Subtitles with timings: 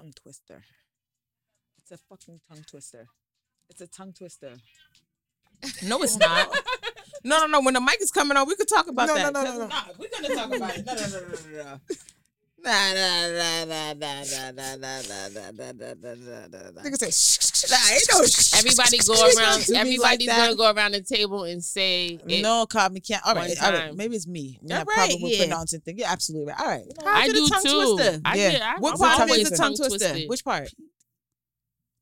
[0.00, 0.62] tongue twister.
[1.78, 3.06] It's a fucking tongue twister.
[3.68, 4.52] It's a tongue twister.
[5.86, 6.48] No, it's not.
[7.24, 7.60] no, no, no.
[7.60, 9.32] When the mic is coming on, we could talk about No, that.
[9.32, 9.68] no, no, 'Cause no, no.
[9.68, 10.86] nah, we're gonna talk about it.
[10.86, 11.80] No, no, no, no, no, no.
[12.62, 16.70] Nah, nah, nah, nah, nah, nah, nah, nah, nah, nah, nah, nah, nah, nah, nah,
[16.70, 16.82] nah.
[16.82, 18.20] Nigga say, shh, Nah, ain't no
[18.58, 19.60] Everybody go around.
[19.60, 22.42] to be like Everybody's gonna go around the table and say it.
[22.42, 23.22] No, call me can't.
[23.26, 23.94] All right, One all right.
[23.94, 24.58] Maybe it's me.
[24.62, 25.38] Yeah, Yeah, right, problem with yeah.
[25.46, 25.98] pronouncing things.
[25.98, 26.60] You're absolutely right.
[26.60, 26.84] All right.
[27.06, 27.94] I How's do a tongue too.
[27.96, 28.20] twister?
[28.24, 28.50] I Yeah.
[28.52, 29.98] get, I, What I'm part is a tongue twister?
[29.98, 30.28] twisted.
[30.28, 30.68] Which part?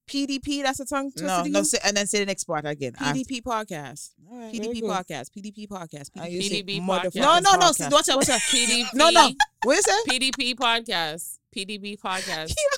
[0.09, 1.27] PDP, that's a tongue twister.
[1.27, 2.95] No, to no, say, and then say the next part again.
[2.99, 4.11] I- PDP podcast.
[4.31, 5.27] All right, very PDP podcast.
[5.37, 6.11] PDP podcast.
[6.17, 6.31] I PDP.
[6.31, 7.15] used to say PDB motherfucking podcast.
[7.17, 7.67] No, no, no.
[7.67, 7.75] podcast.
[7.75, 8.27] see, Watch out, watch.
[8.29, 8.87] PDP.
[8.95, 9.31] No, no.
[9.65, 10.09] What is it?
[10.35, 11.39] PDP podcast.
[11.55, 12.55] PDB podcast.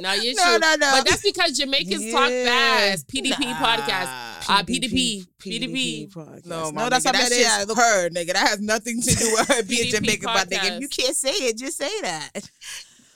[0.00, 0.58] No, you're No, true.
[0.58, 0.90] no, no.
[0.98, 3.08] But that's because Jamaicans talk fast.
[3.08, 3.76] PDP Nah.
[3.76, 4.48] podcast.
[4.48, 5.26] Uh, PDP.
[5.38, 6.12] PDP.
[6.12, 6.46] podcast.
[6.46, 7.76] No, no, that's nigga, not that's that just is.
[7.76, 8.32] her, nigga.
[8.34, 11.16] That has nothing to do with her being PDP Jamaican, but nigga, if you can't
[11.16, 12.30] say it, just say that.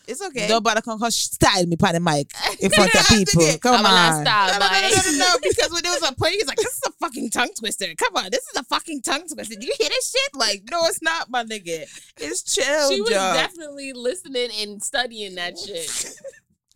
[0.09, 0.48] It's okay.
[0.48, 3.47] Nobody can come style me on the mic in front of people.
[3.60, 4.24] Come I'm on.
[4.24, 4.91] style, no, no, no, boy.
[4.97, 7.30] no, no, no, because when there was a point, he's like, "This is a fucking
[7.30, 9.54] tongue twister." Come on, this is a fucking tongue twister.
[9.54, 10.35] Do you hear this shit?
[10.35, 11.85] Like, no, it's not, my nigga.
[12.16, 13.32] It's chill, She was Joe.
[13.37, 15.88] definitely listening and studying that shit.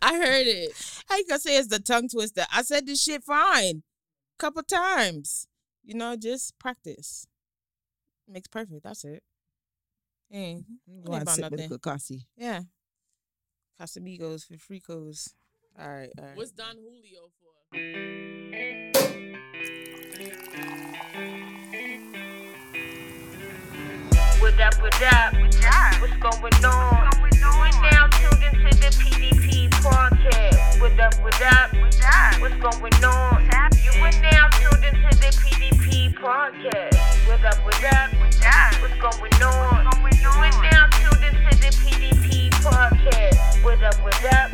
[0.05, 0.72] I heard it.
[1.08, 2.44] How you gonna say it's the tongue twister?
[2.52, 3.83] I said this shit fine,
[4.38, 5.47] couple times.
[5.83, 7.27] You know, just practice.
[8.28, 8.82] Makes perfect.
[8.84, 9.22] That's it.
[10.30, 10.62] Hey,
[11.05, 11.69] Go on, about sit with nothing.
[11.69, 12.27] good coffee.
[12.36, 12.60] yeah.
[13.80, 15.34] Casamigos for fricos.
[15.78, 16.36] All right, all right.
[16.36, 18.64] What's Don Julio for?
[24.41, 25.34] What up, what up?
[26.00, 27.14] What's going on?
[27.45, 30.81] We're now tuned into the PDP podcast.
[30.81, 31.70] What up, what up?
[32.41, 33.45] What's going on?
[33.84, 37.28] You are now tuned into the PDP podcast.
[37.28, 38.11] What up, what up?
[38.81, 39.84] What's going on?
[40.03, 43.62] We're now tuned into the PDP podcast.
[43.62, 44.50] What up, what up?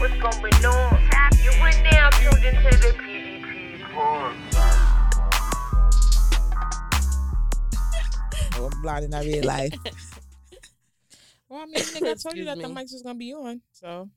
[0.00, 0.98] What's going on?
[1.42, 4.64] You are now tuned into the PDP podcast.
[8.56, 9.74] I'm blind in real life.
[11.54, 12.74] Well, I mean, nigga, I told you Excuse that the me.
[12.74, 13.60] mics was gonna be on.
[13.70, 14.10] So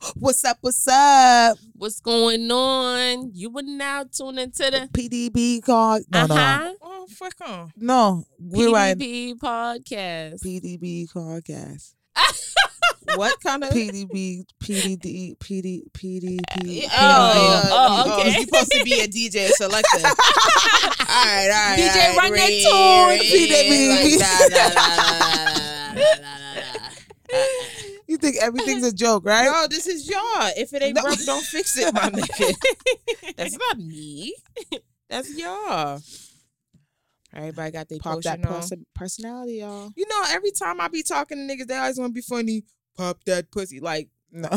[0.16, 0.58] What's up?
[0.60, 1.56] What's up?
[1.76, 3.30] What's going on?
[3.32, 6.00] You were now tuned into the PDB call.
[6.12, 6.72] No, uh-huh.
[6.82, 7.70] Oh, fuck on.
[7.76, 8.58] no, no.
[8.58, 8.98] We're right.
[8.98, 10.42] PDB podcast.
[10.44, 11.94] PDB podcast.
[13.16, 13.70] What kind of?
[13.70, 16.86] PDB, PDD, PD, PDP.
[16.92, 18.30] Oh, oh, okay.
[18.38, 19.98] You supposed to be a DJ selector.
[20.04, 20.14] all
[21.08, 21.78] right, all right.
[21.78, 22.16] DJ, all right.
[22.18, 23.08] run that Ring, tune.
[23.08, 23.22] ring,
[26.12, 26.49] PDB.
[28.08, 29.44] You think everything's a joke, right?
[29.44, 30.50] No, this is y'all.
[30.56, 31.02] If it ain't No.
[31.02, 33.34] broke, don't fix it, my nigga.
[33.36, 34.34] That's not me.
[35.08, 36.00] That's y'all.
[37.32, 38.86] Everybody got their Pop that potion on.
[38.96, 39.90] personality, y'all.
[39.96, 42.64] You know, every time I be talking to niggas, they always want to be funny.
[42.96, 43.78] Pop that pussy.
[43.78, 44.48] Like, No.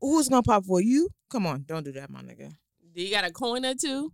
[0.00, 1.08] who's gonna pop for you?
[1.30, 2.52] Come on, don't do that, my nigga.
[2.96, 4.12] Do you got a coin or two?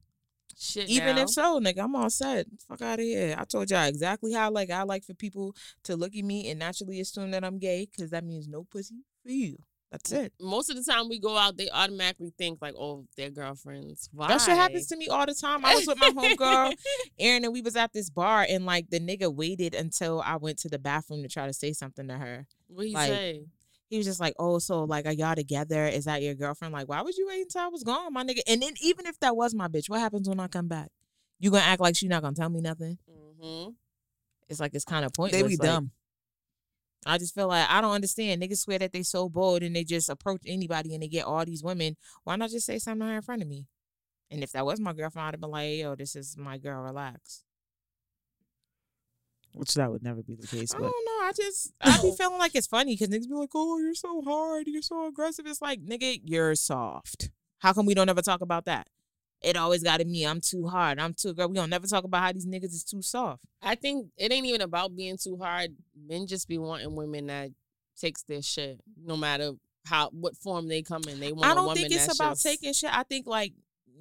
[0.58, 0.88] Shit.
[0.88, 1.22] Even now.
[1.22, 2.46] if so, nigga, I'm all set.
[2.68, 3.34] Fuck out of here.
[3.38, 5.54] I told y'all exactly how like I like for people
[5.84, 9.04] to look at me and naturally assume that I'm gay, because that means no pussy
[9.22, 9.58] for you.
[9.94, 10.32] That's it.
[10.40, 14.08] most of the time we go out, they automatically think like, oh, they're girlfriends.
[14.12, 14.26] Why?
[14.26, 15.64] That shit happens to me all the time.
[15.64, 16.74] I was with my homegirl,
[17.20, 20.58] Erin, and we was at this bar, and like the nigga waited until I went
[20.60, 22.44] to the bathroom to try to say something to her.
[22.66, 23.44] What he like, say?
[23.94, 25.86] He was just like, "Oh, so like, are y'all together?
[25.86, 26.74] Is that your girlfriend?
[26.74, 28.40] Like, why would you wait until I was gone, my nigga?
[28.48, 30.88] And then even if that was my bitch, what happens when I come back?
[31.38, 32.98] You gonna act like she not gonna tell me nothing?
[33.08, 33.70] Mm-hmm.
[34.48, 35.40] It's like it's kind of pointless.
[35.40, 35.92] They be like, dumb.
[37.06, 38.42] I just feel like I don't understand.
[38.42, 41.44] Niggas swear that they so bold and they just approach anybody and they get all
[41.44, 41.96] these women.
[42.24, 43.68] Why not just say something to her in front of me?
[44.28, 46.82] And if that was my girlfriend, I'd have been like, "Yo, this is my girl.
[46.82, 47.44] Relax."
[49.54, 50.74] Which that would never be the case.
[50.74, 51.26] I But don't know.
[51.26, 54.20] I just I be feeling like it's funny because niggas be like, "Oh, you're so
[54.22, 54.66] hard.
[54.66, 57.30] You're so aggressive." It's like, nigga, you're soft.
[57.60, 58.88] How come we don't ever talk about that?
[59.42, 60.26] It always got to me.
[60.26, 60.98] I'm too hard.
[60.98, 61.48] I'm too girl.
[61.48, 63.44] We don't never talk about how these niggas is too soft.
[63.62, 65.74] I think it ain't even about being too hard.
[65.96, 67.50] Men just be wanting women that
[68.00, 69.52] takes their shit, no matter
[69.86, 71.20] how what form they come in.
[71.20, 71.44] They want.
[71.46, 72.90] I don't woman think it's about just- taking shit.
[72.92, 73.52] I think like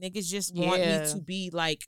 [0.01, 1.03] niggas just want Yeah.
[1.03, 1.83] me to be like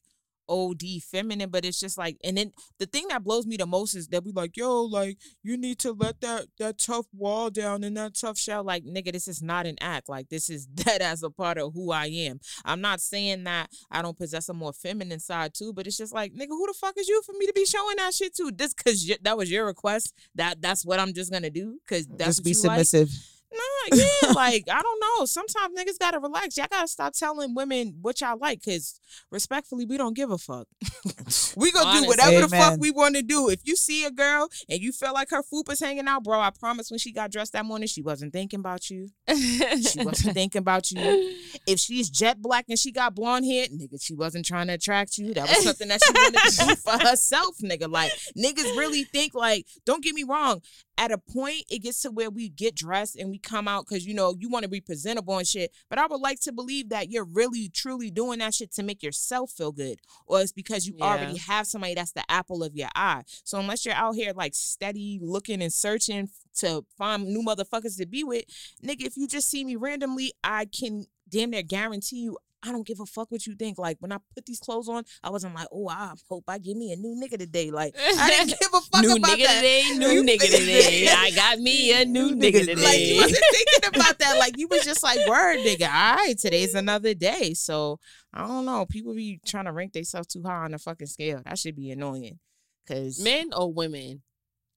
[0.49, 3.95] OD feminine, but it's just like, and then the thing that blows me the most
[3.95, 7.83] is that we like, yo, like you need to let that that tough wall down
[7.83, 8.63] and that tough shell.
[8.63, 10.09] Like, nigga, this is not an act.
[10.09, 12.39] Like, this is dead as a part of who I am.
[12.63, 16.13] I'm not saying that I don't possess a more feminine side too, but it's just
[16.13, 18.51] like, nigga, who the fuck is you for me to be showing that shit to?
[18.51, 21.79] Just cause y- that was your request, that that's what I'm just gonna do.
[21.87, 23.34] Cause that's just be submissive like?
[23.51, 24.09] Submissive.
[24.21, 25.25] Nah, yeah, like I don't know.
[25.25, 26.57] Sometimes niggas gotta relax.
[26.57, 28.99] Y'all gotta stop telling women what y'all like, cause
[29.31, 30.67] respectfully, we don't give a fuck.
[31.55, 33.49] we gonna do whatever the fuck we want to do.
[33.49, 36.49] If you see a girl and you feel like her fupa's hanging out, bro, I
[36.49, 39.09] promise when she got dressed that morning, she wasn't thinking about you.
[39.29, 41.35] She wasn't thinking about you.
[41.67, 45.17] If she's jet black and she got blonde hair, nigga, she wasn't trying to attract
[45.17, 45.33] you.
[45.33, 47.89] That was something that she wanted to do for herself, nigga.
[47.89, 50.61] Like niggas really think like, don't get me wrong.
[50.97, 54.05] At a point, it gets to where we get dressed and we come out because
[54.05, 55.71] you know you want to be presentable and shit.
[55.89, 59.03] But I would like to believe that you're really truly doing that shit to make
[59.03, 61.05] yourself feel good, or it's because you Yeah.
[61.05, 63.23] already have somebody that's the apple of your eye.
[63.43, 68.05] So unless you're out here like steady looking and searching to find new motherfuckers to
[68.05, 68.45] be with,
[68.83, 72.37] nigga, if you just see me randomly, I can damn near guarantee you.
[72.65, 73.77] I don't give a fuck what you think.
[73.77, 76.75] Like when I put these clothes on, I wasn't like, oh, I hope I give
[76.77, 77.71] me a new nigga today.
[77.71, 79.55] Like I didn't give a fuck new about nigga that.
[79.55, 81.07] today, new nigga today.
[81.09, 82.75] I got me a new nigga today.
[82.75, 84.37] Like you wasn't thinking about that.
[84.39, 85.87] Like you was just like, word, nigga.
[85.87, 87.53] All right, today's another day.
[87.53, 87.99] So
[88.33, 88.85] I don't know.
[88.85, 91.41] People be trying to rank themselves too high on the fucking scale.
[91.45, 92.39] That should be annoying.
[92.87, 94.21] Cause Men or women?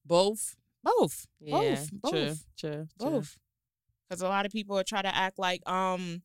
[0.05, 0.55] Both.
[0.83, 3.09] both, Yeah, both, both, True, true, true.
[3.11, 3.37] both.
[4.09, 6.23] Because a lot of people are try to act like um.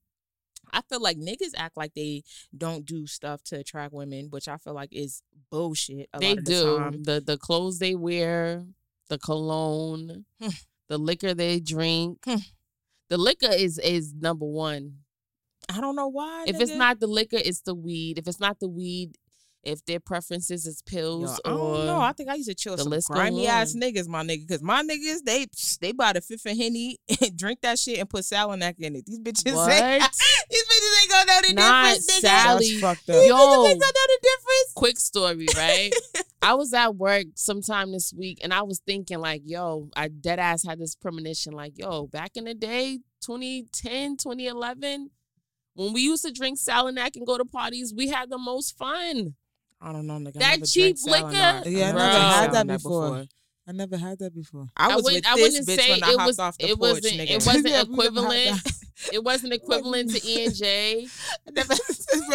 [0.72, 2.22] I feel like niggas act like they
[2.56, 6.08] don't do stuff to attract women, which I feel like is bullshit.
[6.12, 6.78] A They lot of the do.
[6.78, 7.02] time.
[7.04, 8.64] The the clothes they wear,
[9.08, 10.48] the cologne, Hmm.
[10.88, 12.18] the liquor they drink.
[12.24, 12.36] Hmm.
[13.10, 14.98] The liquor is is number one.
[15.68, 16.44] I don't know why.
[16.46, 18.18] If it's not the liquor, it's the weed.
[18.18, 19.16] If it's not the weed,
[19.66, 22.00] if their preferences is pills I or don't know.
[22.00, 24.48] I think I used to chill the some list go grimy ass niggas, my nigga.
[24.48, 25.46] Cause my niggas, they
[25.80, 29.06] they buy the fifth and henny and drink that shit and put Salignac in it.
[29.06, 29.70] These bitches What?
[29.72, 30.02] ain't
[30.50, 32.20] these bitches ain't gonna know the Not difference, nigga.
[32.20, 32.68] Sally.
[32.68, 33.22] That's fucked These up.
[33.22, 33.66] bitches Yo.
[33.66, 34.72] ain't gonna know the difference.
[34.74, 35.92] quick story, right?
[36.42, 40.38] I was at work sometime this week and I was thinking like, yo, I dead
[40.38, 45.10] ass had this premonition like, yo, back in the day, 2010, 2011,
[45.74, 49.34] when we used to drink Salignac and go to parties, we had the most fun.
[49.86, 50.34] I don't know, nigga.
[50.40, 51.28] That cheap liquor?
[51.30, 52.00] Yeah, I Bro.
[52.00, 53.24] never had that before.
[53.66, 54.66] I never had that before.
[54.76, 56.38] I I was wouldn't- with I this wouldn't bitch say when I it hopped was-
[56.38, 57.30] off the it porch, wasn't- nigga.
[57.30, 58.60] it wasn't Yeah, we never had equivalent.
[59.12, 61.06] It wasn't equivalent to E and J.
[61.46, 61.74] I never,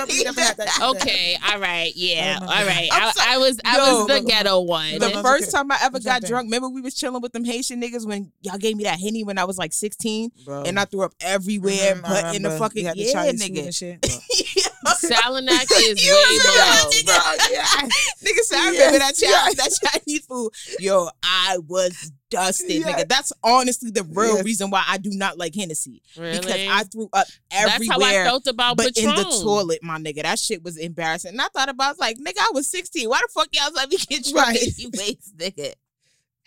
[0.07, 0.79] we never had that.
[0.95, 2.67] Okay, all right, yeah, all my God.
[2.67, 2.89] right.
[2.91, 4.91] I'm I, was I Yo, was the but- ghetto one.
[4.93, 5.51] The No, no, first okay.
[5.51, 8.57] time I ever got drunk, remember we was chilling with them Haitian niggas when y'all
[8.57, 10.63] gave me that henny when I was like 16 Bro.
[10.63, 12.57] and I threw up everywhere, mm-hmm, but in the remember.
[12.57, 14.68] fucking We yeah, Chinese food nigga.
[15.03, 15.19] and shit.
[15.23, 17.05] Salignac is You way remember below.
[17.05, 17.51] that, nigga?
[17.51, 18.29] Yeah.
[18.31, 20.51] Nigga said, I remember that, Yes, Chinese, that Chinese food.
[20.79, 22.85] Yo, I was dusted, Yes.
[23.01, 23.07] nigga.
[23.07, 24.45] That's honestly the real Yes.
[24.45, 26.01] reason why I do not like Hennessy.
[26.15, 27.79] Because I threw up everywhere.
[27.79, 29.09] That's how I felt about but Patron.
[29.09, 31.31] in the toilet, my nigga, that shit was embarrassing.
[31.31, 33.09] And I thought about, I was like, nigga, I was 16.
[33.09, 34.59] Why the fuck y'all let me get drunk Right.
[34.61, 35.73] anyways, nigga?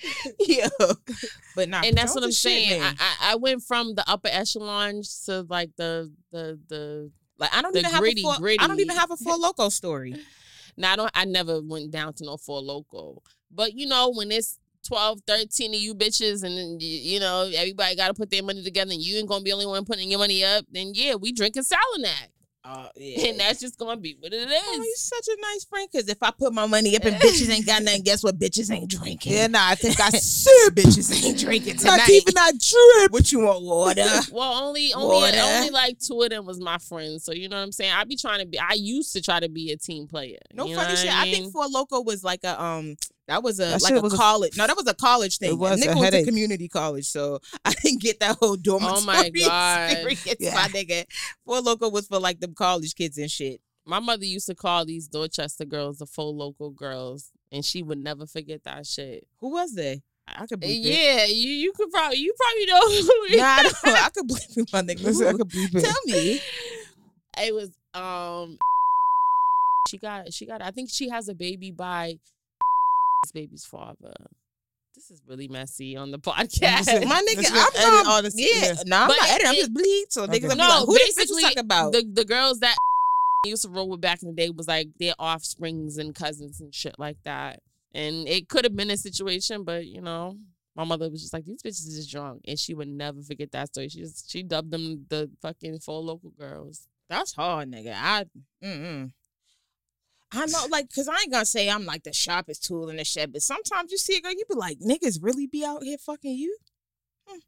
[0.41, 0.67] Yo,
[1.55, 1.85] but not.
[1.85, 2.83] and that's what I'm Patron's shit, saying.
[2.83, 7.11] I, I I went from the upper echelons to like the the the.
[7.39, 9.41] Like, I don't the even have gritty, a full, I don't even have a full
[9.41, 10.15] loco story.
[10.77, 11.11] Now I don't.
[11.15, 13.23] I never went down to no four loco.
[13.51, 14.59] but you know when it's
[14.89, 18.93] 12, 13 of you bitches, and you, know everybody got to put their money together,
[18.93, 20.65] and you ain't gonna be the only one putting your money up.
[20.71, 22.29] Then yeah, we drinking Salignac,
[22.65, 23.29] Uh, yeah.
[23.29, 24.63] and that's just gonna be what it is.
[24.65, 25.89] Oh, you such a nice friend.
[25.91, 28.39] Cause if I put my money up and bitches ain't got nothing, guess what?
[28.39, 29.33] Bitches ain't drinking.
[29.33, 31.97] Yeah, nah, I think I said bitches ain't drinking tonight.
[31.97, 33.13] Not even that drip.
[33.13, 34.07] What you want, water?
[34.31, 35.41] Well, only only Water.
[35.43, 37.93] only like two of them was my friends, so you know what I'm saying.
[37.93, 38.59] I be trying to be.
[38.59, 40.39] I used to try to be a team player.
[40.55, 41.13] No you know funny shit.
[41.13, 42.97] I, I, think Four Loco was like a um.
[43.33, 44.57] That was a That like a was a- college.
[44.59, 45.53] no, that was a college thing.
[45.53, 48.99] It was Nigga a went to community college, so I didn't get that whole dormitory
[48.99, 49.91] Oh my God.
[49.93, 50.55] experience, Yeah.
[50.55, 51.07] my nigga.
[51.47, 53.59] Four Loco was for like the college kids and shit.
[53.87, 57.99] My mother used to call these Dorchester girls the four loco girls, and she would
[57.99, 59.25] never forget that shit.
[59.41, 60.03] Who was they?
[60.29, 60.77] I I could bleep it.
[60.87, 62.81] Yeah, you you could probably you probably know.
[63.31, 65.03] who Nah, I, don't, I could bleep it, my nigga.
[65.03, 65.81] Listen, I could bleep it.
[65.85, 66.41] Tell me.
[67.45, 68.59] it was um.
[69.89, 70.63] She got she got.
[70.63, 72.19] I think she has a baby by
[73.23, 74.13] this baby's father.
[74.95, 76.87] This is really messy on the podcast.
[77.07, 78.07] My nigga, I'm not.
[78.07, 78.75] all this- yeah, yeah.
[78.87, 79.49] nah, I'm But not it- editing.
[79.49, 80.07] I'm just bleed.
[80.11, 80.41] So Okay.
[80.41, 81.93] niggas, no, like, who this basically, talking about?
[81.93, 82.77] the the girls that
[83.47, 86.75] used to roll with back in the day was like their offsprings and cousins and
[86.75, 87.61] shit like that.
[87.95, 90.37] And it could have been a situation, but you know,
[90.77, 93.69] my mother was just like, these bitches is drunk, and she would never forget that
[93.69, 93.89] story.
[93.89, 96.87] She just she dubbed them the fucking four loco girls.
[97.09, 97.95] That's hard, nigga.
[97.95, 98.25] I
[98.65, 99.11] mm-mm.
[100.33, 103.05] I know, like, cause I ain't gonna say I'm like the sharpest tool in the
[103.05, 105.99] shed, but sometimes you see a girl, you be like, niggas really be out here
[105.99, 106.57] fucking you.
[107.27, 107.39] Hmm.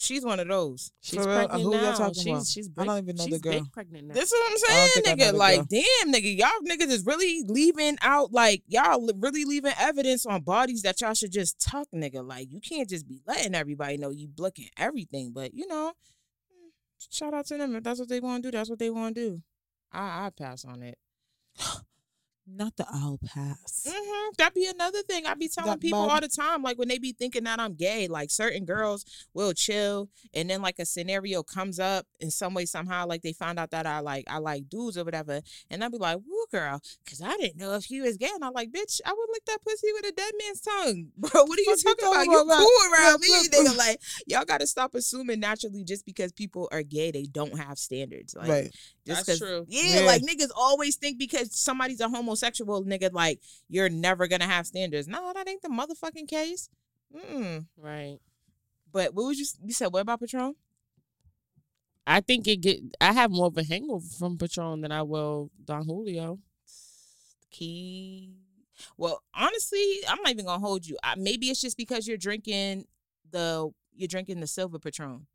[0.00, 0.92] She's one of those.
[1.00, 1.36] She's For real?
[1.48, 2.46] pregnant Who y'all talking she's about?
[2.46, 3.52] she's I don't even know the girl.
[3.54, 4.14] big pregnant now.
[4.14, 5.32] This is what I'm I saying, don't think I know nigga.
[5.32, 9.72] the Like, damn, nigga, y'all niggas is really leaving out, like, y'all li- really leaving
[9.78, 12.24] evidence on bodies that y'all should just tuck, nigga.
[12.24, 15.32] Like, you can't just be letting everybody know you looking everything.
[15.34, 15.92] But you know,
[16.52, 16.70] mm,
[17.10, 18.56] shout out to them if that's what they want to do.
[18.56, 19.42] That's what they want to do.
[19.90, 20.98] I I pass on it.
[22.50, 23.86] Not the I'll pass.
[23.88, 25.26] hmm That'd be another thing.
[25.26, 27.60] I'd be telling That people bud- all the time, like when they be thinking that
[27.60, 32.30] I'm gay, like certain girls will chill, and then like a scenario comes up in
[32.30, 35.40] some way somehow, like they found out that I like I like dudes or whatever,
[35.70, 38.42] and I'll be like, "Woo, girl," because I didn't know if you was gay, and
[38.44, 41.44] I'm like, "Bitch, I would lick that pussy with a dead man's tongue, bro.
[41.44, 42.14] What are you Fuck you talking about?
[42.14, 43.76] talking You about, cool around me, look, nigga?
[43.76, 47.78] Like y'all got to stop assuming naturally just because people are gay, they don't have
[47.78, 48.34] standards.
[48.34, 48.74] Like, right.
[49.06, 49.66] just That's 'cause- true.
[49.68, 50.06] Yeah, Yeah.
[50.06, 55.08] like niggas always think because somebody's a homosexual nigga, like you're never gonna have standards.
[55.08, 56.68] No, that ain't the motherfucking case.
[57.14, 57.66] Mm.
[57.76, 58.18] Right.
[58.92, 59.46] But what was you?
[59.64, 60.54] You said what about Patron?
[62.06, 62.80] I think it get.
[63.00, 66.38] I have more of a hangover from Patron than I will Don Julio.
[67.50, 68.32] Key.
[68.96, 70.96] Well, honestly, I'm not even gonna hold you.
[71.02, 72.84] I, maybe it's just because you're drinking
[73.30, 75.26] the you're drinking the silver Patron.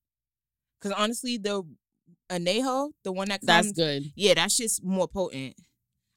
[0.79, 1.63] Because honestly, the
[2.29, 4.11] anejo, the one that comes, That's good.
[4.15, 5.55] yeah, that's just more potent.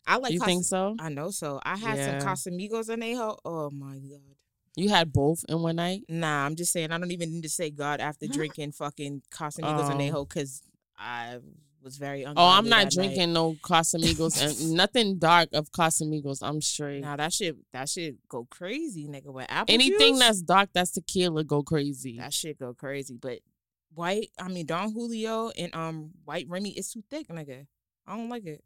[0.07, 0.33] I like.
[0.33, 0.97] you Cas- think so?
[0.99, 1.61] I know so.
[1.65, 2.19] I had Yeah.
[2.21, 3.39] some Casamigos and anejo.
[3.45, 4.21] Oh my god.
[4.77, 6.03] You had both in one night.
[6.09, 9.91] Nah, I'm just saying I don't even need to say God after drinking fucking Casamigos
[9.91, 9.95] Oh.
[9.97, 10.63] Anejo because
[10.99, 11.39] I
[11.83, 12.93] was very Oh, I'm not that night.
[12.93, 16.39] drinking no Casamigos and nothing dark of Casamigos.
[16.43, 17.01] I'm straight.
[17.01, 19.33] Nah, that shit that shit go crazy, nigga.
[19.33, 22.19] With apple Anything juice, that's dark, that's tequila, go crazy.
[22.19, 23.17] that shit go crazy.
[23.21, 23.39] But
[23.95, 27.67] white, I mean Don Julio and um white Remy is too thick, nigga.
[28.07, 28.63] I don't like it.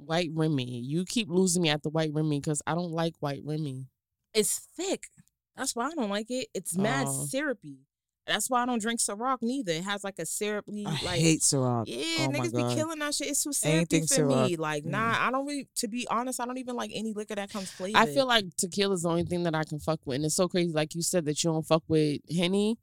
[0.00, 0.80] White Remy.
[0.80, 3.86] You keep losing me at the White Remy because I don't like White Remy.
[4.34, 5.04] It's thick.
[5.56, 6.48] That's why I don't like it.
[6.54, 7.26] It's mad Oh.
[7.26, 7.78] syrupy.
[8.26, 9.72] That's why I don't drink Ciroc neither.
[9.72, 11.84] It has like a syrupy I like hate Ciroc.
[11.88, 13.28] Yeah, Oh niggas be killing that shit.
[13.28, 14.56] It's too syrupy Anything for me.
[14.56, 14.90] Like, Mm.
[14.90, 15.68] nah, I don't really.
[15.76, 18.00] To be honest, I don't even like any liquor that comes flavored.
[18.00, 20.16] I feel like tequila is the only thing that I can fuck with.
[20.16, 22.78] And it's so crazy, like you said, that you don't fuck with Henny.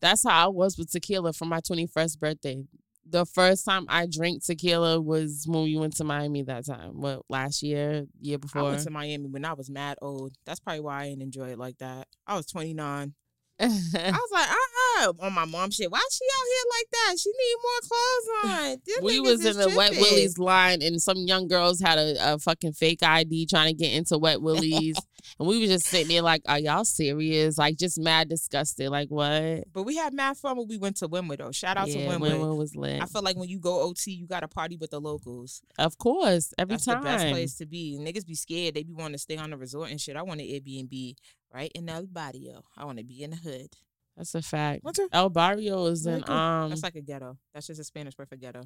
[0.00, 2.64] That's how I was with tequila for my 21st birthday.
[3.08, 7.00] The first time I drank tequila was when we went to Miami that time.
[7.00, 8.06] What, last year?
[8.20, 8.62] Year before?
[8.62, 10.34] I went to Miami when I was mad old.
[10.44, 12.08] That's probably why I didn't enjoy it like that.
[12.26, 13.14] I was 29.
[13.60, 15.90] I was like, uh uh on my mom shit.
[15.90, 17.18] Why she out here like that?
[17.18, 18.82] She need more clothes on.
[18.86, 19.92] This we was in the Wet.
[19.92, 23.92] Willie's line, and some young girls had a, a fucking fake ID trying to get
[23.92, 24.96] into Wet Willie's,
[25.38, 28.90] and we was just sitting there like, "Are y'all serious?" Like, just mad disgusted.
[28.90, 29.64] Like, what?
[29.72, 31.52] But we had mad fun when we went to Wynwood though.
[31.52, 32.32] Shout out to yeah, Wynwood.
[32.32, 33.02] Wynwood was lit.
[33.02, 35.62] I feel like when you go OT, you got to party with the locals.
[35.78, 37.02] of course, every That's time.
[37.02, 37.98] That's the best place to be.
[38.00, 38.74] Niggas be scared.
[38.74, 40.16] They be wanting to stay on the resort and shit.
[40.16, 41.14] I want an Airbnb
[41.52, 42.62] right in El Barrio.
[42.76, 43.68] I want to be in the hood.
[44.16, 44.82] That's a fact.
[44.82, 45.06] What's her?
[45.12, 46.70] El Barrio is in um.
[46.70, 47.36] That's like a ghetto.
[47.52, 48.62] That's just a Spanish word for ghetto.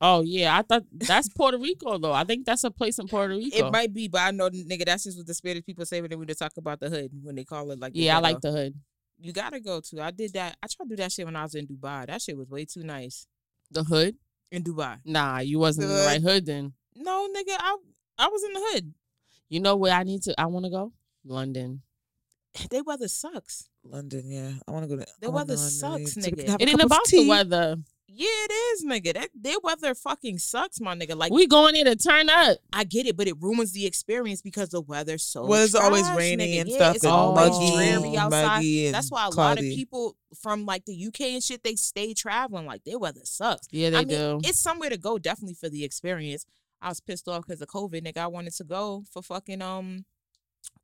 [0.00, 2.12] oh yeah, I thought that's Puerto Rico though.
[2.12, 3.56] I think that's a place in Puerto Rico.
[3.66, 6.10] It might be, but I know, nigga, that's just what the Spanish people say when
[6.10, 7.92] they when they talk about the hood when they call it like.
[7.94, 8.74] the yeah, I like the hood.
[9.18, 10.00] You gotta go to.
[10.02, 10.56] I did that.
[10.62, 12.06] I tried to do that shit when I was in Dubai.
[12.06, 13.26] That shit was way too nice
[13.70, 14.14] The hood?
[14.50, 14.98] in Dubai.
[15.04, 16.72] Nah, you wasn't in the right hood then.
[16.96, 17.76] No, nigga, I
[18.18, 18.94] I was in the hood.
[19.48, 20.40] You know where I need to?
[20.40, 20.92] I want to go.
[21.24, 21.82] London.
[22.70, 23.68] Their weather sucks.
[23.84, 24.52] London, yeah.
[24.66, 25.06] I want to go to.
[25.20, 26.48] The weather go to sucks, Take- nigga.
[26.48, 27.76] have It ain't about the weather.
[28.12, 29.14] Yeah, it is, nigga.
[29.14, 31.16] That their weather fucking sucks, my nigga.
[31.16, 32.58] Like we going in to turn up.
[32.72, 35.46] I get it, but it ruins the experience because the weather's so.
[35.46, 36.60] Well, it's always trash, raining nigga.
[36.62, 38.46] and Yeah, stuff It's and always muggy, dreary outside.
[38.56, 41.76] muggy and That's why a lot of people from like the UK and shit they
[41.76, 42.66] stay traveling.
[42.66, 43.68] Like their weather sucks.
[43.70, 44.40] Yeah, they I mean, do.
[44.42, 46.44] it's somewhere to go definitely for the experience.
[46.82, 48.18] I was pissed off because of COVID, nigga.
[48.18, 50.04] I wanted to go for fucking um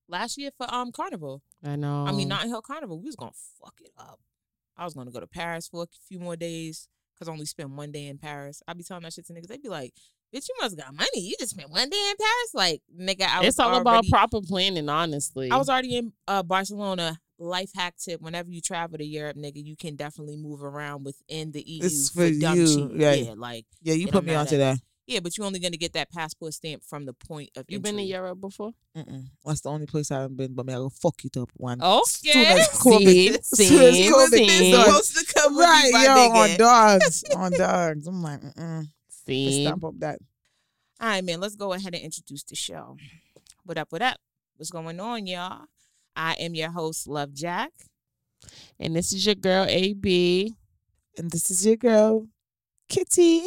[0.09, 1.43] last year for um carnival.
[1.67, 2.07] I know.
[2.07, 2.99] I mean, Notting Hill Carnival.
[2.99, 4.21] We was gonna fuck it up.
[4.77, 7.71] I was gonna go to Paris for a few more days because I only spent
[7.71, 8.63] one day in Paris.
[8.69, 9.49] I'd be telling that shit to niggas.
[9.49, 9.93] They'd be like,
[10.35, 11.09] "Bitch, you must got money.
[11.21, 14.41] You just spent one day in Paris." Like, nigga, I was it's all about proper
[14.41, 15.51] planning, honestly.
[15.51, 17.21] I was already in uh, Barcelona.
[17.39, 21.53] Life hack tip: Whenever you travel to Europe, nigga, you can definitely move around within
[21.53, 23.25] the EU It's for, for you, right.
[23.25, 24.79] Yeah, like Yeah, you put me onto that.
[25.07, 27.97] Yeah, but you're only gonna get that passport stamp from the point of You've been
[27.97, 28.03] to.
[28.03, 28.73] Europe before?
[28.97, 29.27] Mm-mm.
[29.45, 31.81] That's the only place I haven't been, but me, I go fuck it up one.
[31.83, 32.03] Okay.
[32.07, 34.71] Soon as See, COVID, soon as see, COVID see.
[34.71, 36.53] is supposed to come Right, yo, nigga.
[36.53, 38.07] on dogs, on dogs.
[38.07, 38.83] I'm like, mm-mm.
[39.09, 40.19] Just See, stamp up that.
[41.01, 42.97] All right, man, let's go ahead and introduce the show.
[43.65, 44.19] What up, what up?
[44.57, 45.67] What's going on, y'all?
[46.17, 47.73] I am your host, Love Jack.
[48.81, 50.55] and this is your girl AB.
[51.19, 52.27] And this is your girl,
[52.89, 53.43] Kitty.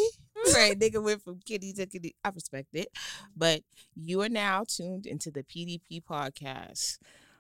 [0.54, 2.16] Right, nigga went from kitty to kitty.
[2.24, 2.90] I respect it.
[3.36, 3.62] But
[3.96, 6.98] you are now tuned into the PDP podcast.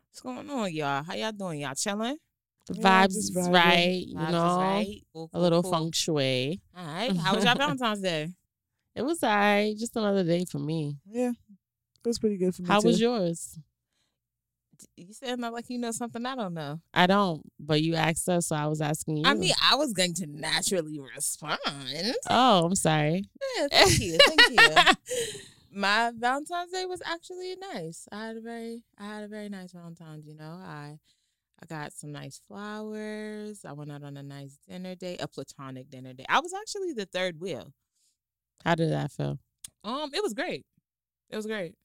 [0.09, 1.03] What's going on, y'all?
[1.03, 1.61] How y'all doing?
[1.61, 2.17] Y'all chilling?
[2.67, 3.53] The Yeah, vibes is vibing.
[3.53, 4.57] right, you Vibes is know.
[4.59, 5.01] right.
[5.13, 5.71] Cool, A little cool.
[5.71, 6.61] feng shui.
[6.77, 7.15] All right.
[7.15, 8.29] How was your Valentine's Day?
[8.95, 9.77] It was alright.
[9.77, 10.97] Just another day for me.
[11.09, 12.67] Yeah, it was pretty good for me.
[12.67, 12.87] How too.
[12.87, 13.57] was yours?
[14.95, 16.79] You said not like you know something I don't know.
[16.93, 19.23] I don't, but you asked us, so I was asking you.
[19.25, 21.59] I mean, I was going to naturally respond.
[22.29, 23.23] oh, I'm sorry.
[23.57, 24.75] Yeah, thank you, thank you.
[25.71, 28.07] My Valentine's Day was actually nice.
[28.11, 30.25] I had a very, I had a very nice Valentine's.
[30.25, 30.99] You know, I,
[31.61, 33.63] I got some nice flowers.
[33.65, 36.25] I went out on a nice dinner date, a platonic dinner date.
[36.29, 37.73] I was actually the third wheel.
[38.65, 39.39] How did that feel?
[39.83, 40.65] Um, it was great.
[41.29, 41.75] It was great.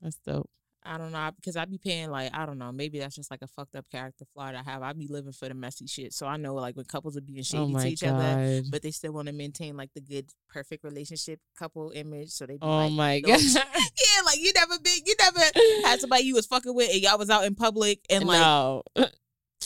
[0.00, 0.48] That's dope.
[0.84, 2.72] I don't know because I'd be paying like I don't know.
[2.72, 4.82] Maybe that's just like a fucked up character flaw that I have.
[4.82, 7.42] I'd be living for the messy shit, so I know like when couples are being
[7.42, 10.84] shady oh to each other, but they still want to maintain like the good, perfect
[10.84, 12.30] relationship couple image.
[12.30, 13.40] So they be Oh like, my god.
[13.54, 15.40] yeah, like you never been, you never
[15.86, 18.82] had somebody you was fucking with, and y'all was out in public, and like, no.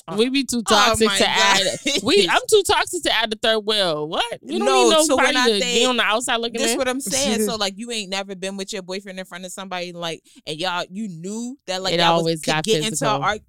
[0.07, 1.61] Uh, we be too oh toxic my to add.
[1.85, 2.03] God.
[2.03, 4.09] We I'm too toxic to add the third wheel.
[4.09, 4.39] What?
[4.43, 6.61] We don't No, need so when nobody I to say- be on the outside looking
[6.61, 6.79] This in.
[6.79, 7.43] what I'm saying.
[7.47, 10.57] so like you ain't never been with your boyfriend in front of somebody like and
[10.59, 13.17] y'all you knew that like It y'all always was, got get into physical.
[13.17, 13.41] an arg-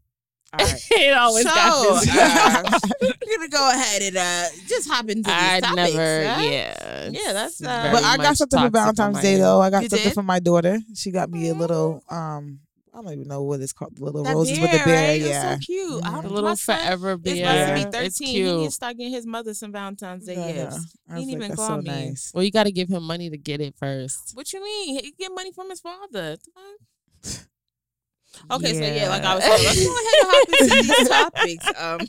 [0.58, 0.84] All right.
[0.92, 2.20] it always so, got physical.
[2.22, 5.76] uh, we're gonna go ahead and uh just hop into these I topics.
[5.94, 6.42] never, huh?
[6.42, 9.44] yeah, Yeah, that's, it's uh, But I got something for Valentine's Day end.
[9.44, 9.62] though.
[9.62, 10.14] I got You something did?
[10.16, 10.80] for my daughter.
[10.96, 12.62] She got me a little um
[12.94, 13.96] I don't even know what it's called.
[13.98, 15.10] The little That roses bear, with the bear.
[15.12, 15.20] right?
[15.22, 15.54] That's Yeah.
[15.56, 16.04] so cute.
[16.06, 17.18] I don't- The little forever is bear.
[17.18, 17.78] about to be Yeah.
[17.78, 18.28] It's 13.
[18.28, 18.66] He needs cute.
[18.66, 20.54] to start getting his mother some Valentine's Day I know.
[20.70, 20.76] gifts.
[21.08, 21.84] I He was didn't like, even call so me.
[21.84, 22.32] nice.
[22.34, 24.32] Well, you got to give him money to get it first.
[24.34, 25.04] What you mean?
[25.04, 26.38] He get money from his father.
[26.38, 26.40] The
[27.24, 27.46] fuck?
[28.52, 31.68] Okay, so yeah, like I was saying, let's go ahead and hop into these topics.
[31.78, 32.00] Um,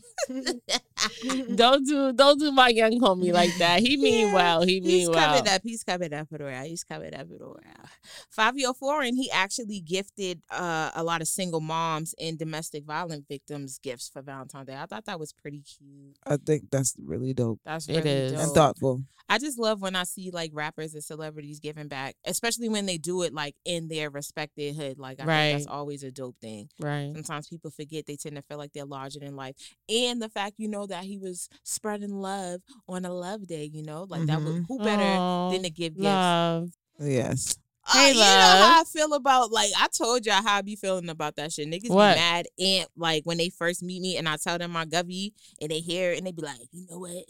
[1.55, 3.81] don't do, don't do my young homie like that.
[3.81, 4.63] He mean Yeah, well.
[4.63, 5.37] He He's mean well.
[5.37, 5.61] coming up.
[5.65, 6.67] He's coming up and around.
[6.67, 7.89] He's coming up and around.
[8.37, 13.79] Fivio Foreign, he actually gifted uh, a lot of single moms and domestic violence victims
[13.83, 14.77] gifts for Valentine's Day.
[14.77, 16.17] I thought that was pretty cute.
[16.27, 18.33] I think that's really dope That's It really is.
[18.33, 18.41] dope.
[18.43, 19.03] and thoughtful.
[19.29, 22.99] I just love when I see like rappers and celebrities giving back, especially when they
[22.99, 24.99] do it like in their respected hood.
[24.99, 26.69] Like I think that's always a dope thing.
[26.81, 27.13] Right.
[27.15, 29.55] Sometimes people forget they tend to feel like they're larger than life.
[29.89, 33.83] And the fact you know that he was spreading love on a love day, you
[33.83, 34.07] know?
[34.09, 36.05] Like that was who better Aw, than to give gifts.
[36.05, 36.71] love.
[37.01, 37.57] Yes.
[37.87, 40.77] Uh, Hey, you know how I feel about like I told y'all how I be
[40.77, 41.67] feeling about that shit.
[41.69, 42.15] Niggas What?
[42.15, 45.33] be mad and like when they first meet me and I tell them my govy
[45.61, 47.25] and they hear it and they be like, you know what?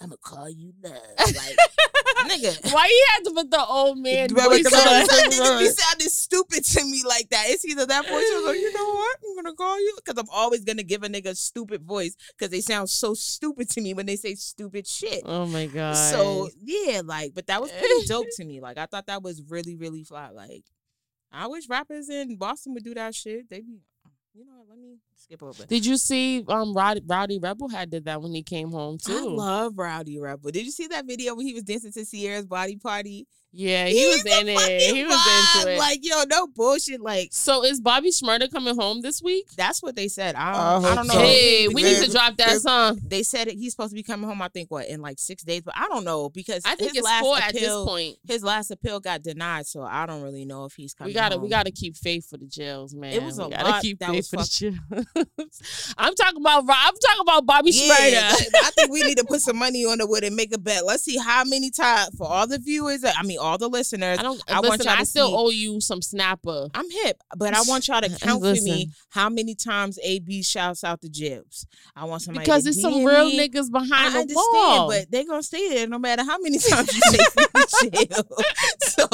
[0.00, 0.94] I'ma call you love.
[1.18, 1.56] Like
[2.26, 2.72] nigga.
[2.72, 4.92] Why you had to put the old man Right, voice because Because on?
[4.92, 7.44] like, some niggas be sounding stupid to me like that.
[7.48, 9.16] It's either that voice or like, you know what?
[9.28, 12.50] I'm gonna call you because I'm always gonna give a nigga a stupid voice because
[12.50, 15.22] they sound so stupid to me when they say stupid shit.
[15.24, 15.94] Oh my god.
[15.94, 18.60] So yeah, like, but that was pretty dope to me.
[18.60, 20.30] Like, I thought that was really, really fly.
[20.30, 20.64] Like,
[21.30, 23.48] I wish rappers in Boston would do that shit.
[23.48, 23.78] They be,
[24.38, 25.66] you know, what, let me skip over.
[25.66, 29.18] Did you see um Rowdy, Rowdy Rebel had did that when he came home too?
[29.18, 30.52] I love Rowdy Rebel.
[30.52, 33.26] Did you see that video when he was dancing to Ciara's body party?
[33.50, 34.94] Yeah, he was He's a in it.
[34.94, 35.56] He was vibe.
[35.60, 35.78] into it.
[35.78, 37.00] Like, yo, no bullshit.
[37.00, 39.46] Like, so is Bobby Shmurda coming home this week?
[39.56, 40.34] that's what they said.
[40.34, 41.14] I I don't, I hope don't know.
[41.14, 41.20] so.
[41.20, 43.00] Hey, we need to drop that song.
[43.06, 44.42] They said it, he's supposed to be coming home.
[44.42, 46.98] I think what in like six days, but I don't know because I think his
[46.98, 48.16] it's last four at this appeal, point.
[48.26, 51.10] His last appeal got denied, so I don't really know if he's coming.
[51.10, 53.12] We gotta we gotta keep faith for the jails, man.
[53.14, 54.76] It was a we gotta lot keep that faith was for the
[55.16, 55.94] jails.
[55.98, 58.54] I'm talking about Ro- I'm talking about Bobby Yeah, Shmurda.
[58.62, 60.84] I think we need to put some money on the wood and make a bet.
[60.84, 63.04] Let's see how many times for all the viewers.
[63.04, 64.18] I mean, all the listeners.
[64.18, 66.68] I don't I want y'all I still see- owe you some snapper.
[66.74, 70.84] I'm hip, but I want y'all to count for me how many times AB shouts
[70.84, 71.66] out the jibs.
[71.96, 73.38] I want somebody Because there's some real me.
[73.48, 74.88] niggas I behind the understand, wall.
[74.88, 78.28] but they gonna stay there no matter how many times you say to jail.
[78.82, 79.06] So,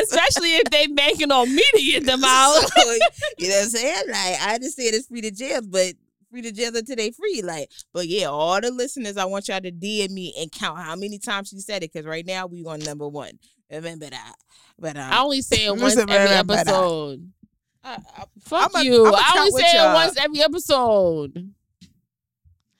[0.00, 2.54] Especially if they banking on me to get them out.
[2.76, 2.92] So,
[3.38, 4.04] you know what I'm saying?
[4.08, 5.94] Like I understand it's free to jail, but
[6.30, 7.42] free to jail until they free.
[7.42, 10.96] Like, but yeah, all the listeners, I want y'all to DM me and count how
[10.96, 13.38] many times she said it, because right now we on number one.
[13.70, 14.34] Remember that.
[14.78, 17.32] But um, I only say it once every episode.
[17.82, 19.06] I, I, Fuck you.
[19.06, 21.52] I only say it once every episode.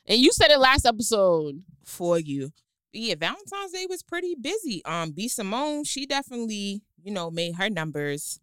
[0.08, 1.62] And you said it last episode.
[1.84, 2.52] for you.
[2.92, 4.82] Yeah, Valentine's Day was pretty busy.
[4.84, 8.40] Um, B Simone, she definitely, you know, made her numbers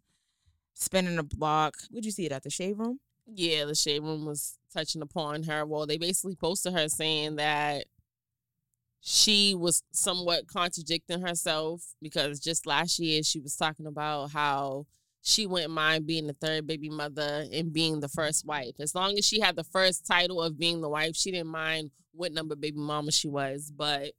[0.74, 1.74] spinning a block.
[1.90, 3.00] Would you see it at the shade room?
[3.26, 5.64] Yeah, the shade room was touching upon her.
[5.64, 7.86] Well, they basically posted her saying that
[9.06, 14.86] she was somewhat contradicting herself because just last year she was talking about how
[15.20, 18.72] she wouldn't mind being the third baby mother and being the first wife.
[18.80, 21.90] As long as she had the first title of being the wife, she didn't mind
[22.12, 23.70] what number baby mama she was.
[23.70, 24.12] But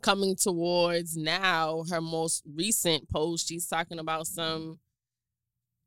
[0.00, 4.78] coming towards now, her most recent post, she's talking about some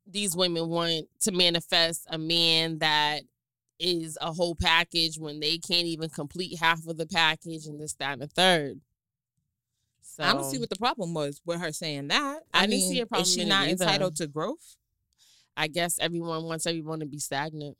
[0.06, 3.22] these women want to manifest a man that
[3.78, 7.94] is a whole package when they can't even complete half of the package and this,
[7.94, 8.80] that, and the third.
[10.02, 12.40] So I don't see what the problem was with her saying that.
[12.54, 13.84] I I, didn't mean, see a problem Is she not either.
[13.84, 14.76] entitled to growth?
[15.56, 17.76] I guess everyone wants everyone to be stagnant.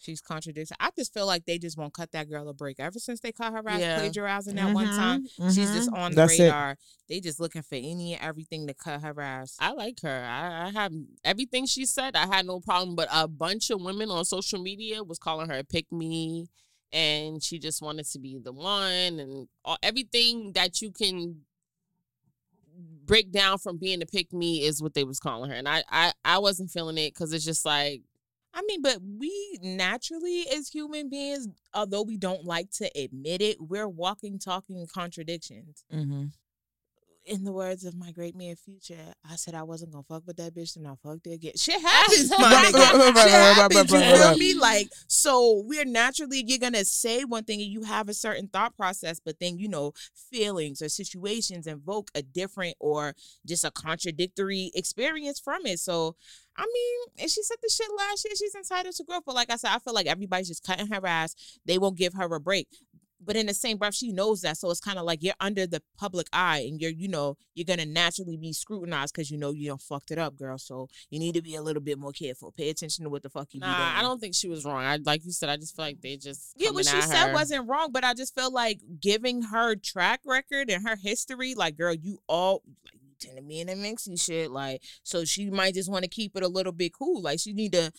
[0.00, 0.76] She's contradicting.
[0.78, 2.78] I just feel like they just won't cut that girl a break.
[2.78, 3.98] Ever since they caught her ass Yeah.
[3.98, 5.98] plagiarizing that one time, Mhm, she's just mhm.
[5.98, 6.42] on the That's it.
[6.44, 6.76] radar.
[7.08, 9.56] They just looking for any and everything to cut her ass.
[9.58, 10.24] I like her.
[10.24, 10.92] I, I have
[11.24, 12.14] everything she said.
[12.14, 15.58] I had no problem, but a bunch of women on social media was calling her
[15.58, 16.46] a pick me,
[16.92, 21.40] and she just wanted to be the one, and all, everything that you can
[23.04, 25.82] break down from being a pick me is what they was calling her, and I
[25.90, 28.02] I, I wasn't feeling it because it's just like
[28.54, 33.58] I mean, but we naturally, as human beings, although we don't like to admit it,
[33.60, 35.84] we're walking, talking contradictions.
[35.92, 36.32] Mhm.
[37.28, 40.38] In the words of my great man Future, I said I wasn't gonna fuck with
[40.38, 41.52] that bitch, and I fucked her again.
[41.56, 43.22] Shit happens, my nigga.
[43.22, 43.92] Shit happens.
[43.92, 44.54] You feel me?
[44.54, 48.74] Like, so we're naturally you're gonna say one thing, and you have a certain thought
[48.76, 49.92] process, but then you know
[50.30, 53.14] feelings or situations invoke a different or
[53.46, 55.78] just a contradictory experience from it.
[55.78, 56.16] So.
[56.60, 58.34] I mean, and she said the shit last year.
[58.34, 61.06] She's entitled to growth, but like I said, I feel like everybody's just cutting her
[61.06, 61.36] ass.
[61.64, 62.66] They won't give her a break
[63.24, 65.66] but in the same breath she knows that so it's kind of like you're under
[65.66, 69.50] the public eye and you're you know you're gonna naturally be scrutinized because you know
[69.50, 72.12] you don't fucked it up girl so you need to be a little bit more
[72.12, 73.98] careful pay attention to what the fuck you nah.
[73.98, 74.84] I don't think she was wrong.
[74.84, 75.48] I like you said.
[75.48, 77.32] I just feel like they just yeah what she said her.
[77.32, 81.76] wasn't wrong but i just feel like giving her track record and her history like
[81.76, 85.50] girl you all like you tend to be in the mixy shit like so she
[85.50, 87.90] might just want to keep it a little bit cool like she need to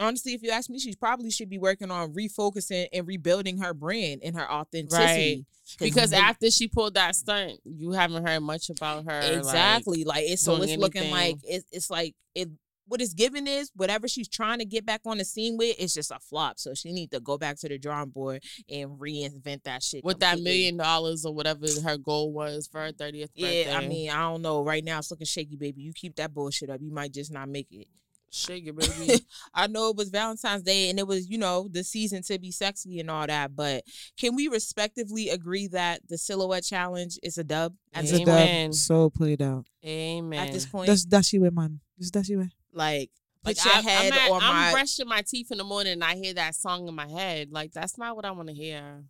[0.00, 3.74] honestly if you ask me she probably should be working on refocusing and rebuilding her
[3.74, 5.44] brand and her authenticity.
[5.76, 9.20] 'Cause because after she pulled that stunt, you haven't heard much about her.
[9.20, 10.02] exactly.
[10.04, 12.48] Like, it's so it's looking like it's, it's like it
[12.86, 15.92] what it's given is whatever she's trying to get back on the scene with it's
[15.92, 16.58] just a flop.
[16.58, 20.20] So she need to go back to the drawing board and reinvent that shit with
[20.20, 23.66] that million dollars or whatever her goal was for her 30th birthday.
[23.66, 24.62] yeah i mean i don't know.
[24.64, 25.82] Right now it's looking shaky baby.
[25.82, 26.80] You keep that bullshit up.
[26.80, 27.88] You might just not make it
[28.30, 28.76] shake it,
[29.08, 29.20] baby.
[29.54, 32.50] I know it was Valentine's Day and it was, you know, the season to be
[32.50, 33.84] sexy and all that, but
[34.18, 38.22] can we respectively agree that the silhouette challenge is a dub at It's this a?
[38.22, 38.70] Amen.
[38.70, 38.74] dub.
[38.74, 39.66] So played out.
[39.84, 40.46] Amen.
[40.46, 41.80] At this point, That's dashy way, man.
[41.98, 42.50] Just dashy way.
[42.72, 43.10] like
[43.44, 45.64] put Like, your I, head I'm, at- on I'm my brushing my teeth in the
[45.64, 47.48] morning and I hear that song in my head.
[47.50, 49.04] Like that's not what I want to hear.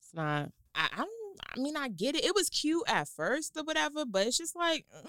[0.00, 0.50] It's not.
[0.74, 1.10] I, I don't.
[1.56, 2.24] I mean, I get it.
[2.24, 5.08] It was cute at first or whatever, but it's just like, mm.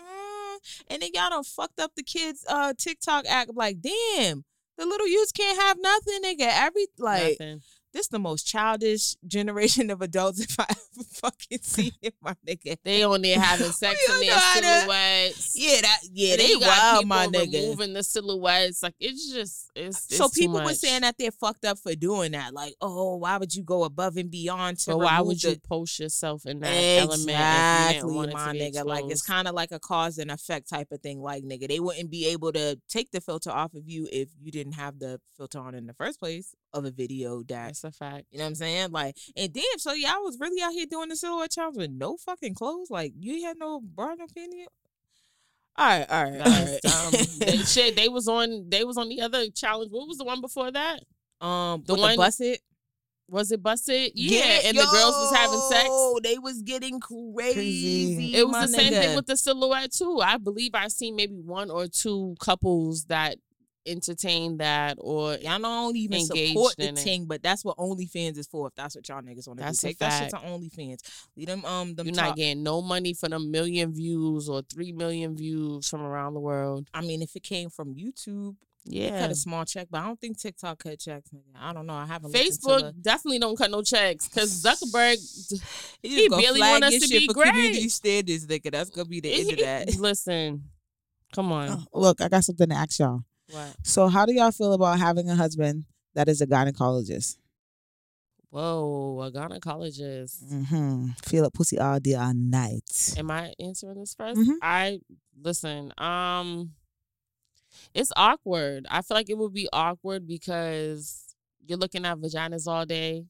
[0.89, 3.51] And then y'all done fucked up the kids' uh TikTok act.
[3.53, 4.43] Like, damn,
[4.77, 6.49] the little youths can't have nothing, nigga.
[6.51, 7.61] Every like, nothing.
[7.95, 12.77] This the most childish generation of adults if I ever fucking see it, my nigga.
[12.83, 15.53] They on there having sex in their know how to- silhouettes.
[15.55, 17.53] Yeah, that yeah, they you got wild, my nigga.
[17.53, 18.83] removing the silhouettes.
[18.83, 22.33] Like it's just it's, it's so people were saying that they're fucked up for doing
[22.33, 22.53] that.
[22.53, 25.61] Like, oh, why would you go above and beyond to But why would you the
[25.61, 28.85] post yourself in that element you didn't Exactly, my nigga.
[28.85, 31.21] Like it's kind of like a cause and effect type of thing.
[31.21, 34.51] Like nigga, they wouldn't be able to take the filter off of you if you
[34.51, 37.91] didn't have the filter on in the first place of a video that That's a
[37.91, 38.25] fact.
[38.31, 38.91] you know what I'm saying.
[38.91, 42.17] Like and damn, so y'all was really out here doing the silhouette challenge with no
[42.17, 42.89] fucking clothes.
[42.91, 44.65] Like you had no bra, no panty.
[45.77, 46.85] All right, all right, all right.
[46.85, 48.69] Um, they, shit, they was on.
[48.69, 49.91] They was on the other challenge.
[49.91, 50.99] What was the one before that?
[51.41, 52.61] um, the one- the bust it.
[53.27, 54.11] Was it busted?
[54.13, 55.85] Yeah, and the girls was having sex.
[55.87, 58.35] Yo, They was getting crazy.
[58.35, 60.19] It was the same thing with the silhouette too.
[60.21, 63.37] I believe I've seen maybe one or two couples that
[63.85, 67.27] entertained that or Y'all know I don't even support the in it.
[67.27, 68.67] but that's what OnlyFans is for.
[68.67, 70.47] If that's what y'all niggas want to do, That's a take that shit to fact.
[70.47, 70.99] OnlyFans.
[71.35, 74.61] Leave them um them you're top- not getting no money for them million views or
[74.63, 76.87] three million views from around the world.
[76.93, 78.55] I mean, if it came from YouTube,
[78.87, 79.19] Yeah.
[79.21, 81.29] cut a small check, but I don't think TikTok cut checks.
[81.59, 81.93] I don't know.
[81.95, 82.31] I haven't.
[82.31, 85.17] looked into Facebook definitely don't cut no checks because Zuckerberg.
[86.01, 87.47] the, he gonna barely flag want us to be for great.
[87.49, 88.71] community standards, nigga.
[88.71, 89.95] That's gonna be the end of that.
[89.99, 90.63] Listen,
[91.33, 91.85] come on.
[91.93, 93.23] Oh, look, I got something to ask y'all.
[93.49, 93.75] What?
[93.83, 97.37] So, how do y'all feel about having a husband that is a gynecologist?
[98.49, 100.43] Whoa, a gynecologist.
[100.45, 101.07] Mm-hmm.
[101.25, 103.13] Feel a pussy all day all night.
[103.17, 104.55] Am I answering this 1st Mhm.
[104.61, 104.99] I
[105.39, 105.91] listen.
[105.97, 106.71] Um,
[107.93, 108.85] it's awkward.
[108.89, 113.25] I feel like it would be awkward because you're looking at vaginas all day.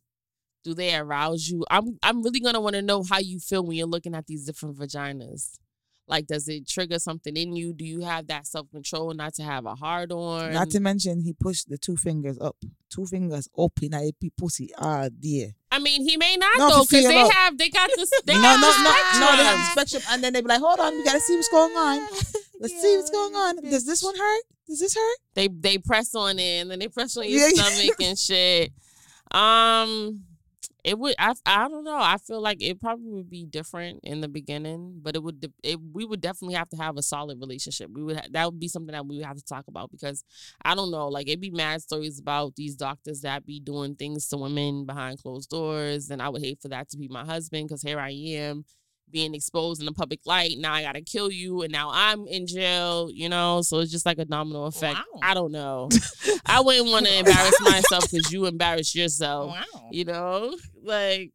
[0.63, 1.65] Do they arouse you?
[1.71, 4.45] I'm I'm really gonna want to know how you feel when you're looking at these
[4.45, 5.57] different vaginas.
[6.07, 7.73] Like, does it trigger something in you?
[7.73, 10.53] Do you have that self control not to have a hard on?
[10.53, 12.55] Not to mention, he pushed the two fingers up,
[12.89, 15.55] two fingers up in a pussy all day.
[15.71, 17.33] I mean, he may not No, though, because they out.
[17.33, 18.11] have they got this.
[18.25, 20.79] They no, no, no, no, they have the spectrum, and then they be like, "Hold
[20.79, 21.99] on, we gotta see what's going on."
[22.59, 23.61] Let's see what's going on.
[23.63, 24.43] Does this one hurt?
[24.67, 25.17] Does this hurt?
[25.33, 27.63] They they press on it and then they press on your Yeah, yeah.
[27.63, 28.71] stomach and shit.
[29.31, 30.23] Um,
[30.85, 31.15] it would.
[31.17, 31.97] I I don't know.
[31.97, 35.51] I feel like it probably would be different in the beginning, but it would.
[35.63, 37.89] It we would definitely have to have a solid relationship.
[37.91, 38.17] We would.
[38.17, 40.23] Ha- that would be something that we would have to talk about because
[40.63, 41.07] I don't know.
[41.07, 45.21] Like it'd be mad stories about these doctors that be doing things to women behind
[45.23, 48.11] closed doors, and I would hate for that to be my husband because here I
[48.11, 48.63] am
[49.11, 50.57] being exposed in the public light.
[50.57, 53.09] Now I gotta kill you, and now I'm in jail.
[53.11, 54.99] You know, so it's just like a domino effect.
[55.13, 55.19] Wow.
[55.21, 55.89] I don't know.
[56.45, 59.51] I wouldn't want to embarrass myself because you embarrass yourself.
[59.51, 59.89] Wow.
[59.91, 61.31] You know, like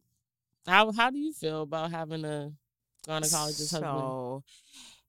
[0.67, 2.51] how how do you feel about having a
[3.07, 3.83] gynecologist husband?
[3.83, 4.43] So,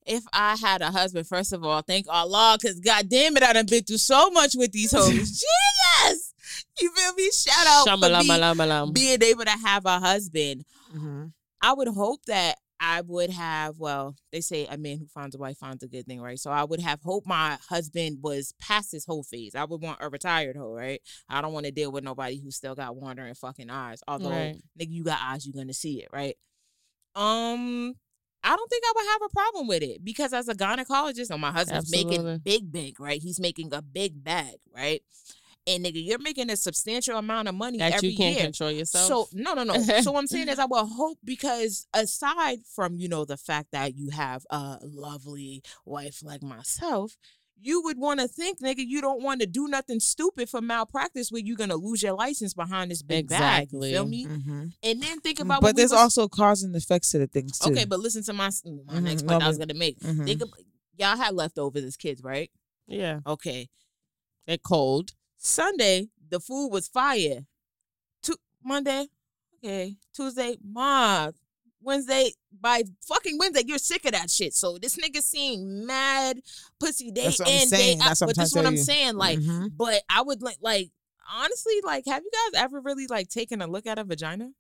[0.07, 3.53] if I had a husband, first of all, thank Allah, because God damn it, I
[3.53, 5.11] done been through so much with these hoes.
[5.11, 6.35] Jesus!
[6.81, 7.31] You feel me?
[7.31, 10.65] Shout out for me being able to have a husband.
[10.95, 11.27] Mm-hmm.
[11.63, 15.39] I would hope that I would have, well, they say a man who finds a
[15.39, 16.39] wife finds a good thing, right?
[16.39, 19.55] So I would have hoped my husband was past his whole phase.
[19.55, 21.01] I would want a retired hoe, right?
[21.29, 24.01] I don't want to deal with nobody who still got wandering fucking eyes.
[24.09, 24.57] Although, Right.
[24.79, 26.37] nigga, you got eyes, you're gonna see it, right?
[27.15, 27.95] Um,
[28.43, 31.41] I don't think I would have a problem with it because as a gynecologist, and
[31.41, 32.19] my husband's Absolutely.
[32.19, 33.23] making big, big, right?
[33.23, 35.03] He's making a big bag, right?
[35.67, 38.45] And nigga, you're making a substantial amount of money that every you can't year.
[38.45, 39.07] control yourself.
[39.07, 39.75] So no, no, no.
[40.03, 43.69] so what I'm saying is, I will hope because aside from you know the fact
[43.73, 47.17] that you have a lovely wife like myself,
[47.61, 51.31] you would want to think, nigga, you don't want to do nothing stupid for malpractice
[51.31, 53.69] where you're gonna lose your license behind this big bag.
[53.71, 54.27] You feel me?
[54.27, 54.65] Mm-hmm.
[54.83, 55.61] And then think about.
[55.61, 57.71] But what we there's was- also cause and effects to the things too.
[57.71, 60.01] okay, but listen to my my Mhm, next no, point I was gonna make.
[60.01, 60.25] Mhm.
[60.25, 60.53] Think of,
[60.99, 62.51] y'all had leftovers as kids, right?
[62.89, 63.69] yeah, Okay,
[64.49, 65.13] they're cold.
[65.45, 67.41] Sunday, the food was fire.
[68.23, 69.09] Tu- Monday,
[69.59, 69.97] okay.
[70.15, 71.31] Tuesday, ma.
[71.85, 74.55] Wednesday, by fucking Wednesday, you're sick of that shit.
[74.55, 76.39] So this nigga seeing mad
[76.79, 77.99] pussy day That's what I'm in, saying.
[77.99, 78.09] day out.
[78.09, 79.15] That's what I'm But trying what to I'm tell saying.
[79.17, 79.71] Like, Mhm.
[79.77, 80.91] but I would like, like,
[81.29, 84.51] honestly, like, have you guys ever really like taken a look at a vagina?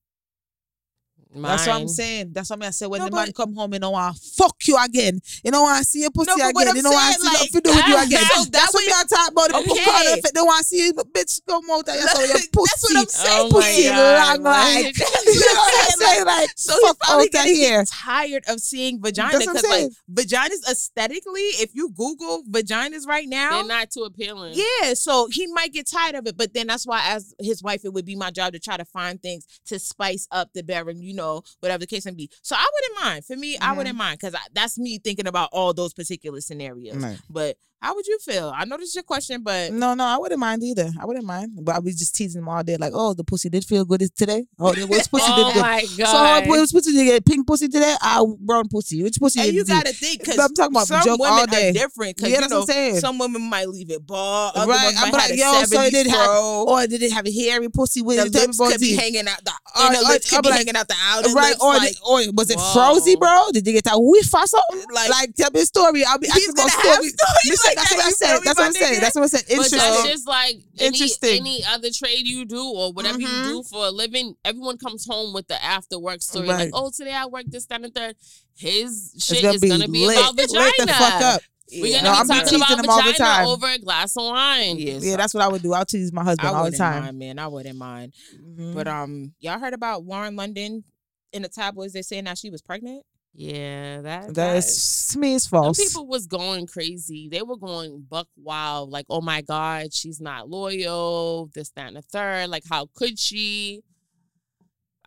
[1.35, 2.33] That's what I'm saying.
[2.33, 2.90] That's what I'm saying.
[2.90, 5.21] When No, the man come home, you know, want fuck you again.
[5.45, 6.77] You know, want to see your pussy No, again.
[6.77, 8.25] You know, want saying, to see like, nothing to do with you again.
[8.25, 9.51] so That's that what me I talk about.
[9.62, 9.73] Okay.
[9.73, 10.21] Okay.
[10.21, 12.73] If they want to see you, bitch, come out and you saw oh, your pussy.
[12.73, 13.40] That's what I'm saying.
[13.40, 14.99] Oh my pussy God, long like.
[14.99, 16.27] You know what I'm saying?
[16.27, 17.85] Like, So fuck probably out of here.
[17.88, 23.07] tired of seeing vagina That's what I'm because like vaginas aesthetically, if you Google vaginas
[23.07, 24.55] right now, They're not too appealing.
[24.55, 27.85] Yeah, so he might get tired of it, but then that's why, as his wife,
[27.85, 31.01] it would be my job to try to find things to spice up the bedroom,
[31.01, 31.21] you know,
[31.61, 32.30] whatever the case may be.
[32.42, 33.24] So I wouldn't mind.
[33.24, 33.76] For me, I Mhm.
[33.76, 36.96] wouldn't mind because that's me thinking about all those particular scenarios.
[36.96, 37.18] Right.
[37.30, 38.52] But how would you feel?
[38.54, 40.92] I know this is your question, but No, no, I wouldn't mind either.
[41.00, 41.52] I wouldn't mind.
[41.62, 44.08] But I was just teasing them all day, like, oh, the pussy did feel good
[44.16, 44.44] today.
[44.61, 45.61] Oh, the which pussy Oh did good.
[45.62, 46.46] my So, god.
[46.48, 47.24] which pussy did get?
[47.26, 47.96] Pink pussy today?
[48.00, 49.02] Ah, brown pussy.
[49.02, 51.38] Which pussy and you you got to think because I'm talking about some joke women
[51.40, 51.70] all day.
[51.70, 52.20] are different.
[52.20, 53.00] Yeah, you that's know, what I'm saying.
[53.00, 55.82] some women might leave it bald, other Right, ones I'm might like, have yo, so
[55.82, 58.46] it did have- Or did it have a hairy pussy with the it?
[58.46, 59.44] lips could be hanging out.
[59.44, 61.61] The Or- inner or- lips could I'm be like- hanging out the outer Right, lips.
[61.62, 62.72] or, like, did, or was it Whoa.
[62.74, 63.48] frozy, bro?
[63.52, 64.85] Did you get that whiff or something?
[64.92, 66.04] Like- Like, tell me a story.
[66.04, 67.14] I'll be He's asking about gonna stories.
[67.14, 68.40] stories Listen, like that's that, what I you said.
[68.42, 69.00] That's what I'm saying.
[69.00, 69.44] That's what I said.
[69.46, 69.78] But Interesting.
[69.78, 71.40] that's just like any, Interesting.
[71.40, 73.22] any other trade you do or whatever Mhm.
[73.46, 74.35] you do for a living.
[74.44, 76.48] Everyone comes home with the after work story.
[76.48, 76.58] Right.
[76.64, 78.16] Like, oh, today I worked this, that, and third.
[78.54, 80.18] His shit gonna is be gonna be lit.
[80.18, 80.64] about vagina.
[80.64, 81.42] Lit the fuck up.
[81.72, 82.02] We're Yeah.
[82.02, 83.46] gonna No, be I'm be talking teasing about him all the time.
[83.46, 84.78] over a glass of wine.
[84.78, 85.72] Yeah, Yeah, that's what I would do.
[85.72, 87.02] I'll tease my husband I all the wouldn't time.
[87.04, 87.38] mind, man.
[87.38, 88.12] I wouldn't mind.
[88.37, 88.74] Mhm.
[88.74, 90.85] But um, y'all heard about Lauren London
[91.32, 91.92] in the tabloids?
[91.94, 93.04] They saying that she was pregnant.
[93.35, 95.78] Yeah, that that is to me is false.
[95.78, 97.30] Some people was going crazy.
[97.30, 101.96] They were going buck wild, like, oh my God, she's not loyal, this, that, and
[101.96, 102.50] the third.
[102.50, 103.80] Like, how could she?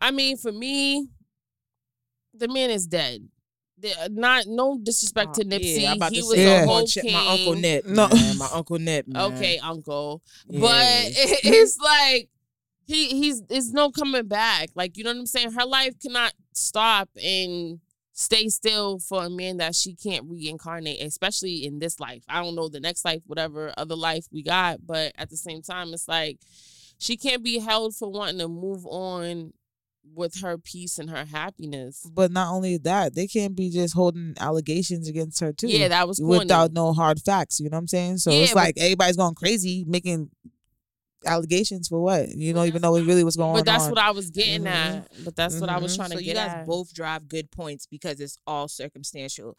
[0.00, 1.06] I mean, for me,
[2.34, 3.28] the man is dead.
[3.78, 5.80] The- Not no disrespect to Uh, Nipsey.
[5.82, 6.62] Yeah, I'm about he to was say Yeah.
[6.62, 7.12] a my whole uncle- king.
[7.12, 7.86] my uncle Nip.
[7.86, 8.08] No.
[8.08, 9.08] man, my uncle Nip.
[9.08, 9.32] Man.
[9.34, 10.22] Okay, uncle.
[10.48, 10.60] Yeah.
[10.60, 10.72] But
[11.06, 12.30] it, it's like
[12.86, 14.70] he he's there's no coming back.
[14.74, 15.52] Like you know what I'm saying?
[15.52, 17.80] Her life cannot stop and
[18.12, 22.22] stay still for a man that she can't reincarnate, especially in this life.
[22.30, 25.60] I don't know the next life, whatever other life we got, but at the same
[25.60, 26.38] time, it's like
[26.98, 29.52] she can't be held for wanting to move on
[30.14, 32.08] with her peace and her happiness.
[32.14, 35.68] But not only that, they can't be just holding allegations against her too.
[35.68, 36.38] Yeah, that was corny.
[36.38, 37.60] without no hard facts.
[37.60, 38.18] You know what I'm saying?
[38.18, 40.30] So Yeah, it's like everybody's going crazy making
[41.24, 42.28] allegations for what?
[42.30, 43.56] You don't even know what really was going on.
[43.56, 44.66] But that's what I was getting Mhm.
[44.66, 45.24] at.
[45.24, 45.96] But that's what I was Mhm.
[45.96, 46.66] trying to so get you guys at.
[46.66, 49.56] both drive good points because it's all circumstantial.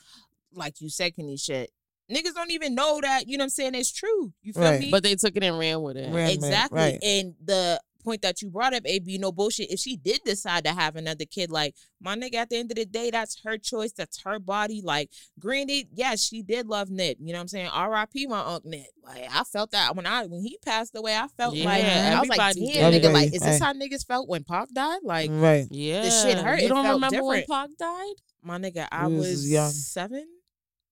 [0.53, 1.67] Like you said, Kanisha,
[2.10, 3.27] niggas don't even know that.
[3.27, 3.75] You know what I'm saying?
[3.75, 4.31] It's true.
[4.41, 4.79] You feel Right.
[4.79, 4.91] me?
[4.91, 6.05] But they took it and ran with it.
[6.13, 6.79] Ran with it, exactly.
[6.79, 6.99] right.
[7.03, 9.69] And the point that you brought up, AB, no bullshit.
[9.71, 12.77] If she did decide to have another kid, like my nigga, at the end of
[12.77, 13.91] the day, that's her choice.
[13.91, 14.81] That's her body.
[14.83, 17.17] Like, granted, yes, she did love Nip.
[17.19, 17.67] You know what I'm saying?
[17.67, 18.27] R.I.P.
[18.27, 18.85] my uncle Nip.
[19.03, 22.19] Like, I felt that when I when he passed away, I felt like Yeah, I
[22.19, 24.99] was like, damn, nigga, like, is this how niggas felt when Pac died?
[25.03, 25.67] Like, right.
[25.69, 26.59] Yeah, shit hurt.
[26.59, 27.49] You It don't remember when different.
[27.49, 28.15] Pac died?
[28.43, 29.71] my nigga, I was was young.
[29.71, 30.25] seven.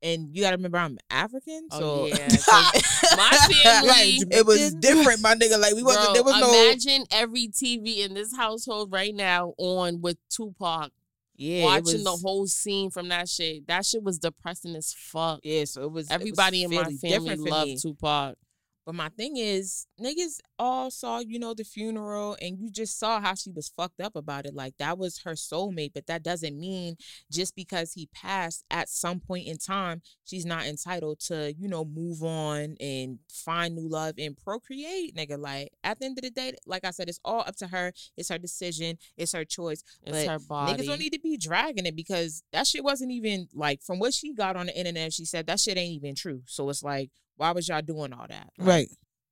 [0.06, 2.16] And you gotta remember I'm African, oh, so Oh, yeah,
[3.18, 3.32] my
[3.64, 5.60] family- Like, It was different, my nigga.
[5.60, 6.06] Like we wasn't.
[6.06, 6.48] Bro, there was no.
[6.48, 10.92] imagine every TV in this household right now on with Tupac
[11.38, 13.68] yeah, watching the whole scene from that shit.
[13.68, 15.40] That shit was depressing as fuck.
[15.44, 17.78] Yeah, so it was it was Everybody in my family loved me.
[17.78, 18.36] Tupac.
[18.86, 23.20] But my thing is, niggas all saw, you know, the funeral and you just saw
[23.20, 24.54] how she was fucked up about it.
[24.54, 26.98] Like that was her soulmate, but that doesn't mean
[27.32, 31.84] just because he passed at some point in time, she's not entitled to, you know,
[31.84, 35.40] move on and find new love and procreate, nigga.
[35.40, 37.92] Like at the end of the day, like I said, it's all up to her.
[38.16, 38.98] It's her decision.
[39.18, 39.84] It's her choice.
[40.04, 40.74] It's But her body.
[40.74, 44.14] Niggas don't need to be dragging it because that shit wasn't even like from what
[44.14, 45.14] she got on the internet.
[45.14, 46.44] She said that shit ain't even true.
[46.46, 48.50] So it's like, why was y'all doing all that?
[48.58, 48.90] Like, Right.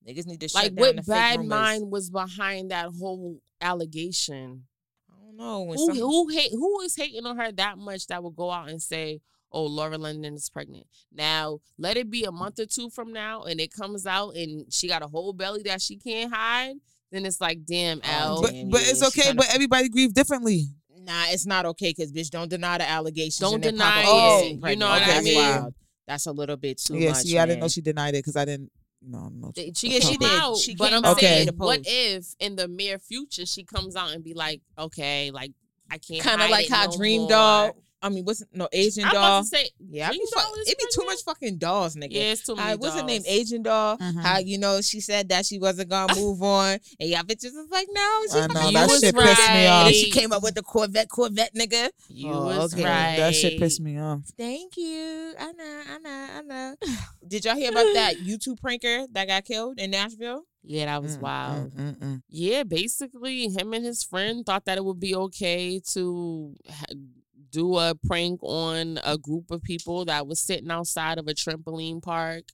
[0.07, 3.39] Niggas need to shut like down what the fake bad mind was behind that whole
[3.87, 4.63] allegation?
[5.09, 5.65] I don't know.
[5.67, 8.69] Who some, who hate who is hating on her that much that would go out
[8.69, 12.89] and say, "Oh, Lauren London is pregnant." Now, let it be a month or two
[12.89, 16.33] from now, and it comes out, and she got a whole belly that she can't
[16.33, 16.75] hide.
[17.11, 18.41] Then it's like, damn, Oh, L.
[18.41, 19.21] But but it's she okay.
[19.27, 20.65] kinda- But everybody grieve differently.
[20.97, 23.37] nah, it's not okay because bitch, don't deny the allegations.
[23.39, 24.39] Don't deny pop up and it.
[24.39, 24.79] say You pregnant.
[24.79, 25.35] know what I mean?
[25.37, 25.73] wild.
[26.07, 27.09] That's a little bit too yeah.
[27.09, 27.19] much.
[27.23, 28.71] See, I didn't know she denied it because I didn't.
[29.01, 29.51] No, no.
[29.55, 30.57] They- She- She yeah, she did.
[30.57, 33.95] She but came I'm out and saying, what if in the near future she comes
[33.95, 35.51] out and be like, okay, like
[35.91, 37.29] I can't Kind of like it how no Dream more.
[37.29, 37.77] Doll.
[38.03, 39.09] I mean, what's no Asian doll?
[39.09, 39.37] I'm doll?
[39.39, 41.57] about to say, yeah, I Dream be fuck, Doll is it be too much fucking
[41.57, 42.07] dolls, nigga.
[42.11, 43.23] Yeah, it's too many How, what's her name?
[43.25, 43.97] Asian doll.
[43.97, 44.21] Mhm.
[44.21, 47.67] How you know she said that she wasn't gonna move on, and y'all bitches was
[47.71, 49.79] like, no, she I fucking know You that was shit pissed me off.
[49.79, 51.89] And then she came up with the Corvette, Corvette, nigga.
[52.09, 52.83] You Oh, was okay.
[52.83, 53.15] right.
[53.17, 54.21] That shit pissed me off.
[54.37, 55.33] Thank you.
[55.39, 56.75] I know, I know, I know.
[57.27, 60.43] Did y'all hear about that YouTube pranker that got killed in Nashville?
[60.65, 61.73] Yeah, that was Mm, wild.
[61.75, 62.21] mm, mm, mm.
[62.29, 66.85] Yeah, basically, him and his friend thought that it would be okay to ha-
[67.53, 72.01] do a prank on a group of people that was sitting outside of a trampoline
[72.01, 72.45] park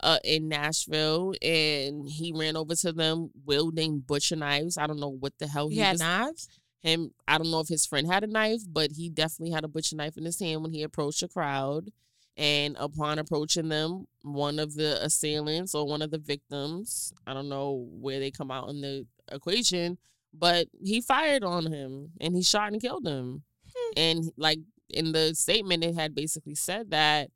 [0.00, 4.76] uh, in Nashville, and he ran over to them wielding butcher knives.
[4.76, 6.00] I don't know what the hell He he, had was.
[6.00, 6.48] knives.
[6.82, 9.68] Him, I don't know if his friend had a knife, but he definitely had a
[9.68, 11.90] butcher knife in his hand when he approached the crowd.
[12.36, 17.48] And upon approaching them, one of the assailants or one of the victims, I don't
[17.48, 19.96] know where they come out in the equation,
[20.34, 23.42] but he fired on him and he shot and killed him.
[23.86, 23.92] Mm.
[23.96, 24.58] And like
[24.90, 27.30] in the statement, it had basically said that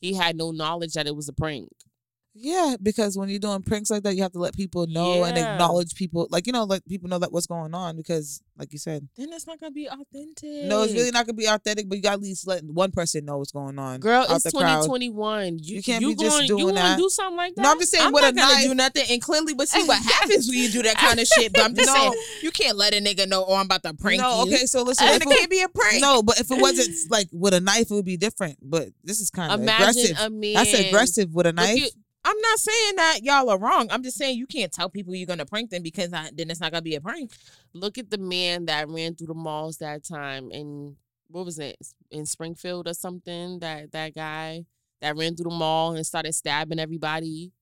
[0.00, 1.68] he had no knowledge that it was a prank.
[2.34, 5.36] Yeah, because when you're doing pranks like that, you have to let people know and
[5.36, 6.26] acknowledge people.
[6.30, 7.96] Like you know, let people know that what's going on.
[7.96, 10.64] Because, like you said, Then it's not gonna be authentic.
[10.64, 11.88] no, it's really not gonna be authentic.
[11.90, 14.00] But you got to at least let one person know what's going on.
[14.00, 15.58] Girl, it's 2021.
[15.60, 16.96] You, You can't you be just going, doing you that.
[16.98, 17.62] do something like that?
[17.62, 18.64] No, I'm just saying I'm with not a gonna knife.
[18.64, 21.52] do nothing, and clearly, but see what happens when you do that kind of shit.
[21.52, 21.94] But I'm just No.
[21.94, 24.54] saying, you can't let a nigga know, oh, I'm about to prank no, you.
[24.54, 25.06] okay, so listen.
[25.06, 26.00] And it can't be a prank.
[26.00, 28.56] no, but if it wasn't like with a knife, it would be different.
[28.62, 30.16] But this is kind of aggressive.
[30.18, 30.54] a man.
[30.54, 31.90] That's aggressive with a knife.
[32.24, 33.88] I'm not saying that y'all are wrong.
[33.90, 36.60] I'm just saying you can't tell people you're gonna prank them because I, then it's
[36.60, 37.32] not gonna be a prank.
[37.72, 40.96] look at the man that ran through the malls that time and
[41.28, 41.76] what was it
[42.10, 44.64] in Springfield or something that that guy
[45.00, 47.52] that ran through the mall and started stabbing everybody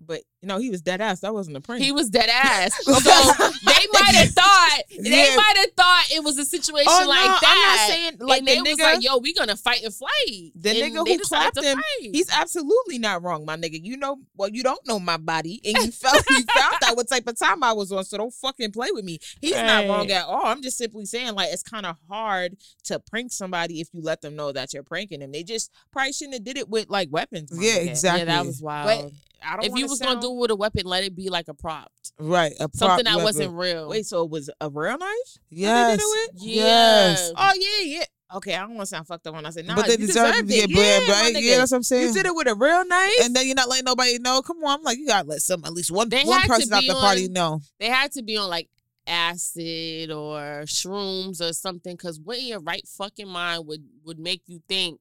[0.00, 1.20] But you know, he was dead ass.
[1.20, 1.82] That wasn't a prank.
[1.82, 5.36] he was dead ass so they might have thought they Yeah.
[5.36, 8.38] might have thought it was a situation oh, like no, that I'm not saying like
[8.38, 11.18] and the they was like yo we gonna fight and flight The And nigga who
[11.18, 12.10] decided clapped him, fight.
[12.14, 13.78] He's absolutely not wrong, my nigga.
[13.82, 17.08] You know, well, you don't know my body, and you felt you found out what
[17.08, 18.04] type of time I was on.
[18.04, 19.18] So don't fucking play with me.
[19.40, 20.46] He's not wrong at all.
[20.46, 24.22] I'm just simply saying, like, it's kind of hard to prank somebody if you let
[24.22, 25.32] them know that you're pranking them.
[25.32, 27.50] They just probably shouldn't have did it with like weapons.
[27.52, 27.88] Yeah, nigga.
[27.88, 28.20] exactly.
[28.20, 29.64] yeah that was wild But I don't.
[29.64, 31.54] if you was sound, gonna do it with a weapon let it be like a
[31.54, 33.24] prop right, a prop something that weapon.
[33.24, 35.38] wasn't real wait, so it was a real knife?
[35.50, 37.32] Yes, did yes.
[37.36, 38.04] Oh yeah, yeah.
[38.32, 40.06] Okay, I don't want to sound fucked up when I say, nah, but they you
[40.06, 40.74] deserve to deserved get it.
[40.76, 41.34] bread, yeah, right?
[41.42, 42.08] Yeah, that's what I'm saying.
[42.08, 43.10] You did it with a real knife.
[43.22, 44.40] and then you're not letting nobody know.
[44.42, 46.82] Come on, I'm like, you gotta let some, at least one, They one person out
[46.82, 47.60] be the party know.
[47.80, 48.68] they had to be on like
[49.06, 54.42] acid or shrooms or something because what in your right fucking mind would would make
[54.46, 55.00] you think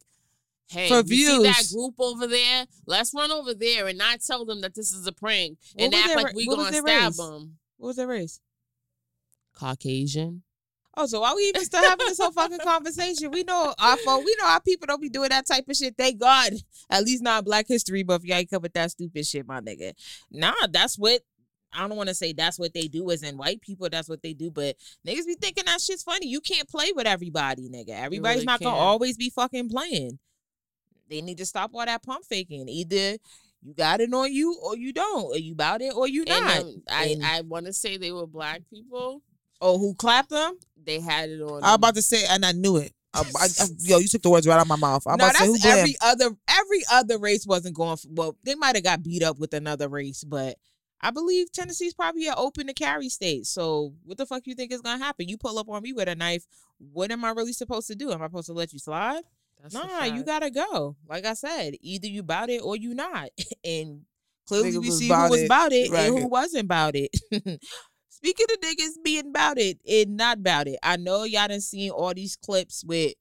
[0.69, 4.45] hey For you see that group over there let's run over there and not tell
[4.45, 7.17] them that this is a prank What and act their like we gonna stab race?
[7.17, 8.39] them what was their race?
[9.53, 10.43] caucasian
[10.97, 13.31] Oh, so why we even still having this whole fucking conversation?
[13.31, 15.95] We know our folk, we know our people don't be doing that type of shit.
[15.97, 16.51] Thank God.
[16.89, 18.25] At least not Black History, Buff.
[18.25, 19.93] y'all ain't come with that stupid shit, my nigga.
[20.29, 21.21] Nah, that's what
[21.71, 24.21] I don't want to say that's what they do as in white people, that's what
[24.23, 24.75] they do, but
[25.07, 26.27] niggas be thinking that shit's funny.
[26.27, 27.91] You can't play with everybody, nigga.
[27.91, 30.19] Everybody's really not gonna always be fucking playing.
[31.09, 32.69] They need to stop all that pump faking.
[32.69, 33.17] Either
[33.61, 35.25] you got it on you or you don't.
[35.25, 36.57] Or you about it or you And not.
[36.59, 39.21] um, I, And- I want to say they were black people.
[39.61, 40.57] oh, who clapped them?
[40.81, 41.63] They had it on.
[41.63, 42.93] I was about to say, and I knew it.
[43.13, 45.05] I, I, I- yo, you took the words right out of my mouth.
[45.07, 45.79] I'm no, about to say, who that's blamed?
[45.79, 49.37] every other every other race wasn't going for well, they might have got beat up
[49.39, 50.57] with another race, but
[51.01, 53.45] I believe Tennessee's probably an open to carry state.
[53.47, 55.27] So what the fuck you think is gonna happen?
[55.27, 56.45] You pull up on me with a knife,
[56.77, 58.11] what am I really supposed to do?
[58.11, 59.21] Am I supposed to let you slide?
[59.61, 60.95] That's nah, you gotta go.
[61.07, 63.29] Like I said, either you about it or you not.
[63.63, 64.01] and
[64.47, 65.45] clearly Nigga we see who was it.
[65.45, 66.07] about it Right.
[66.07, 67.11] and who wasn't about it.
[68.09, 71.91] Speaking of niggas being about it and not about it, I know y'all done seen
[71.91, 73.13] all these clips with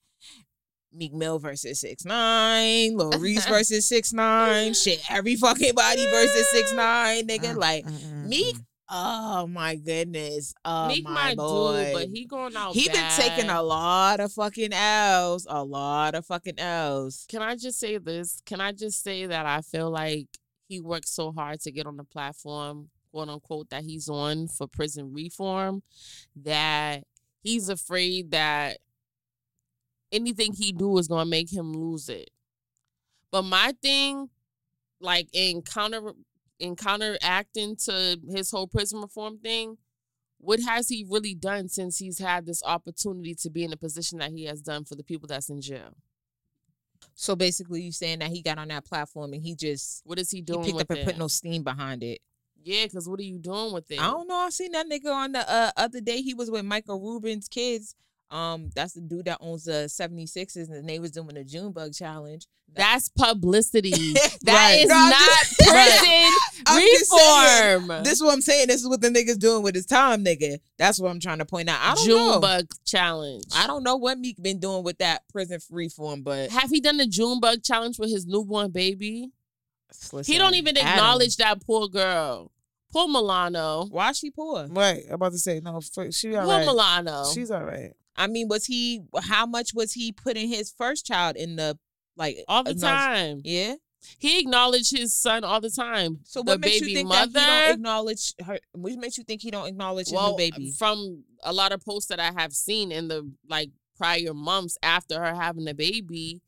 [0.92, 6.50] Meek Mill versus six nine, Lil Reese versus six nine, shit, every fucking body versus
[6.50, 7.52] six nine, nigga.
[7.54, 8.56] Mm, like mm, mm, Meek,
[8.88, 11.84] oh my goodness, oh Meek my might boy.
[11.84, 12.74] do, but he going out.
[12.74, 17.26] he been taking a lot of fucking L's, a lot of fucking L's.
[17.28, 18.40] Can I just say this?
[18.46, 20.26] Can I just say that I feel like
[20.68, 24.66] he worked so hard to get on the platform, quote unquote, that he's on for
[24.66, 25.82] prison reform,
[26.36, 27.04] that
[27.42, 28.78] he's afraid that
[30.12, 32.30] anything he do is gonna make him lose it.
[33.30, 34.30] But my thing,
[35.00, 36.12] like in counter
[36.58, 39.78] in counteracting to his whole prison reform thing,
[40.38, 44.18] what has he really done since he's had this opportunity to be in the position
[44.18, 45.94] that he has done for the people that's in jail?
[47.14, 50.30] So basically, you saying that he got on that platform and he just What is
[50.30, 50.64] he doing?
[50.64, 51.06] he picked with up and it?
[51.06, 52.20] put no steam behind it.
[52.62, 54.00] Yeah, because what are you doing with it?
[54.00, 54.34] I don't know.
[54.34, 56.20] I seen that nigga on the uh, other day.
[56.22, 57.94] He was with Michael Rubin's kids.
[58.30, 62.46] Um, that's the dude that owns the 76ers, and they was doing the Junebug challenge.
[62.74, 63.90] That's publicity.
[64.42, 64.80] That Right.
[64.82, 66.32] is No, not just- prison
[66.66, 68.04] I'm saying, reform.
[68.04, 68.68] This is what I'm saying.
[68.68, 70.58] This is what the niggas doing with his time, nigga.
[70.76, 71.78] That's what I'm trying to point out.
[71.80, 72.30] I don't know.
[72.32, 73.44] Junebug challenge.
[73.54, 76.98] I don't know what Meek been doing with that prison reform, but Have he done
[76.98, 79.30] the Junebug challenge with his newborn baby?
[80.12, 82.52] listen, he don't even Adam, acknowledge that poor girl.
[82.92, 83.86] Poor Milano.
[83.90, 84.66] Why she poor?
[84.68, 85.80] Right, I'm about to say no.
[86.10, 86.66] She all Poor right.
[86.66, 87.24] Milano.
[87.34, 87.92] She's all right.
[88.18, 89.02] I mean, was he?
[89.22, 91.78] How much was he putting his first child in the
[92.18, 93.40] like all the time.
[93.44, 93.76] Yeah.
[94.18, 96.18] He acknowledged his son all the time.
[96.24, 97.32] So the what makes baby you think mother.
[97.32, 98.58] that he don't acknowledge her?
[98.72, 100.72] What makes you think he don't acknowledge his new baby?
[100.72, 105.18] from a lot of posts that I have seen in the like prior months after
[105.18, 106.42] her having the baby,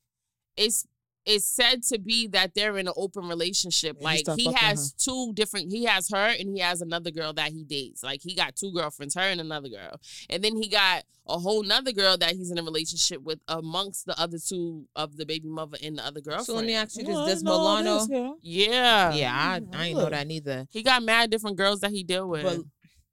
[0.57, 0.87] it's
[1.27, 3.97] it's said to be that they're in an open relationship.
[3.97, 5.71] And like start he fucking has two different.
[5.71, 8.03] He has her and he has another girl that he dates.
[8.03, 11.63] Like he got two girlfriends, her and another girl, and then he got a whole
[11.63, 15.49] nother girl that he's in a relationship with amongst the other two of the baby
[15.49, 16.47] mother and the other girlfriend.
[16.47, 18.07] So let me ask you this: Well, I Does know all Milano?
[18.07, 18.39] this.
[18.43, 20.67] Yeah, Yeah, I, I ain't know that neither.
[20.71, 22.43] He got mad different girls that he deal with.
[22.43, 22.59] But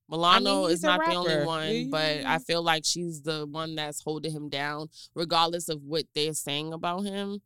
[0.09, 1.45] Milano he's is not the only rapper.
[1.45, 6.05] one, but I feel like she's the one that's holding him down, regardless of what
[6.15, 7.41] they're saying about him.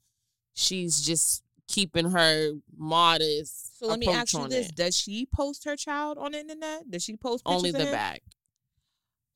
[0.53, 3.79] She's just keeping her modest.
[3.79, 4.75] so let me ask you this: it.
[4.75, 6.89] Does she post her child on the internet?
[6.89, 7.91] Does she post pictures Only of the him?
[7.91, 8.21] back.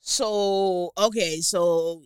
[0.01, 2.03] So okay, so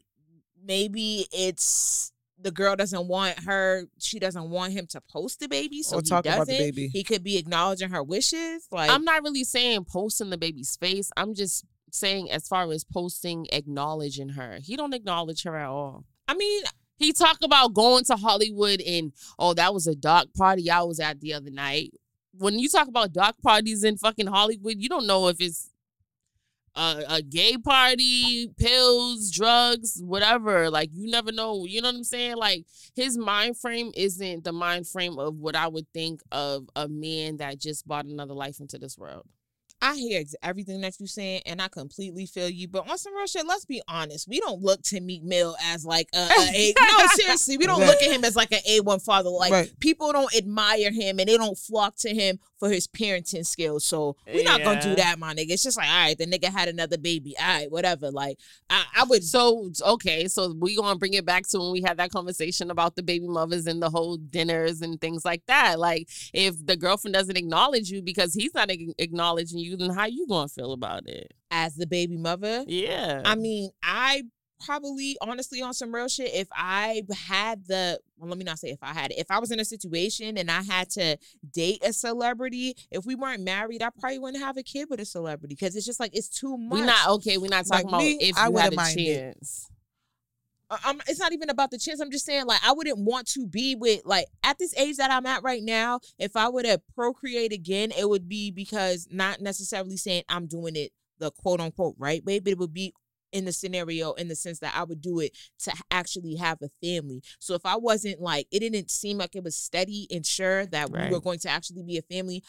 [0.64, 3.84] maybe it's the girl doesn't want her.
[4.00, 6.26] She doesn't want him to post the baby, so Or he doesn't.
[6.28, 6.88] about the baby.
[6.88, 8.68] He could be acknowledging her wishes.
[8.72, 11.12] Like I'm not really saying posting the baby's face.
[11.18, 14.60] I'm just saying as far as posting, acknowledging her.
[14.62, 16.06] He don't acknowledge her at all.
[16.28, 16.64] I mean,
[17.00, 21.00] He talk about going to Hollywood and oh, that was a dark party I was
[21.00, 21.94] at the other night.
[22.38, 25.72] When you talk about dark parties in fucking Hollywood, you don't know if it's
[26.76, 30.70] a, a gay party, pills, drugs, whatever.
[30.70, 31.66] Like you never know.
[31.66, 32.36] You know what I'm saying?
[32.36, 36.88] Like his mind frame isn't the mind frame of what I would think of a
[36.88, 39.26] man that just brought another life into this world.
[39.82, 42.68] I hear everything that you're saying, and I completely feel you.
[42.68, 44.28] But on some real shit, let's be honest.
[44.28, 47.80] We don't look to Meek Mill as like a, a, a no, seriously, we don't
[47.80, 47.88] Right.
[47.88, 49.30] look at him as like an A one father.
[49.30, 49.80] Like Right.
[49.80, 53.86] people don't admire him and they don't flock to him for his parenting skills.
[53.86, 55.52] So we're not gonna do that, my nigga.
[55.52, 57.36] It's just like, all right, the nigga had another baby.
[57.40, 58.12] All right, whatever.
[58.12, 58.38] Like
[58.70, 59.24] I, I would.
[59.24, 62.96] So okay, so we gonna bring it back to when we had that conversation about
[62.98, 65.80] the baby mothers and the whole dinners and things like that.
[65.80, 70.26] Like, if the girlfriend doesn't acknowledge you because he's not acknowledging you, then how you
[70.28, 71.34] gonna feel about it?
[71.52, 74.24] as the baby mother, Yeah, I mean, I
[74.66, 78.70] probably honestly on some real shit, if I had the well, let me not say
[78.70, 81.18] if I had it, if I was in a situation and I had to
[81.54, 85.06] date a celebrity, if we weren't married, I probably wouldn't have a kid with a
[85.06, 86.80] celebrity because it's just like it's too much.
[86.80, 87.38] we're not okay.
[87.38, 89.70] We're not Like talking about me, if I you had a chance.
[90.70, 92.00] I'm, it's not even about the chance.
[92.00, 95.12] I'm just saying, like, I wouldn't want to be with, like, at this age that
[95.12, 99.42] I'm at right now, if I were to procreate again, it would be because not
[99.42, 102.94] necessarily saying I'm doing it the quote unquote right way, but it would be
[103.32, 106.70] in the scenario in the sense that I would do it to actually have a
[106.82, 107.22] family.
[107.40, 110.90] So if I wasn't like, it didn't seem like it was steady and sure that
[110.90, 112.44] we were going to actually be a family,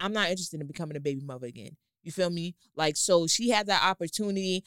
[0.00, 1.76] I'm not interested in becoming a baby mother again.
[2.02, 2.54] You feel me?
[2.76, 4.64] Like, so she had that opportunity.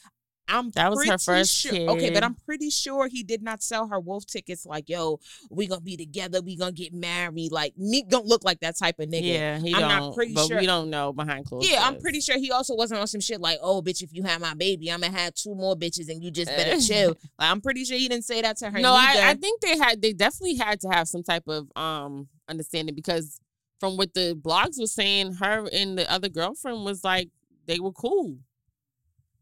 [0.47, 3.63] I'm That was her pretty first sure, Okay, but I'm pretty sure he did not
[3.63, 5.19] sell her wolf tickets like, yo,
[5.49, 7.51] we gonna be together, we gonna get married.
[7.51, 9.33] Like Meek don't look like that type of nigga.
[9.33, 9.89] Yeah, he I'm don't.
[9.89, 12.75] not pretty but sure- we don't know behind closed Yeah, I'm pretty sure he also
[12.75, 15.33] wasn't on some shit like, oh, bitch, if you have my baby, I'm gonna have
[15.35, 17.09] two more bitches and you just better chill.
[17.09, 18.79] Like, I'm pretty sure he didn't say that to her.
[18.79, 22.27] No, I, I think they had they definitely had to have some type of um
[22.49, 23.39] understanding because
[23.79, 27.29] from what the blogs were saying, her and the other girlfriend was like
[27.67, 28.37] they were cool.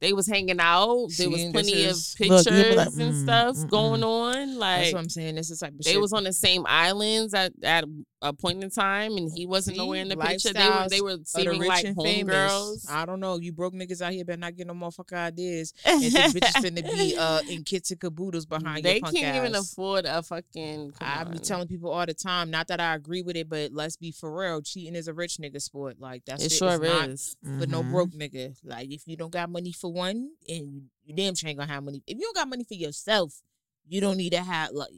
[0.01, 1.07] They was hanging out.
[1.17, 3.69] There was See, this plenty is- of Look, you'll be pictures and mm, stuff mm-mm.
[3.69, 4.57] going on.
[4.57, 5.35] Like That's what I'm saying.
[5.35, 6.01] This is type of they shit.
[6.01, 7.83] was on the same islands at, at
[8.21, 10.51] a point in time, and he wasn't See, nowhere in the picture.
[10.51, 12.89] They were they were of the seeming like homegirls.
[12.89, 13.37] I don't know.
[13.37, 15.73] You broke niggas out here better not get no motherfucking ideas.
[15.85, 19.37] And think bitches finna be uh in kits and caboodles behind they your punk can't
[19.37, 20.93] even afford a fucking.
[20.99, 23.95] I be telling people all the time, not that I agree with it, but let's
[23.97, 24.61] be for real.
[24.61, 25.99] Cheating is a rich nigga sport.
[25.99, 27.37] Like that's It sure is not is.
[27.41, 28.55] for no broke nigga.
[28.63, 31.83] Like if you don't got money for one, and you damn sure ain't gonna have
[31.83, 32.03] money.
[32.05, 33.41] If you don't got money for yourself,
[33.87, 34.89] you don't need to have like.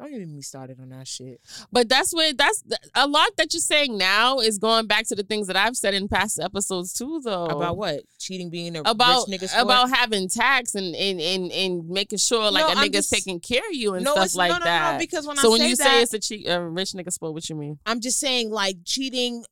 [0.00, 1.40] Don't even get me started on that shit.
[1.70, 5.22] But that's what that's a lot that you're saying now is going back to the
[5.22, 7.44] things that I've said in past episodes too, though.
[7.46, 8.00] About what?
[8.18, 12.50] Cheating being a About rich nigga about having tax and and and, and making sure
[12.50, 14.58] like No, a I'm nigga's just- taking care of you and no, stuff like no,
[14.58, 14.92] no, that.
[14.94, 16.92] No, because when so I when say you that, say it's a cheat, a rich
[16.92, 17.78] nigga sport, what you mean?
[17.84, 19.44] I'm just saying like cheating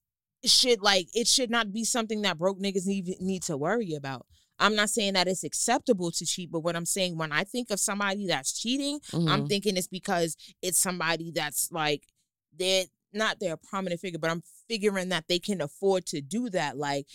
[0.45, 4.25] should like it should not be something that broke niggas need need to worry about.
[4.59, 7.71] I'm not saying that it's acceptable to cheat, but what I'm saying when I think
[7.71, 9.49] of somebody that's cheating, I'm Mhm.
[9.49, 12.05] thinking it's because it's somebody that's like
[12.57, 16.51] they're not they're a prominent figure, but I'm figuring that they can afford to do
[16.51, 16.77] that.
[16.77, 17.07] Like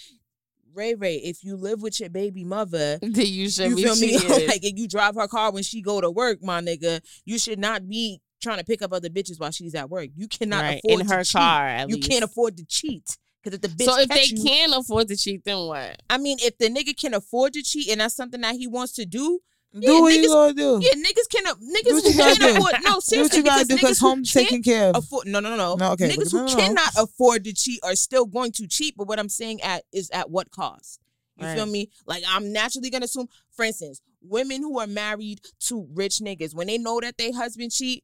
[0.73, 3.95] Ray Ray, if you live with your baby mother, That you should you be feel
[3.95, 4.17] me?
[4.47, 7.59] like if you drive her car when she go to work, my nigga, you should
[7.59, 10.09] not be trying to pick up other bitches while she's at work.
[10.15, 11.33] You cannot right afford in her cheat.
[11.33, 11.67] car.
[11.67, 12.09] At You least.
[12.09, 13.17] can't afford to cheat.
[13.43, 16.01] Because if the bitch So if they you, can afford to cheat, then what?
[16.09, 18.93] I mean, if the nigga can afford to cheat and that's something that he wants
[18.93, 19.39] to do,
[19.77, 20.79] Do what niggas- you gonna do.
[20.81, 22.45] yeah, niggas can what niggas who can't do.
[22.55, 24.63] afford no do what seriously you gotta because do because niggas who home's can't taken
[24.63, 24.95] care of.
[24.95, 26.55] afford no no no no No, okay, niggas who no, no, no.
[26.55, 30.09] cannot afford to cheat are still going to cheat but what i'm saying at is
[30.11, 30.99] at what cost
[31.37, 35.87] you feel me like i'm naturally gonna assume for instance women who are married to
[35.95, 38.03] rich niggas when they know that they husband cheat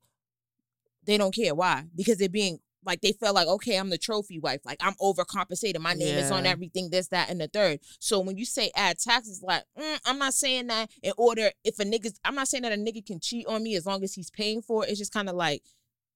[1.06, 4.40] they don't care why because they're being like they feel like okay i'm the trophy
[4.40, 8.20] wife like i'm overcompensating my name is on everything this that and the third so
[8.20, 11.84] when you say add taxes like mm, i'm not saying that in order if a
[11.84, 14.32] nigga i'm not saying that a nigga can cheat on me as long as he's
[14.32, 15.62] paying for it it's just kind of like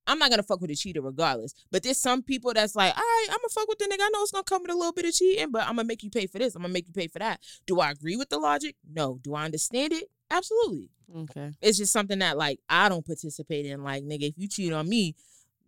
[0.06, 1.54] I'm not gonna fuck with a cheater regardless.
[1.72, 4.02] But there's some people that's like, all right, I'm gonna fuck with the nigga.
[4.02, 6.04] I know it's gonna come with a little bit of cheating, but I'm gonna make
[6.04, 6.56] you pay for this.
[6.56, 7.40] I'm gonna make you pay for that.
[7.66, 8.76] Do I agree with the logic?
[8.92, 9.20] No.
[9.22, 10.10] Do I understand it?
[10.30, 10.90] Absolutely.
[11.16, 11.52] Okay.
[11.62, 13.84] It's just something that like I don't participate in.
[13.84, 15.16] Like, nigga, if you cheat on me,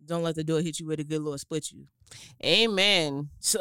[0.04, 1.86] don't let the door hit you with a good Lord split you.
[2.44, 3.28] Amen.
[3.40, 3.60] So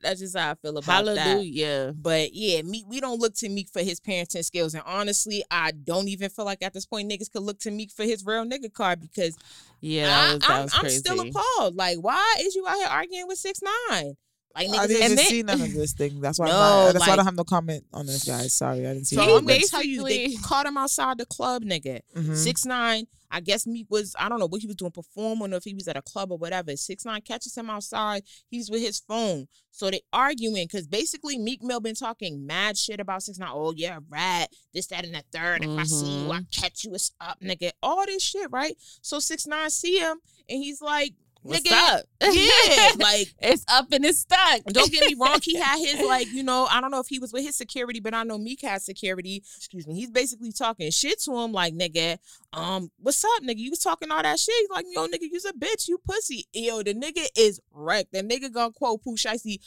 [0.00, 1.16] that's just how I feel about that.
[1.18, 1.92] Hallelujah.
[1.96, 4.74] But yeah, Meek, we don't look to Meek for his parenting skills.
[4.74, 7.90] And honestly, I don't even feel like at this point niggas could look to Meek
[7.90, 9.36] for his real nigga card because
[9.80, 11.74] Yeah, that I, was that I'm, was I'm still appalled.
[11.76, 14.16] Like, why is you out here arguing with six nine?
[14.54, 16.20] Like I niggas didn't is- even they- see none of this thing.
[16.20, 16.46] That's why.
[16.46, 18.52] No, I'm not, that's why I don't have no comment on this, guys.
[18.52, 19.16] Sorry, I didn't see.
[19.16, 22.00] So I'm gonna tell you, they basically- caught him outside the club, nigga.
[22.16, 22.36] Mhm.
[22.36, 23.06] Six nine.
[23.32, 24.14] I guess Meek was.
[24.18, 26.30] I don't know what he was doing, performing, or if he was at a club
[26.30, 26.76] or whatever.
[26.76, 28.22] Six nine catches him outside.
[28.48, 29.48] He's with his phone.
[29.70, 33.50] So they arguing because basically Meek Mill been talking mad shit about six nine.
[33.52, 34.50] Oh yeah, rat.
[34.74, 35.64] This that and the third.
[35.64, 36.60] If I see you, I mm-hmm.
[36.60, 36.94] catch you.
[36.94, 37.70] It's up, nigga.
[37.82, 38.76] All this shit, right?
[39.00, 40.18] So six nine see him
[40.48, 42.04] and he's like, What's nigga, up?
[42.22, 44.62] yeah, like it's up and it's stuck.
[44.66, 47.18] don't get me wrong, he had his like, you know, I don't know if he
[47.18, 49.42] was with his security, but I know Meek had security.
[49.56, 49.94] Excuse me.
[49.94, 52.18] He's basically talking shit to him, like, nigga,
[52.52, 53.58] um, what's up, nigga?
[53.58, 54.54] You was talking all that shit.
[54.60, 56.46] He's like, yo, nigga, you's a bitch, you pussy.
[56.52, 58.12] Yo, the nigga is wrecked.
[58.12, 59.58] The nigga gonna quote Pooh Shiesty.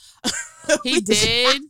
[0.84, 1.62] He did.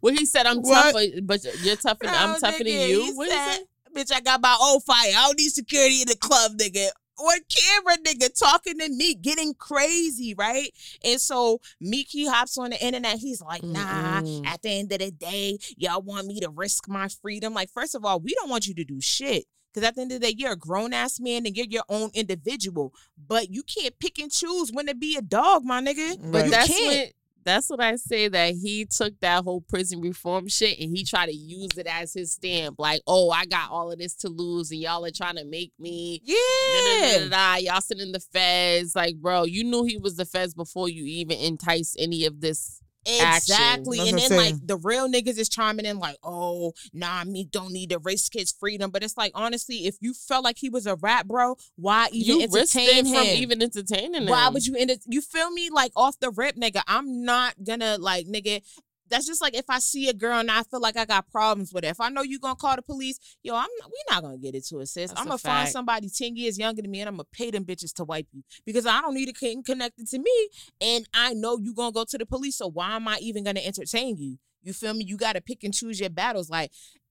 [0.00, 0.92] Well, he said, "I'm What?
[0.92, 2.06] tougher, but you're tougher.
[2.06, 3.68] I'm No, tougher than you." What is said, it?
[3.94, 5.12] Bitch, I got my own fire.
[5.16, 6.90] I don't need security in the club, nigga.
[7.20, 10.72] On camera, nigga, talking to me, getting crazy, right?
[11.04, 13.18] And so Miki hops on the internet.
[13.18, 14.46] He's like, nah, Mm-mm.
[14.46, 17.52] at the end of the day, y'all want me to risk my freedom.
[17.52, 19.44] Like, first of all, we don't want you to do shit.
[19.72, 21.84] Because at the end of the day, you're a grown ass man and you're your
[21.88, 22.92] own individual.
[23.28, 26.32] But you can't pick and choose when to be a dog, my nigga.
[26.32, 27.06] But you that's can't.
[27.06, 27.12] what.
[27.44, 31.26] That's what I say that he took that whole prison reform shit and he tried
[31.26, 32.76] to use it as his stamp.
[32.78, 35.72] Like, oh, I got all of this to lose and y'all are trying to make
[35.78, 36.20] me.
[36.24, 36.36] Yeah.
[36.74, 37.56] Da-da-da-da-da.
[37.56, 38.94] Y'all sitting in the feds.
[38.94, 42.82] Like, bro, you knew he was the feds before you even enticed any of this.
[43.06, 43.54] Action.
[43.54, 43.98] Exactly.
[44.08, 47.72] And then I'm like the real niggas is chiming in like, oh, nah, me don't
[47.72, 48.90] need to risk his freedom.
[48.90, 52.40] But it's like honestly, if you felt like he was a rat, bro, why even
[52.40, 53.14] You risked entertain him?
[53.14, 54.28] from even entertaining him.
[54.28, 55.02] Why would you end it?
[55.06, 55.70] You feel me?
[55.70, 56.82] Like off the rip, nigga.
[56.86, 58.62] I'm not gonna like, nigga.
[59.10, 61.72] That's just like if I see a girl and I feel like I got problems
[61.72, 61.88] with it.
[61.88, 64.54] If I know you're gonna call the police, yo, I'm not, we not gonna get
[64.54, 64.94] it, sis.
[64.94, 67.64] That's I'm gonna find somebody ten years younger than me and I'm gonna pay them
[67.64, 70.48] bitches to wipe you because I don't need a king connected to me,
[70.80, 72.56] and I know you're gonna go to the police.
[72.56, 74.38] So why am I even gonna entertain you?
[74.62, 75.04] You feel me?
[75.04, 76.50] You gotta pick and choose your battles.
[76.50, 76.70] Like,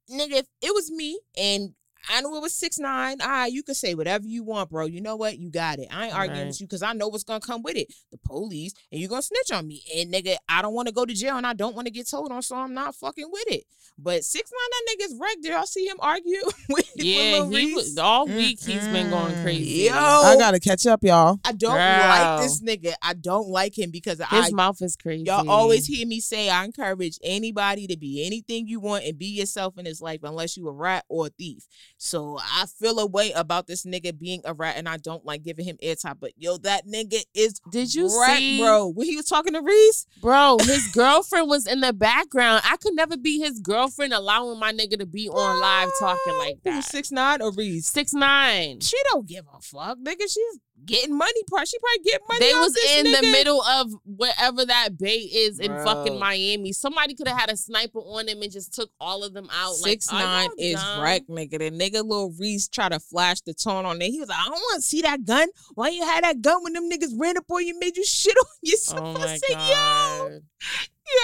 [0.09, 1.73] nigga, if it was me and
[2.09, 3.17] I knew it was six nine.
[3.21, 4.85] All right, you can say whatever you want, bro.
[4.85, 5.37] You know what?
[5.37, 5.87] You got it.
[5.91, 6.47] I ain't arguing Right.
[6.47, 7.87] with you because I know what's gonna come with it.
[8.11, 9.83] The police, and you're gonna snitch on me.
[9.97, 12.09] And nigga, I don't want to go to jail and I don't want to get
[12.09, 13.63] told on, so I'm not fucking with it.
[13.97, 15.41] But six nine, that nigga's wrecked.
[15.43, 18.59] Did y'all see him argue with, Yeah, with Lil he was all week.
[18.61, 19.87] He's been going crazy.
[19.87, 21.39] Yo, I gotta catch up, y'all.
[21.43, 22.07] I don't Girl.
[22.07, 22.93] like this nigga.
[23.01, 25.25] I don't like him because I his mouth is crazy.
[25.25, 29.25] Y'all always hear me say I encourage anybody to be anything you want and be
[29.27, 31.65] yourself in this life unless you a rat or a thief.
[32.01, 35.43] So I feel a way about this nigga being a rat and I don't like
[35.43, 36.15] giving him airtime.
[36.17, 38.87] But yo, that nigga is Did you rat, see, bro?
[38.87, 42.61] When he was talking to Reese, Bro, his girlfriend was in the background.
[42.63, 46.63] I could never be his girlfriend, allowing my nigga to be on live talking like
[46.63, 46.85] that.
[46.85, 47.87] Six nine or Reese?
[47.87, 48.79] Six nine.
[48.79, 50.21] She don't give a fuck, nigga.
[50.21, 51.41] She's getting money.
[51.49, 52.39] Part she probably get money.
[52.39, 55.85] They off was this in the middle of wherever that bay is in Bro.
[55.85, 56.73] fucking Miami.
[56.73, 59.75] Somebody could have had a sniper on them and just took all of them out.
[59.75, 61.01] Six oh, like, nine is dumb?
[61.01, 61.59] wreck, nigga.
[61.59, 64.09] The nigga little Reese try to flash the tone on there.
[64.09, 65.47] He was like, I don't want to see that gun.
[65.75, 68.35] Why you had that gun when them niggas ran up on you, made you shit
[68.37, 68.99] on yourself?
[68.99, 70.31] Oh I my said, god.
[70.31, 70.39] yo,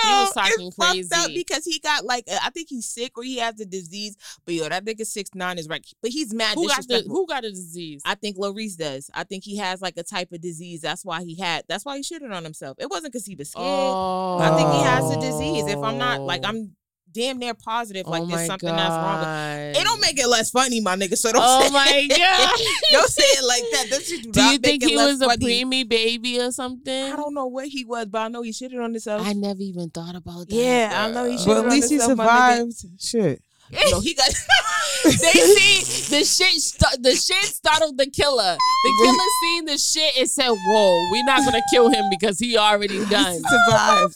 [0.03, 1.33] He was talking it's fucked up crazy.
[1.35, 4.15] because he got like, I think he's sick or he has the disease.
[4.45, 5.85] But yo, that nigga six nine is right.
[6.01, 7.03] But he's mad Who got the.
[7.07, 8.01] Who got a disease?
[8.05, 9.09] I think Reese does.
[9.13, 10.81] I think he has like a type of disease.
[10.81, 11.63] That's why he had.
[11.67, 12.77] That's why he shitted on himself.
[12.79, 13.65] It wasn't because he was scared.
[13.65, 15.67] oh, I think he has a disease.
[15.67, 16.49] If I'm not like, oh.
[16.49, 16.75] I'm
[17.15, 19.19] damn near positive like oh there's my something that's wrong.
[19.19, 19.81] with God.
[19.81, 21.17] It don't make it less funny, my nigga.
[21.17, 22.59] So don't Oh say my God.
[22.91, 23.89] don't say it like that.
[23.89, 25.63] That shit do, Do not you make think it he less was a funny.
[25.63, 27.11] preemie baby or something?
[27.13, 29.25] I don't know what he was, but I know he shitted on himself.
[29.25, 30.55] I never even thought about that.
[30.55, 31.37] Yeah, I know he girl.
[31.37, 32.73] should've But at on least he himself, my nigga.
[32.73, 33.01] survived.
[33.01, 33.41] Shit.
[33.91, 34.29] no, he got.
[35.05, 36.61] they see the shit.
[36.61, 38.55] St- the shit startled the killer.
[38.83, 42.55] The killer seen the shit and said, "Whoa, we're not gonna kill him because he
[42.57, 44.15] already done." Survived.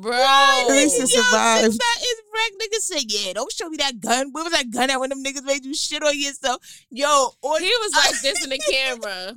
[0.00, 1.78] Bro, At least he Yo, survived.
[2.40, 2.70] That is wreck.
[2.70, 4.32] Nigga said, "Yeah, don't show me that gun.
[4.32, 7.58] Where was that gun at when them niggas made you shit on yourself?" Yo, or
[7.58, 9.36] he was like this in the camera.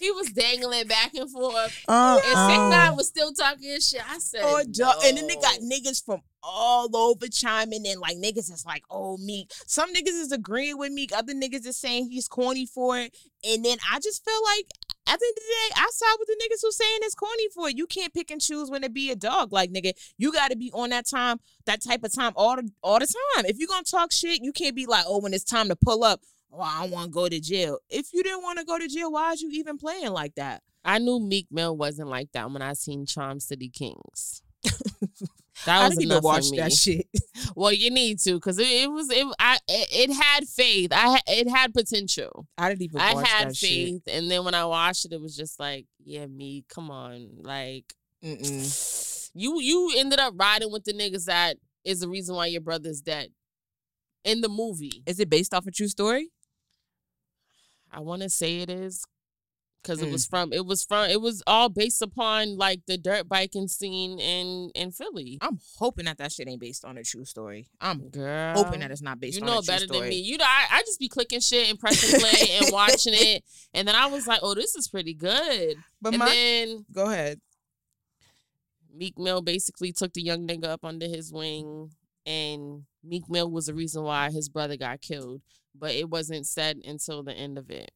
[0.00, 1.84] He was dangling back and forth.
[1.86, 4.02] Uh, And Six Nine was still talking his shit.
[4.10, 8.00] I said, Or dog, and then they got niggas from all over chiming in.
[8.00, 9.52] Like niggas is like, oh Meek.
[9.66, 11.12] Some niggas is agreeing with Meek.
[11.14, 13.14] Other niggas is saying he's corny for it.
[13.44, 14.66] And then I just feel like
[15.06, 17.48] at the end of the day, I side with the niggas who saying it's corny
[17.54, 17.76] for it.
[17.76, 19.52] You can't pick and choose when to be a dog.
[19.52, 22.70] Like nigga, you got to be on that time, that type of time all the
[22.82, 23.44] all the time.
[23.46, 26.04] If you're gonna talk shit, you can't be like, oh, when it's time to pull
[26.04, 26.20] up.
[26.52, 27.78] Oh, I don't want to go to jail.
[27.88, 30.62] If you didn't want to go to jail, why is you even playing like that?
[30.84, 34.42] I knew Meek Mill wasn't like that when I seen Charm City Kings.
[35.66, 37.06] That I was didn't enough even watch that shit.
[37.56, 39.26] Well, you need to because it, it was it.
[39.38, 40.90] I it, it had faith.
[40.92, 42.46] I it had potential.
[42.56, 43.68] I didn't even I watch had that shit.
[43.68, 47.28] faith, and then when I watched it, it was just like, yeah, me, come on,
[47.42, 47.92] like
[48.24, 49.30] Mm-mm.
[49.34, 53.00] you you ended up riding with the niggas that is the reason why your brother's
[53.00, 53.30] dead
[54.24, 55.02] in the movie.
[55.06, 56.30] Is it based off a true story?
[57.92, 59.04] I want to say it is
[59.82, 60.12] because it Mm.
[60.12, 64.18] was from it was from it was all based upon like the dirt biking scene
[64.20, 65.38] in in Philly.
[65.40, 67.68] I'm hoping that that shit ain't based on a true story.
[67.80, 69.76] I'm Girl, hoping that it's not based you on know a true story.
[69.76, 70.00] You know better story.
[70.00, 70.20] than me.
[70.20, 73.88] You know, I, I just be clicking shit and pressing play and watching it, and
[73.88, 75.76] then I was like, oh, this is pretty good.
[76.02, 77.40] But and my then go ahead.
[78.94, 81.90] Meek Mill basically took the young nigga up under his wing,
[82.26, 85.40] and Meek Mill was the reason why his brother got killed.
[85.74, 87.90] But it wasn't said until the end of it.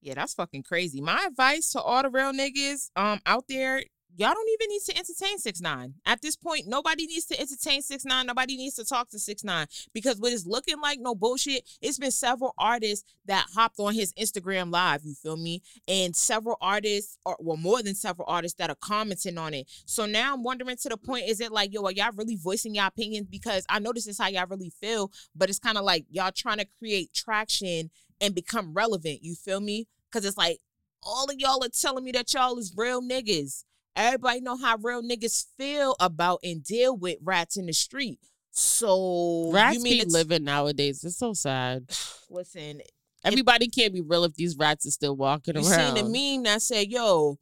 [0.00, 1.00] Yeah, that's fucking crazy.
[1.00, 3.82] My advice to all the real niggas um out there,
[4.16, 5.94] y'all don't even need to entertain six nine.
[6.06, 8.26] At this point, nobody needs to entertain six nine.
[8.26, 11.68] Nobody needs to talk to six nine because what is looking like no bullshit.
[11.80, 15.02] It's been several artists that hopped on his Instagram live.
[15.04, 15.62] You feel me?
[15.88, 19.66] And several artists, or well, more than several artists that are commenting on it.
[19.86, 22.74] So now I'm wondering to the point: Is it like yo, are y'all really voicing
[22.74, 23.28] your opinions?
[23.28, 26.32] Because I know this is how y'all really feel, but it's kind of like y'all
[26.34, 27.90] trying to create traction
[28.20, 29.22] and become relevant.
[29.22, 29.88] You feel me?
[30.10, 30.58] Because it's like
[31.02, 33.64] all of y'all are telling me that y'all is real niggas.
[33.96, 38.18] Everybody know how real niggas feel about and deal with rats in the street.
[38.50, 41.04] So Rats you mean be living nowadays.
[41.04, 41.88] It's so sad.
[42.30, 42.80] Listen,
[43.24, 45.96] Everybody can't be real if these rats are still walking you around.
[45.96, 47.38] seen the meme that said, "Yo,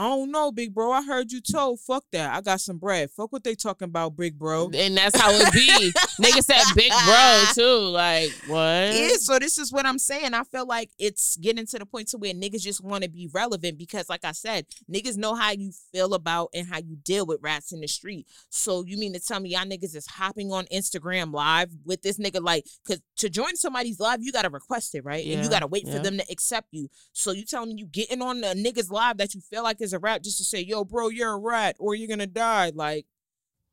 [0.00, 0.92] I don't know, big bro.
[0.92, 1.78] I heard you told.
[1.78, 2.34] Fuck that.
[2.34, 3.10] I got some bread.
[3.10, 5.92] Fuck what they talking about, big bro." and that's how it be.
[6.18, 7.88] Nigga said big bro too.
[7.90, 8.94] Like what?
[8.94, 10.32] Yeah, so this is what I'm saying.
[10.32, 13.28] I feel like it's getting to the point to where niggas just want to be
[13.30, 17.26] relevant because, like I said, niggas know how you feel about and how you deal
[17.26, 18.26] with rats in the street.
[18.48, 22.16] So you mean to tell me y'all niggas is hopping on Instagram live with this
[22.16, 22.42] nigga?
[22.42, 25.26] Like, cause to join somebody's live, you gotta request it, right?
[25.26, 25.92] And you gotta wait yeah.
[25.92, 26.88] for them to accept you.
[27.12, 29.89] So you telling me you getting on a nigga's live that you feel like is
[29.92, 32.72] a rat just to say, yo, bro, you're a rat or you're gonna die.
[32.74, 33.06] Like,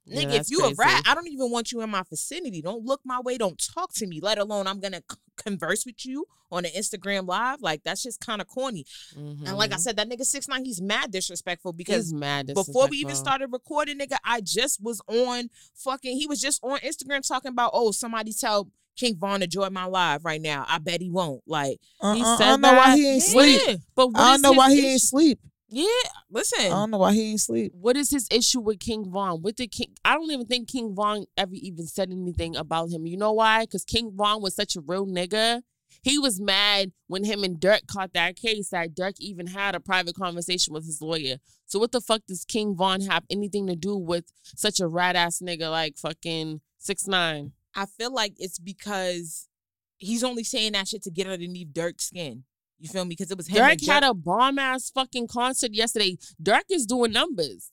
[0.06, 1.04] Yeah, Nigga, if that's you a rat.
[1.06, 2.62] I don't even want you in my vicinity.
[2.62, 3.38] Don't look my way.
[3.38, 4.20] Don't talk to me.
[4.22, 7.62] Let alone I'm gonna c- converse with you on an Instagram live.
[7.62, 8.86] Like that's just kind of corny.
[9.16, 9.80] And like I Mhm.
[9.80, 12.48] said, that nigga six nine, he's mad disrespectful because he's mad.
[12.54, 16.18] before we even started recording, nigga, I just was on fucking.
[16.18, 19.86] He was just on Instagram talking about, oh, somebody tell King Von to join my
[19.86, 20.66] live right now.
[20.70, 21.42] I bet he won't.
[21.46, 22.98] Like, Uh, He uh, I said don't know why that.
[22.98, 23.80] he ain't yeah, sleep.
[23.94, 24.88] But what I don't is know his why he issue?
[24.88, 25.40] ain't sleep.
[25.70, 26.10] Yeah.
[26.30, 27.74] Listen, I don't know why he ain't sleep.
[27.74, 29.42] What is his issue with King Von?
[29.42, 29.94] What did King?
[30.06, 33.06] I don't even think King Von ever even said anything about him.
[33.06, 33.64] You know why?
[33.64, 35.62] Because King Von was such a real nigga.
[36.04, 39.80] He was mad when him and Dirk caught that case that Dirk even had a
[39.80, 41.38] private conversation with his lawyer.
[41.66, 45.16] So what the fuck does King Von have anything to do with such a rat
[45.16, 47.54] ass nigga like fucking six nine?
[47.76, 49.48] I feel like it's because
[49.98, 52.44] he's only saying that shit to get underneath Dirk's skin.
[52.80, 53.10] You feel me?
[53.10, 53.58] Because it was him.
[53.58, 56.18] Dirk had a bomb ass fucking concert yesterday.
[56.42, 57.72] Dirk is doing numbers.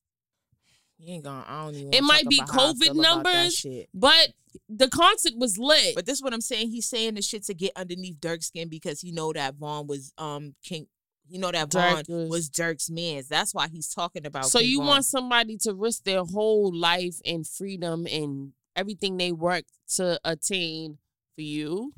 [0.99, 1.45] You ain't gonna.
[1.47, 1.93] I don't even.
[1.95, 3.67] It might be COVID feel about that numbers.
[3.93, 4.33] But
[4.69, 5.95] the concert was lit.
[5.95, 6.71] But this is what I'm saying.
[6.71, 10.13] He's saying the shit to get underneath Dirk's skin because he know that Von was
[10.17, 10.87] um King.
[11.27, 13.29] You know that Dirk Von was- was Dirk's man's.
[13.29, 14.47] That's why he's talking about.
[14.47, 14.87] So King you Von.
[14.87, 19.65] want somebody to risk their whole life and freedom and everything they work
[19.97, 20.99] to attain
[21.35, 21.93] for you?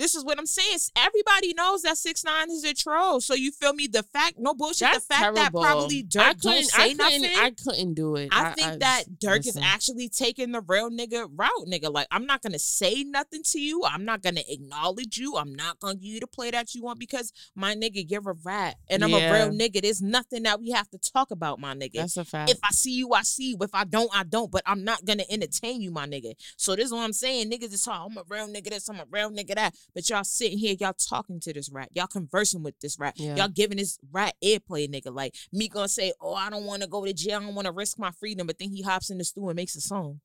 [0.00, 0.78] This is what I'm saying.
[0.96, 3.20] Everybody knows that six nine is a troll.
[3.20, 3.86] So you feel me?
[3.86, 4.88] The fact, no bullshit.
[4.92, 5.60] That's the fact terrible.
[5.60, 7.38] that probably I Dirk don't couldn't, say I couldn't, nothing.
[7.38, 8.30] I couldn't do it.
[8.32, 9.62] I think that Dirk listen.
[9.62, 11.92] is actually taking the real nigga route, nigga.
[11.92, 13.82] Like, I'm not gonna say nothing to you.
[13.84, 15.36] I'm not gonna acknowledge you.
[15.36, 18.34] I'm not gonna give you the play that you want because my nigga, you're a
[18.42, 18.76] rat.
[18.88, 19.82] And I'm a real nigga.
[19.82, 21.96] There's nothing that we have to talk about, my nigga.
[21.96, 22.50] That's a fact.
[22.50, 23.58] if I see you, I see you.
[23.60, 24.50] If I don't, I don't.
[24.50, 26.32] But I'm not gonna entertain you, my nigga.
[26.56, 27.50] So this is what I'm saying.
[27.50, 29.74] Niggas is talking, I'm a real nigga this, I'm a real nigga that.
[29.94, 31.88] But y'all sitting here, y'all talking to this rat.
[31.94, 33.14] Y'all conversing with this rat.
[33.16, 33.36] Yeah.
[33.36, 35.14] Y'all giving this rat airplay, nigga.
[35.14, 37.98] Like me gonna say, Oh, I don't wanna go to jail, I don't wanna risk
[37.98, 40.20] my freedom, but then he hops in the stool and makes a song.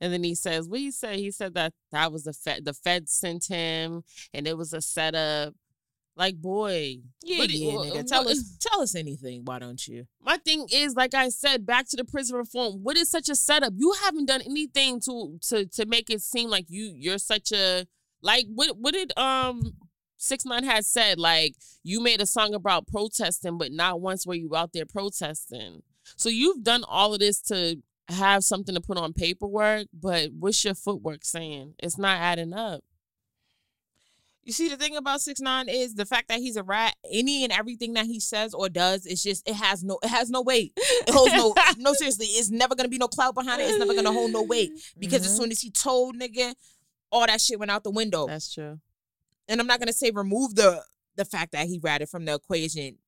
[0.00, 1.18] and then he says, "What he said?
[1.18, 2.64] He said that that was the Fed.
[2.64, 5.54] The Fed sent him, and it was a setup.
[6.16, 7.96] Like, boy, Yeah, What yeah, nigga.
[7.98, 10.06] uh, Tell what- us tell us anything, why don't you?
[10.20, 12.84] my thing is, like I said, back to the prison reform.
[12.84, 13.72] What is such a setup?
[13.76, 17.86] You haven't done anything to to to make it seem like you you're such a
[18.24, 18.46] like.
[18.52, 19.74] What what did um
[20.16, 21.18] six nine had said?
[21.20, 21.54] Like
[21.84, 25.82] you made a song about protesting, but not once were you out there protesting.
[26.16, 27.76] So you've done all of this to
[28.08, 31.74] have something to put on paperwork, but what's your footwork saying?
[31.78, 32.82] It's not adding up.
[34.46, 36.94] You see, the thing about six nine is the fact that he's a rat.
[37.10, 40.28] Any and everything that he says or does, it's just it has no it has
[40.28, 40.74] no weight.
[40.76, 42.26] It holds no no seriously.
[42.26, 43.70] It's never gonna be no clout behind it.
[43.70, 45.36] It's never gonna hold no weight because as Mhm.
[45.38, 46.54] soon as he told nigga,
[47.14, 48.26] all that shit went out the window.
[48.26, 48.80] That's true.
[49.48, 50.82] and I'm not gonna say remove the
[51.16, 52.98] the fact that he ratted from the equation.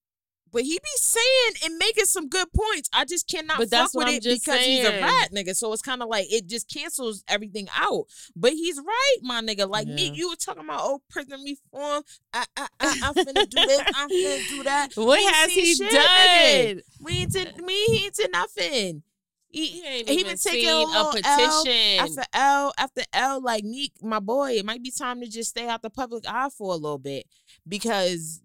[0.53, 2.89] But he be saying and making some good points.
[2.95, 5.57] I just cannot But fuck that's with what I'm it because he's a rat, nigga.
[5.57, 8.05] So it's kind of like it just cancels everything out.
[8.37, 9.69] But he's right, my nigga.
[9.69, 12.05] Like me, you were talking about old prison reform.
[12.33, 13.83] I I I I'm finna do this.
[13.97, 14.89] I'm finna do that.
[14.95, 16.75] What We has he shit, nigga.
[16.75, 16.83] done?
[17.01, 17.85] We ain't did me.
[17.87, 19.03] He ain't did nothing.
[19.49, 22.01] He, He ain't he even been taking seen a a little L petition.
[22.01, 25.69] after L after L, like Meek, my boy, it might be time to just stay
[25.69, 27.27] out the public eye for a little bit
[27.67, 28.43] because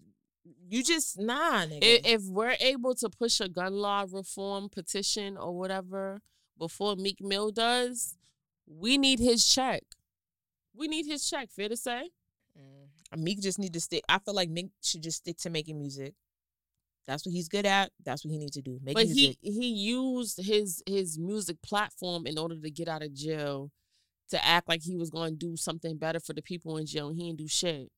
[0.70, 1.80] you just nah, nigga.
[1.82, 6.22] if, if we're able to push a gun law reform petition or whatever
[6.58, 8.16] before Meek Mill does,
[8.66, 9.84] we need his check.
[10.74, 11.49] We need his check.
[11.52, 12.10] Fair to say?
[12.58, 13.20] Mm.
[13.20, 14.04] Meek just need to stick.
[14.08, 16.14] I feel like Meek should just stick to making music.
[17.08, 17.91] That's what he's good at.
[18.06, 18.80] That's what he needs to do.
[18.84, 19.38] Make but music.
[19.41, 23.72] he he used his his music platform in order to get out of jail
[24.30, 27.10] to act like he was going to do something better for the people in jail.
[27.10, 27.91] He didn't do shit.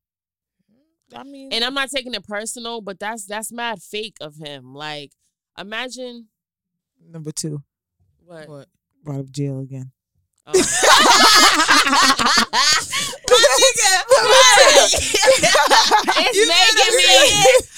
[1.16, 4.74] I mean, And I'm not taking it personal, but that's that's mad fake of him.
[4.74, 5.12] Like,
[5.58, 6.28] imagine
[7.08, 7.62] Number two,
[8.26, 8.48] what.
[8.48, 8.68] what?
[9.04, 9.92] brought up jail again.
[10.48, 10.54] Oh.
[13.34, 14.94] My nigga,
[16.26, 17.04] It's making me.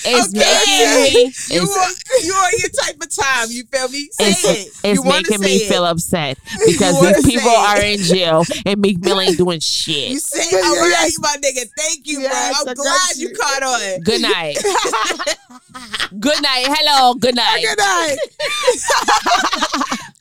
[0.08, 1.56] It's Okay, making making me.
[1.56, 1.90] you are,
[2.24, 3.48] you are your type of time.
[3.50, 4.10] You feel me?
[4.12, 4.68] Say it's, it.
[4.68, 5.68] it's you making say me it.
[5.70, 9.96] feel upset because these people are in jail and Meek Mill ain't doing shit.
[10.12, 10.22] You shit.
[10.22, 11.14] say, Yeah, all right, yes.
[11.14, 11.66] you my nigga.
[11.78, 12.40] Thank you, Yes, bro.
[12.40, 13.36] I I'm got glad you you.
[13.36, 14.02] caught on.
[14.02, 14.58] Good night.
[16.20, 16.66] Good night.
[16.68, 17.14] Hello.
[17.16, 17.62] Good night.
[17.64, 18.18] Good night.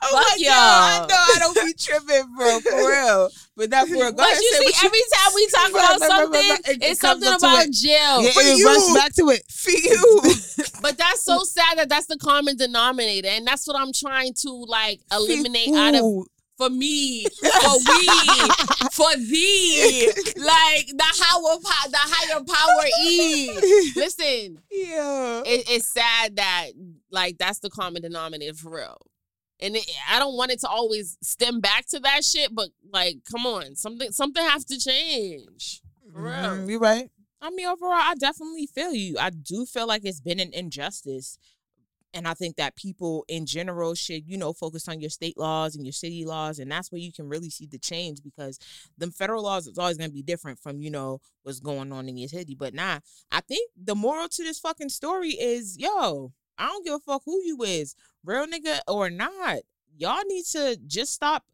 [0.06, 3.30] Oh Fuck my God, I know I don't be tripping, bro, for real.
[3.56, 4.10] But not for real.
[4.10, 6.60] Go But you say see, what you every time we talk about something, right.
[6.60, 7.72] It- it it's comes something about it.
[7.72, 8.22] jail.
[8.22, 8.66] Yeah, For it you.
[8.66, 9.42] runs back to it.
[9.50, 10.22] for you.
[10.82, 14.50] But that's so sad that that's the common denominator, and that's what I'm trying to
[14.68, 16.26] like eliminate out of
[16.58, 17.24] for me,
[17.62, 18.06] for we,
[18.92, 23.92] for thee, like the higher, po- the higher power E.
[23.96, 25.42] Listen, yeah.
[25.46, 26.66] it, it's sad that
[27.10, 28.98] like that's the common denominator for real.
[29.64, 33.18] And it, I don't want it to always stem back to that shit, but like,
[33.30, 35.80] come on, something something has to change.
[36.12, 36.32] For real.
[36.32, 37.10] Mhm, You right.
[37.40, 39.16] I mean, overall, I definitely feel you.
[39.18, 41.38] I do feel like it's been an injustice.
[42.14, 45.74] And I think that people in general should, you know, focus on your state laws
[45.74, 46.60] and your city laws.
[46.60, 48.58] And that's where you can really see the change because
[48.96, 52.08] the federal laws is always going to be different from, you know, what's going on
[52.08, 52.54] in your city.
[52.54, 53.00] But nah,
[53.32, 57.22] I think the moral to this fucking story is yo, I don't give a fuck
[57.24, 57.94] who you is,
[58.24, 59.58] real nigga or not.
[59.96, 61.44] Y'all need to just stop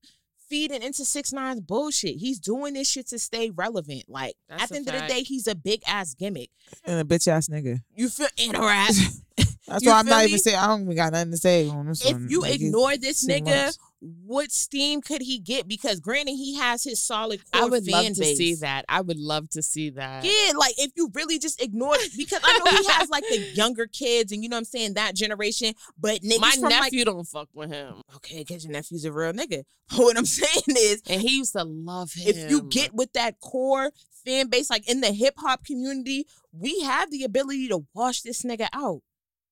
[0.49, 2.17] feeding into six nine's bullshit.
[2.17, 4.05] He's doing this shit to stay relevant.
[4.09, 6.51] Like That's at the a end of the day, he's a big ass gimmick.
[6.85, 7.81] And a bitch ass nigga.
[7.95, 8.91] You feel in a rap.
[9.69, 10.29] That's You why I'm not me?
[10.31, 12.27] even saying I don't even got nothing to say on this if one.
[12.29, 13.75] you Like, ignore this nigga, much.
[14.01, 15.69] What steam could he get?
[15.69, 18.39] Because granted, he has his solid core I would fan love to base.
[18.39, 18.85] see that.
[18.89, 20.25] I would love to see that.
[20.25, 23.39] Yeah, like if you really just ignore it, because I know he has like the
[23.55, 26.71] younger kids and you know what I'm saying, that generation, but niggas My from like
[26.71, 29.65] nephew don't fuck with him, okay, because your nephew's a real nigga.
[29.91, 32.29] But what I'm saying is and he used to love him.
[32.29, 33.91] if you get with that core
[34.25, 38.43] fan base, like in the hip hop community, we have the ability to wash this
[38.43, 39.03] nigga out.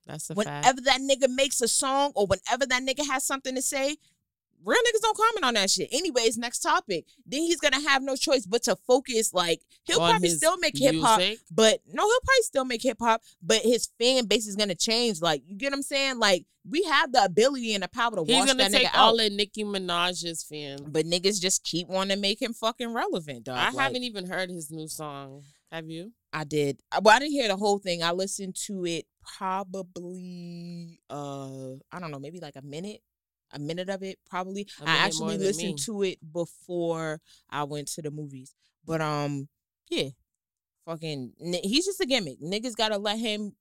[0.06, 0.46] that's a fact.
[0.64, 3.96] Whenever that nigga makes a song or whenever that nigga has something to say,
[4.64, 5.88] real niggas don't comment on that shit.
[5.92, 7.06] Anyways, next topic.
[7.26, 9.32] Then he's gonna have no choice but to focus.
[9.32, 12.98] Like he'll On probably still make hip hop, but no, he'll probably still make hip
[13.00, 13.22] hop.
[13.42, 15.20] But his fan base is gonna change.
[15.20, 16.18] Like you get what I'm saying?
[16.18, 18.98] Like we have the ability and the power to He's wash gonna that take nigga
[18.98, 19.26] all out.
[19.26, 20.82] of Nicki Minaj's fans.
[20.82, 23.56] But niggas just keep wanting to make him fucking relevant, dog.
[23.56, 25.44] I Like, haven't even heard his new song.
[25.72, 26.12] Have you?
[26.32, 26.80] I did.
[26.92, 28.02] I- Well, I didn't hear the whole thing.
[28.02, 33.00] I listened to it probably uh I don't know, maybe like a minute.
[33.52, 34.66] A minute of it, probably.
[34.84, 35.84] I actually listened me.
[35.86, 37.20] to it before
[37.50, 38.54] I went to the movies.
[38.84, 39.48] But um,
[39.90, 40.08] yeah.
[40.84, 41.32] Fucking
[41.62, 42.40] he's just a gimmick.
[42.40, 43.52] Niggas gotta let him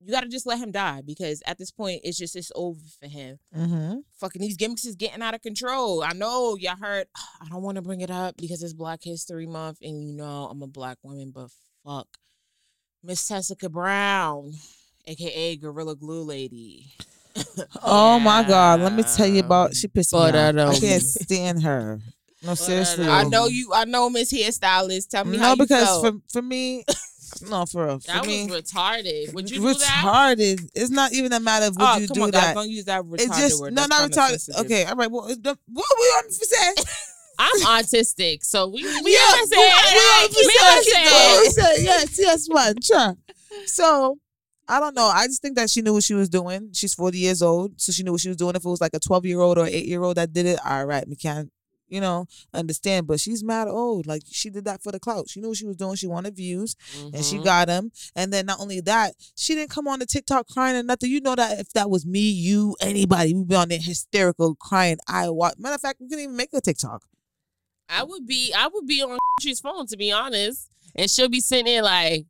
[0.00, 3.08] you gotta just let him die because at this point it's just it's over for
[3.08, 3.38] him.
[3.56, 3.98] Mm-hmm.
[4.20, 6.02] Fucking these gimmicks is getting out of control.
[6.02, 7.06] I know y'all heard
[7.40, 10.48] I don't want to bring it up because it's Black History Month and you know
[10.50, 11.48] I'm a black woman, but
[11.84, 12.08] fuck.
[13.02, 14.52] Miss Tessica Brown,
[15.06, 16.94] aka Gorilla Glue Lady.
[17.82, 18.80] Oh my God.
[18.80, 20.56] Let me tell you about she pissed me But, off.
[20.56, 22.00] I um, can't stand her.
[22.42, 23.06] No, seriously.
[23.08, 25.08] I know you I know Miss Hairstylist.
[25.08, 26.04] Tell me how No, you because felt.
[26.06, 26.84] for for me,
[27.48, 28.00] no, for real.
[28.00, 29.32] For That me, was retarded.
[29.32, 30.02] Would you do that?
[30.04, 30.68] retarded.
[30.74, 32.40] It's not even a matter of would oh, you come do on, that.
[32.40, 33.72] guys, don't use that retarded It's just word.
[33.72, 34.40] no, That's not kinda retarded.
[34.40, 34.64] sensitive.
[34.66, 35.10] Okay, all right.
[35.10, 36.74] Well, the, what we on for say?
[37.38, 39.50] I'm autistic, so we we Yeah, understand.
[39.50, 40.68] we- we We understand.
[40.68, 41.04] understand.
[41.10, 41.82] We understand.
[41.82, 42.74] Yes, yes, man.
[42.82, 43.16] Sure.
[43.66, 44.18] So
[44.68, 45.06] I don't know.
[45.06, 46.70] I just think that she knew what she was doing.
[46.72, 48.56] She's 40 years old, so she knew what she was doing.
[48.56, 50.58] If it was like a 12 year old or 8 year old that did it,
[50.64, 51.50] all right, we can't,
[51.86, 53.06] you know, understand.
[53.06, 54.06] But she's mad old.
[54.06, 55.28] Like she did that for the clout.
[55.28, 55.96] She knew what she was doing.
[55.96, 56.76] She wanted views,
[57.12, 57.44] and she Mhm.
[57.44, 57.92] got them.
[58.16, 61.10] And then not only that, she didn't come on the TikTok crying or nothing.
[61.10, 64.96] You know that if that was me, you, anybody, we'd be on there hysterical crying.
[65.06, 65.56] I watch.
[65.58, 67.02] Matter of fact, we couldn't even make a TikTok.
[67.90, 71.40] I would be I would be on she's phone to be honest, and she'll be
[71.40, 72.24] sitting there like,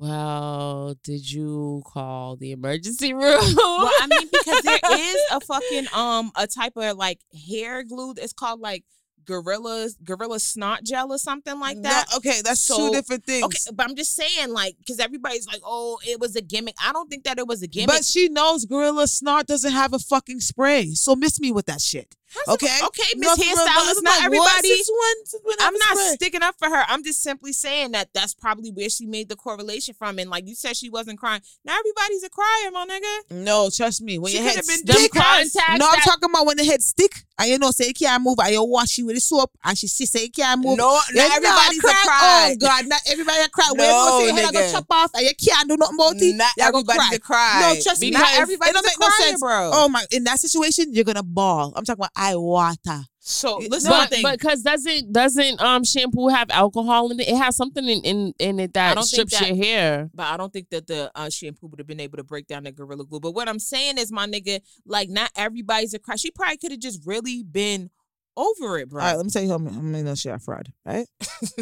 [0.00, 5.86] "Well, did you call the emergency room?" well, I mean, because there is a fucking
[5.94, 8.84] um a type of like hair glue It's called like
[9.26, 12.06] gorillas gorilla snot gel or something like that.
[12.10, 13.44] No, okay, that's So- two different things.
[13.44, 16.92] Okay, but I'm just saying, like, because everybody's like, "Oh, it was a gimmick." I
[16.92, 17.88] don't think that it was a gimmick.
[17.88, 20.94] But she knows Gorilla Snot doesn't have a fucking spray.
[20.94, 22.16] So miss me with that shit.
[22.48, 22.78] Okay?
[22.84, 24.46] okay, Miss No, for Hairstylist, I'm not like, everybody.
[24.48, 24.64] What?
[24.64, 25.26] Since when?
[25.26, 26.12] Since when I'm not spray?
[26.14, 26.84] sticking up for her.
[26.88, 30.18] I'm just simply saying that that's probably where she made the correlation from.
[30.18, 31.42] And like you said, she wasn't crying.
[31.64, 33.44] Now everybody's a crier, my nigga.
[33.44, 34.18] No, trust me.
[34.18, 36.82] When She your head been stick, contacts no, I'm that- talking about when the head
[36.82, 37.24] stick.
[37.38, 38.38] I you know, say you can't move.
[38.38, 40.76] I you wash you with the soap, and she see say you can't move.
[40.76, 42.02] No, Yeah, not everybody's a cry.
[42.04, 42.50] cry.
[42.52, 43.64] Oh God, not everybody a cry.
[43.68, 43.86] No, when
[44.26, 46.36] you know, say head go chop off, and you can't do nothing about it.
[46.36, 47.10] Not you go everybody's cry.
[47.14, 47.60] a cry.
[47.74, 48.10] No, trust me.
[48.10, 49.40] Not everybody's it don't a make no crier, sense.
[49.40, 49.70] bro.
[49.72, 50.04] Oh my!
[50.10, 51.72] In that situation, you're gonna bawl.
[51.76, 53.04] I'm talking about I water.
[53.18, 57.28] So listen, But but because doesn't doesn't um shampoo have alcohol in it?
[57.28, 60.10] It has something in in, in it I that don't think strips that- your hair.
[60.14, 62.64] But I don't think that the uh, shampoo would have been able to break down
[62.64, 63.20] the gorilla glue.
[63.20, 66.16] But what I'm saying is, my nigga, like not everybody's a cry.
[66.16, 67.90] She probably could have just really been
[68.36, 69.02] over it, bro.
[69.02, 71.06] All right, let me tell you how many, how many knows she got fraud, right?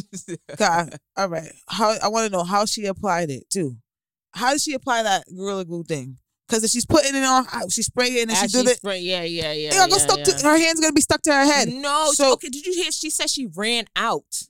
[0.57, 1.51] God, all right.
[1.69, 3.77] How I want to know how she applied it too.
[4.33, 6.19] How did she apply that gorilla glue thing?
[6.49, 8.71] Because if she's putting it on, she spray it and then she As do she
[8.71, 8.77] it.
[8.79, 9.69] spray- yeah, yeah, yeah.
[9.69, 10.25] It gonna go yeah, stuck yeah.
[10.25, 10.81] to her hands.
[10.81, 11.69] Gonna be stuck to her head.
[11.69, 12.49] No, So- okay.
[12.49, 12.91] Did you hear?
[12.91, 14.45] She said she ran out.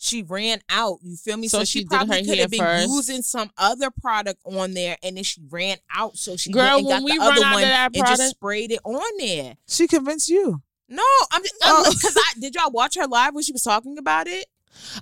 [0.00, 0.98] She ran out.
[1.02, 1.48] You feel me?
[1.48, 2.88] So So, she she, probably could have been first.
[2.88, 6.16] using some other product on there, and then she ran out.
[6.16, 7.94] So she Girl, went and when got we the other out of one that and
[7.96, 9.56] product- just sprayed it on there.
[9.68, 10.62] She convinced you.
[10.88, 11.02] No,
[11.32, 11.90] I'm just Oh.
[11.92, 14.46] because I did y'all watch her live when she was talking about it.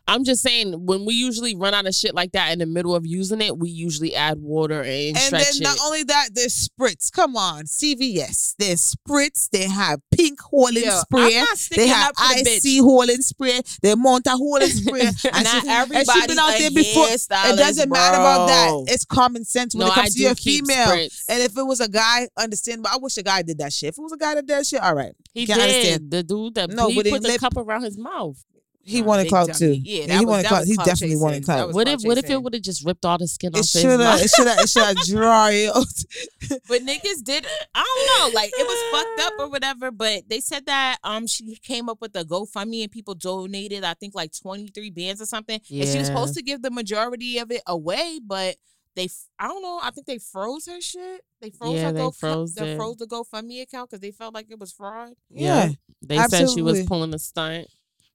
[0.08, 2.94] I'm just saying when we usually run out of shit like that in the middle
[2.94, 5.82] of using it, we usually add water and, And stretch then not it.
[5.84, 7.10] only that, there's spritz.
[7.12, 8.54] Come on, CVS.
[8.58, 9.48] There's spritz.
[9.50, 11.42] They have pink in Yo, spray.
[11.74, 12.78] They have up for the bitch.
[12.78, 13.60] IC hole spray.
[13.82, 15.00] They mount a hole spray.
[15.32, 17.06] and, Not she, and she been out there before.
[17.08, 18.92] It doesn't matter about that.
[18.92, 20.86] It's common sense when no, it comes I to your female.
[20.88, 21.24] spritz.
[21.28, 22.82] And if it was a guy, understand.
[22.82, 23.90] But I wish a guy did that shit.
[23.90, 25.12] If it was a guy that did that shit, all right.
[25.34, 25.68] He Can't did.
[25.68, 26.10] understand.
[26.10, 28.42] The dude that No, he put the lip- cup around his mouth.
[28.88, 29.58] He Nah, wanted big clout dummy.
[29.58, 29.72] too.
[29.82, 30.60] Yeah, he that was- wanted that clout.
[30.60, 31.44] was He clout definitely wanted chasing.
[31.44, 31.56] clout.
[31.56, 33.50] That was What clout if what if it would have just ripped all the skin
[33.52, 34.20] It off his should have.
[34.20, 34.58] It should have.
[34.60, 35.86] It should have dry out.
[36.68, 37.82] But niggas did I
[38.18, 39.90] don't know, like it was fucked up or whatever.
[39.90, 43.94] But they said that um she came up with a GoFundMe and people donated, I
[43.94, 45.60] think like 23 bands or something.
[45.66, 45.82] Yeah.
[45.82, 48.56] And she was supposed to give the majority of it away, but
[48.94, 49.08] they
[49.38, 51.22] I don't know, I think they froze her shit.
[51.40, 52.76] They froze Yeah, her they Go froze they it.
[52.76, 55.14] froze the GoFundMe account because they felt like it was fraud.
[55.28, 55.70] Yeah.
[56.02, 57.66] They said she was pulling a stunt.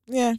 [0.08, 0.36] Yeah.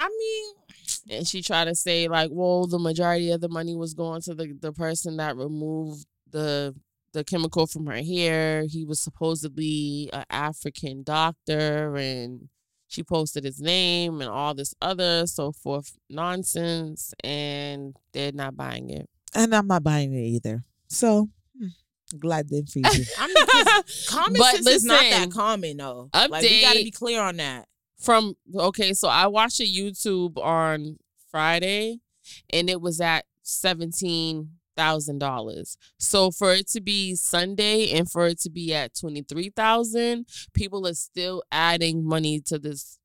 [0.00, 3.94] I mean, And she tried to say like, well, the majority of the money was
[3.94, 6.74] going to the, the person that removed the
[7.14, 8.64] the chemical from her hair.
[8.68, 12.48] He was supposedly an African doctor and
[12.86, 18.90] she posted his name and all this other so forth nonsense and they're not buying
[18.90, 19.08] it.
[19.34, 20.64] And I'm not buying it either.
[20.88, 21.28] So
[21.58, 21.68] hmm,
[22.18, 22.84] glad then for you.
[23.18, 26.10] I mean, 'cause common But sense is not that listen, common though.
[26.14, 27.67] Like we gotta be clear on that.
[27.98, 30.98] From okay, so I watched a YouTube on
[31.30, 32.00] Friday
[32.50, 35.76] and it was at seventeen thousand dollars.
[35.98, 40.26] So for it to be Sunday and for it to be at twenty three thousand,
[40.54, 42.98] people are still adding money to this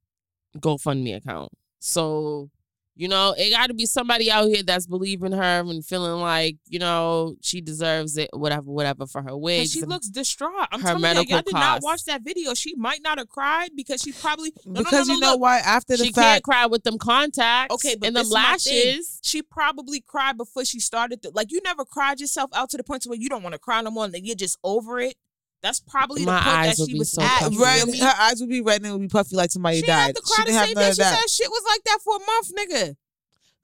[0.57, 1.51] GoFundMe account.
[1.79, 2.51] So
[2.95, 6.57] you know, it got to be somebody out here that's believing her and feeling like
[6.67, 9.71] you know she deserves it, whatever, whatever for her And wigs.
[9.71, 10.67] she looks distraught.
[10.71, 12.53] I'm her telling you, medical y'all did not watch that video.
[12.53, 15.35] She might not have cried because she probably no, no, no, because no, you know
[15.37, 15.57] why?
[15.59, 17.73] After the fact she can't cry with them contacts.
[17.73, 18.87] Okay, but and this them is my thing.
[18.87, 19.19] lashes.
[19.23, 21.21] She probably cried before she started.
[21.23, 23.53] The, like you never cried yourself out to the point to where you don't want
[23.53, 25.15] to cry no more, and you're just over it.
[25.63, 27.39] That's probably My the point eyes that would she be was so at.
[27.39, 27.55] puffy.
[27.55, 29.79] You red, feel her eyes would be red and it would be puffy like somebody
[29.79, 30.07] She died.
[30.07, 30.89] had to cry the didn't have same none day.
[30.89, 31.19] of She that.
[31.21, 32.95] said shit was like that for a month, nigga.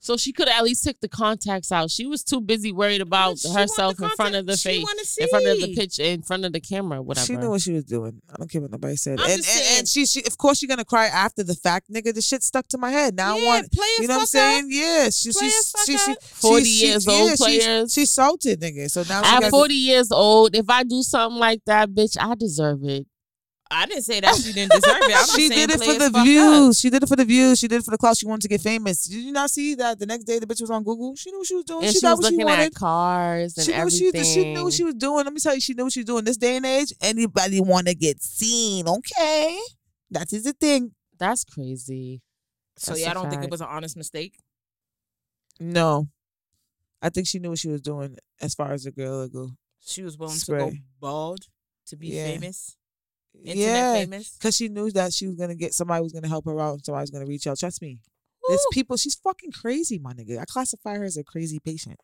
[0.02, 1.90] So she could at least took the contacts out.
[1.90, 5.28] She was too busy worried about She herself in front of the she face, in
[5.28, 7.26] front of the pitch, in front of the camera, whatever.
[7.26, 8.22] She knew what she was doing.
[8.32, 9.20] I don't care what nobody said.
[9.20, 9.44] And, and,
[9.78, 12.14] and she, she, of course, you're gonna cry after the fact, nigga.
[12.14, 13.14] The shit stuck to my head.
[13.14, 14.68] Now I yeah, want, play you know what I'm saying?
[14.70, 17.92] Yeah, she, Play she, she, she, 40 she- years she, old yeah, players.
[17.92, 18.90] She, she salted, nigga.
[18.90, 22.84] So now At 40 years old, if I do something like that, bitch, I deserve
[22.84, 23.06] it.
[23.72, 25.16] I didn't say that she didn't deserve it.
[25.16, 26.24] I'm she did it for the fucked up.
[26.24, 26.80] views.
[26.80, 27.58] She did it for the views.
[27.58, 28.16] She did it for the clout.
[28.16, 29.04] She wanted to get famous.
[29.04, 31.14] Did you not see that the next day the bitch was on Google?
[31.14, 31.84] She knew what she was doing.
[31.84, 32.64] And she, she, got was what she looking wanted.
[32.66, 35.24] at cars and She knew, what she, she knew what she was doing.
[35.24, 36.24] Let me tell you, she knew what she was doing.
[36.24, 39.58] This day and age, anybody want to get seen, okay?
[40.10, 40.92] That is the thing.
[41.18, 42.22] That's crazy.
[42.76, 44.34] So That's yeah, I don't think it was an honest mistake.
[45.60, 46.08] No.
[47.02, 49.50] I think she knew what she was doing as far as the girl go.
[49.80, 51.46] She was willing to go bald
[51.86, 52.24] to be Yeah.
[52.26, 52.76] famous,
[53.38, 53.94] internet yeah.
[53.94, 54.36] famous.
[54.36, 56.60] Because she knew that she was going to get somebody was going to help her
[56.60, 57.58] out and somebody was going to reach out.
[57.58, 58.00] Trust me.
[58.48, 60.40] There's people, she's fucking crazy, my nigga.
[60.40, 62.00] I classify her as a crazy patient.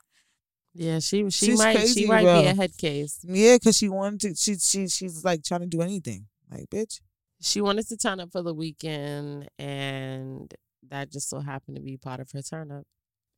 [0.74, 2.42] Yeah, she she She's might crazy, she might bro.
[2.42, 3.18] be a head case.
[3.24, 6.26] Yeah, because she wanted to, she, she, she's like trying to do anything.
[6.50, 7.00] Like, bitch.
[7.40, 10.52] She wanted to turn up for the weekend, and
[10.88, 12.84] that just so happened to be part of her turn up.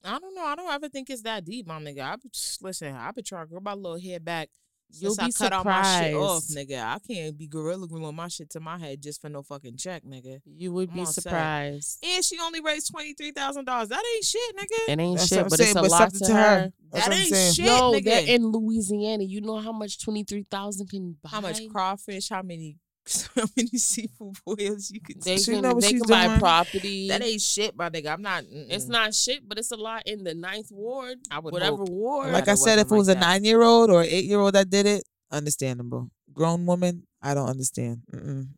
[0.05, 0.45] I don't know.
[0.45, 2.01] I don't ever think it's that deep, my nigga.
[2.01, 2.29] I be,
[2.61, 2.95] listen.
[2.95, 4.51] I've been trying to grow my little hair back.
[4.91, 6.69] You'll since be I cut all my shit off, surprised.
[6.71, 6.83] nigga.
[6.83, 10.03] I can't be gorilla gluing my shit to my head just for no fucking check,
[10.05, 10.41] nigga.
[10.47, 11.25] You would I'm be all set.
[11.25, 12.05] surprised.
[12.05, 13.91] And she only raised twenty three thousand dollars.
[13.91, 14.93] That ain't shit, nigga.
[14.93, 16.41] It ain't That's shit, but saying, it's a but lot something to to her.
[16.61, 16.73] her.
[16.93, 17.53] That ain't saying.
[17.55, 18.05] shit, Yo, nigga.
[18.05, 19.25] they're in Louisiana.
[19.25, 21.29] You know how much twenty three thousand can buy?
[21.31, 22.31] how much crawfish?
[22.31, 22.79] How many?
[23.35, 25.19] How many seafood boils you can?
[25.21, 25.45] They take?
[25.45, 26.39] She can, know they she's can buy doing.
[26.39, 27.09] property.
[27.09, 28.13] That ain't shit, my nigga.
[28.13, 28.45] I'm not.
[28.51, 28.91] It's mm-mm.
[28.91, 31.19] not shit, but it's a lot in the ninth ward.
[31.31, 31.89] I would whatever hope.
[31.89, 32.33] ward.
[32.33, 34.39] Like Glad I said, if it was like a nine year old or eight year
[34.39, 36.11] old that did it, understandable.
[36.33, 38.03] Grown woman, I don't understand.
[38.15, 38.49] Mm-mm.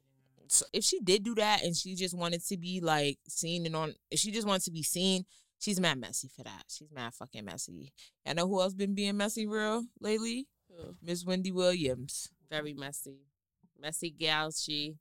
[0.49, 3.77] so if she did do that and she just wanted to be like seen and
[3.77, 5.25] on, if she just wanted to be seen,
[5.61, 6.65] she's mad messy for that.
[6.69, 7.93] She's mad fucking messy.
[8.27, 10.47] I know who else been being messy real lately?
[11.03, 13.19] Miss Wendy Williams, Very messy.
[13.81, 14.95] Messy gal, she.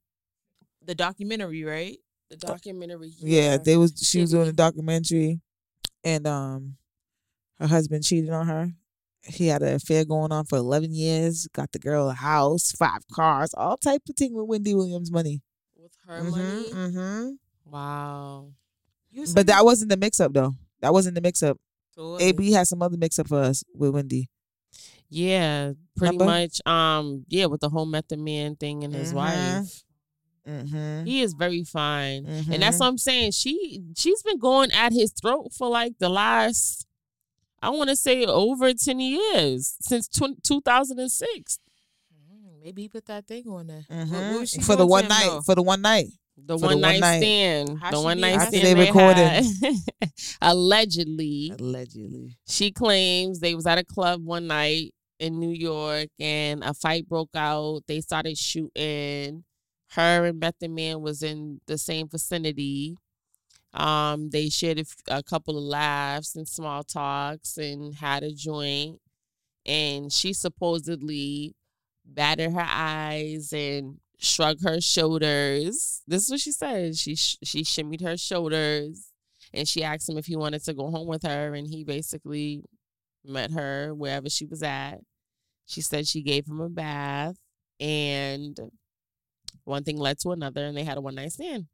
[0.85, 1.97] the documentary, right?
[2.29, 3.11] The documentary.
[3.17, 5.41] Yeah, they was she was doing a documentary,
[6.03, 6.77] and um,
[7.59, 8.71] her husband cheated on her.
[9.23, 11.47] He had an affair going on for eleven years.
[11.53, 15.41] Got the girl a house, five cars, all type of thing with Wendy Williams' money.
[15.75, 16.69] With her money.
[16.71, 17.29] hmm
[17.65, 18.53] Wow.
[19.33, 20.55] But that wasn't the mix up though.
[20.81, 21.57] That wasn't the mix up.
[21.95, 24.29] so AB had some other mix up for us with Wendy.
[25.09, 26.25] Yeah, pretty Remember?
[26.25, 26.61] much.
[26.65, 29.15] Um, yeah, with the whole method man thing and his Mhm.
[29.15, 29.83] wife.
[30.47, 31.05] Mm-hmm.
[31.05, 32.25] He is very fine.
[32.25, 32.79] And that's Mhm.
[32.79, 33.31] what I'm saying.
[33.31, 36.85] She she's been going at his throat for like the last
[37.61, 41.59] I want to say over 10 years since tw- 2006.
[42.31, 43.83] Mm, maybe he put that thing on there.
[43.89, 45.25] What- what was for the one night.
[45.25, 45.41] though?
[45.41, 46.07] For the one night.
[46.37, 47.17] The For the one one night night.
[47.19, 47.79] stand.
[47.79, 48.65] How The one night stand.
[48.65, 49.43] they recorded.
[50.41, 51.53] Allegedly.
[51.59, 52.37] Allegedly.
[52.47, 57.07] She claims they was at a club one night in New York and a fight
[57.07, 57.81] broke out.
[57.87, 59.43] They started shooting.
[59.91, 62.95] Her and Method Man was in the same vicinity.
[63.73, 68.99] Um, they shared a, couple of laughs and small talks and had a joint.
[69.65, 71.55] And she supposedly
[72.05, 76.01] batted her eyes and shrugged her shoulders.
[76.07, 76.97] This is what she said.
[76.97, 79.11] She sh- she shimmied her shoulders
[79.53, 82.63] and she asked him if he wanted to go home with her and he basically
[83.25, 84.99] met her wherever she was at
[85.65, 87.35] she said she gave him a bath
[87.79, 88.57] and
[89.65, 91.67] one thing led to another and they had a one night stand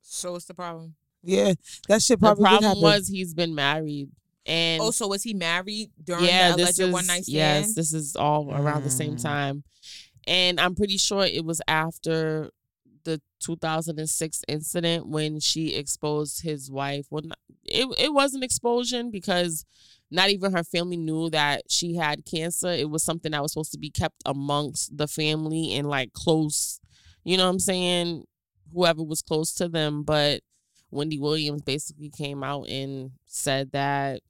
[0.00, 0.94] So what's the problem?
[1.22, 1.54] Yeah,
[1.88, 2.82] that shit the probably did problem happen.
[2.82, 4.08] was he's been married
[4.46, 7.64] and Oh, so was he married during yeah the this alleged one night stand?
[7.66, 9.22] yes this is all around the same Mm.
[9.22, 9.64] time
[10.26, 12.50] and i'm pretty sure it was after
[13.04, 17.06] the 2006 incident when she exposed his wife.
[17.10, 17.22] Well
[17.64, 19.64] it, it was an explosion because
[20.10, 22.68] not even her family knew that she had cancer.
[22.68, 26.80] It was something that was supposed to be kept amongst the family and like close
[27.24, 28.24] you know what i'm saying
[28.72, 30.02] whoever was close to them.
[30.02, 30.40] But
[30.90, 34.20] wendy williams basically came out and said that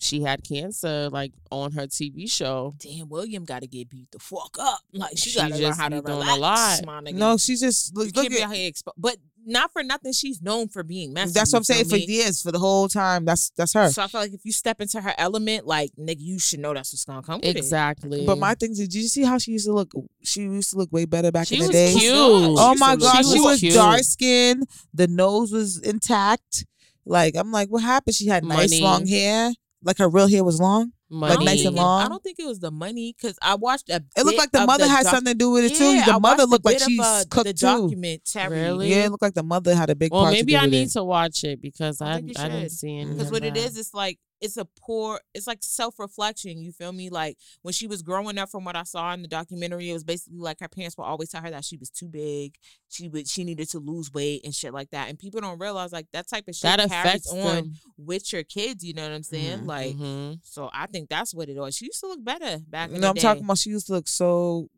[0.00, 4.18] she had cancer like on her tv show Damn, William got to get beat the
[4.18, 4.80] fuck up.
[4.92, 6.86] Like she, She got to learn just how be to doing a relax, lot.
[6.86, 7.14] my nigga.
[7.14, 8.48] no, she just look, you look can't be at.
[8.48, 9.16] out here expo- but
[9.46, 10.12] not for nothing.
[10.14, 11.32] She's known for being messy.
[11.34, 13.26] That's what I'm saying for years, for the whole time.
[13.26, 13.90] That's that's her.
[13.90, 16.72] So I feel like if you step into her element, like nigga, you should know
[16.72, 17.40] that's what's gonna come.
[17.40, 17.56] with it.
[17.58, 19.92] exactly But my thing is, did you see how she used to look?
[20.22, 21.92] She used to look way better back she in the was day.
[21.92, 23.26] cute Oh my was god, cute.
[23.34, 23.74] she was cute.
[23.74, 24.66] dark skinned.
[24.94, 26.64] The nose was intact.
[27.04, 28.14] Like I'm like, what happened?
[28.16, 28.82] She had nice Money.
[28.82, 29.52] long hair.
[29.84, 30.92] Like her real hair was long.
[31.12, 32.02] I don't Like nice think and it- long?
[32.02, 34.02] I don't think it was the money because I watched a.
[34.16, 35.84] It looked like the of mother had doc- something to do with it too.
[35.84, 37.66] Yeah, The I mother looked like bit she's uh, cooked the too.
[37.66, 38.48] documentary.
[38.58, 38.90] Really?
[38.90, 40.62] Yeah, it looked like the mother had a big well part maybe to do i
[40.64, 40.92] with need it.
[40.92, 43.08] to watch it because I i, I didn't see it.
[43.10, 45.20] Because what it is, it's like it's a poor.
[45.34, 46.58] It's like self reflection.
[46.62, 47.08] You feel me?
[47.10, 50.04] Like when she was growing up, from what I saw in the documentary, it was
[50.04, 52.56] basically like her parents would always tell her that she was too big.
[52.88, 55.08] She would she needed to lose weight and shit like that.
[55.08, 58.42] And people don't realize like that type of shit that carries affects on with your
[58.44, 58.84] kids.
[58.84, 59.60] You know what I'm saying?
[59.60, 59.96] Mhm, Like.
[59.96, 60.40] Mhm.
[60.42, 61.74] So I think that's what it was.
[61.76, 63.20] She used to look better back in No, the I'm day.
[63.22, 64.68] talking about she used to look so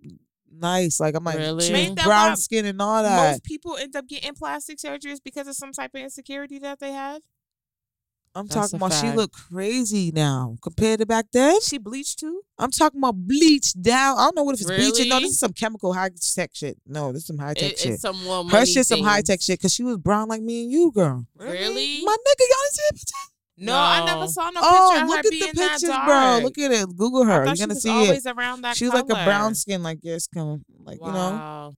[0.51, 1.01] nice.
[1.01, 1.67] Like I'm like Really?
[1.67, 3.31] she Ain't that brown skin and all that.
[3.33, 6.93] Most people end up getting plastic surgeries because of some type of insecurity that they
[6.93, 7.23] had.
[8.37, 11.59] I'm That's talking a about she look crazy now compared to back then.
[11.63, 12.43] She bleached too.
[12.59, 14.19] I'm talking about bleached down.
[14.19, 15.09] I don't know what if it's bleaching.
[15.09, 16.77] No, this is some chemical high tech shit.
[16.87, 17.93] No, this is some high tech It- shit.
[17.95, 20.43] it's some more Her money shit some high tech shit because she was brown like
[20.43, 21.27] me and you, girl.
[21.39, 22.03] Really?
[22.05, 23.33] My nigga, y'all didn't see the picture?
[23.59, 25.97] No, I never saw no oh, picture Oh, of look at the being that pictures,
[26.05, 26.41] bro.
[26.43, 26.95] Look at it.
[26.97, 27.43] Google her.
[27.43, 27.93] I You're she gonna was see it.
[27.93, 31.75] always around that She was like a brown skin, like your skin, like you know.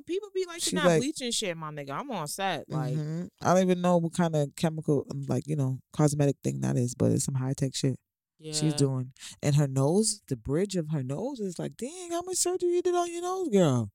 [0.00, 0.06] Don't.
[0.06, 1.90] People be like, you're not like- bleaching shit, my nigga.
[1.90, 2.68] I'm on set.
[2.68, 3.28] Like, Mhm.
[3.42, 6.76] I don't even know what kind of chemical, um, like you know, cosmetic thing that
[6.76, 7.98] is, but it's some high tech shit
[8.38, 8.52] Yeah.
[8.52, 9.12] she's doing.
[9.42, 12.82] And her nose, the bridge of her nose is like, dang, how much surgery you
[12.82, 13.90] did on your nose, girl?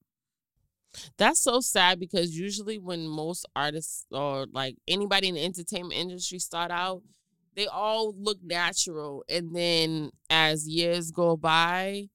[1.18, 6.40] That's so sad because usually when most artists or like anybody in the entertainment industry
[6.40, 7.04] start out,
[7.56, 12.10] they all look natural, and then as years go by,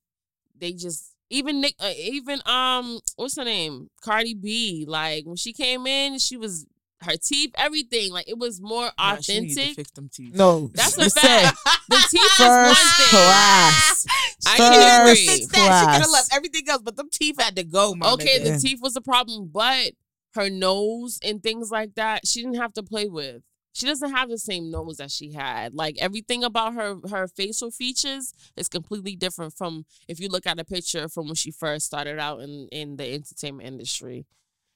[0.57, 4.85] they just even Nick, uh, even um, what's her name, Cardi B.
[4.87, 6.67] Like when she came in, she was
[7.03, 8.13] her teeth, everything.
[8.13, 9.77] Like it was more nah, she need to authentic.
[9.77, 10.35] fix them teeth.
[10.35, 11.59] No, That's we a fact.
[11.89, 13.09] The teeth is one First thing.
[13.09, 14.07] class.
[14.47, 15.27] I First can agree.
[15.27, 15.81] Fix that.
[15.81, 16.13] She could have class.
[16.13, 18.55] left everything else, but them teeth had to go, my Okay, nigga.
[18.55, 19.93] the teeth was a problem, but
[20.35, 23.43] her nose and things like that, she didn't have to play with.
[23.73, 25.75] She doesn't have the same nose that she had.
[25.75, 30.59] Like everything about her her facial features is completely different from if you look at
[30.59, 34.27] a picture from when she first started out in in the entertainment industry.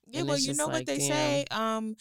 [0.06, 1.08] Yeah, And well, you know like, what they damn.
[1.08, 1.44] say.
[1.50, 1.96] Um,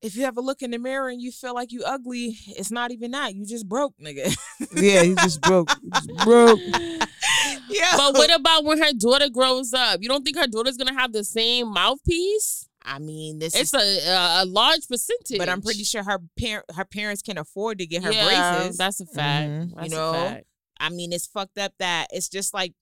[0.00, 2.70] if you have a look in the mirror and you feel like you ugly, it's
[2.70, 3.34] not even that.
[3.34, 4.34] You just broke, nigga.
[4.74, 5.70] Yeah, you just broke.
[5.82, 6.60] He just broke.
[7.68, 7.96] yeah.
[7.96, 10.00] But what about when her daughter grows up?
[10.00, 12.68] You don't think her daughter's gonna have the same mouthpiece?
[12.84, 14.06] I mean, this It's is.
[14.06, 15.38] a a, a large percentage.
[15.38, 18.76] But I'm pretty sure her parent her parents can afford to get her yeah, braces.
[18.78, 19.48] That's a fact.
[19.50, 19.74] Mhm.
[19.74, 20.12] That's You a know?
[20.12, 20.46] fact.
[20.80, 22.72] I mean, it's fucked up that it's just like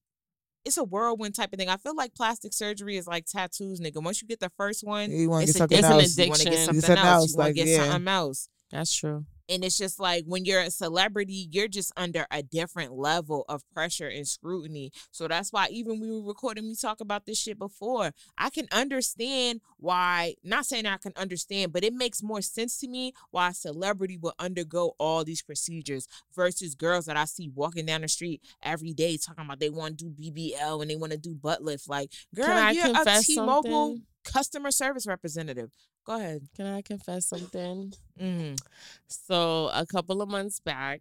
[0.64, 1.68] it's a whirlwind type of thing.
[1.68, 4.02] I feel like plastic surgery is like tattoos, nigga.
[4.02, 6.18] Once you get the first one, You want to it's get something it's an else.
[6.18, 7.06] You want to get something Something else.
[7.22, 7.84] else, You want to get yeah.
[7.90, 8.48] something else.
[8.70, 9.24] That's true.
[9.48, 13.62] And it's just like when you're a celebrity, you're just under a different level of
[13.72, 14.92] pressure and scrutiny.
[15.10, 18.12] So that's why even we were recording, we talk about this shit before.
[18.36, 22.88] I can understand why, not saying I can understand, but it makes more sense to
[22.88, 27.86] me why a celebrity will undergo all these procedures versus girls that I see walking
[27.86, 31.12] down the street every day talking about they want to do BBL and they want
[31.12, 31.88] to do butt lift.
[31.88, 34.02] Like, girl, Can I you're a T-Mobile something?
[34.26, 35.70] Customer service representative.
[36.04, 36.48] Go ahead.
[36.54, 37.92] Can I confess something?
[38.20, 38.60] Mm.
[39.08, 41.00] So a couple of months back,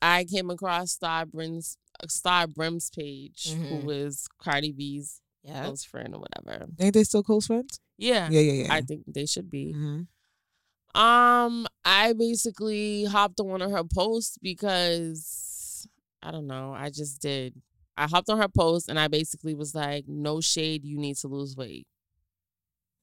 [0.00, 1.76] I came across Star Brim's
[2.08, 3.68] Star Brim's page, Mhm.
[3.68, 5.64] who is Cardi B's Yeah.
[5.64, 6.68] close friend or whatever.
[6.78, 7.80] Ain't they still close friends?
[7.96, 8.74] Yeah, Yeah, yeah, yeah.
[8.74, 9.72] I think they should be.
[9.72, 10.02] hmm
[10.94, 15.86] Um, I basically hopped on one of her posts because
[16.22, 16.72] I don't know.
[16.72, 17.60] I just did.
[17.96, 21.28] I hopped on her post and I basically was like, "No shade, you need to
[21.28, 21.86] lose weight."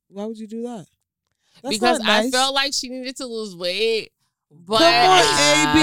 [0.10, 0.86] Why would you do that?
[1.64, 4.12] That's because not I felt like she needed to lose weight.
[4.52, 5.80] But Come on, AB.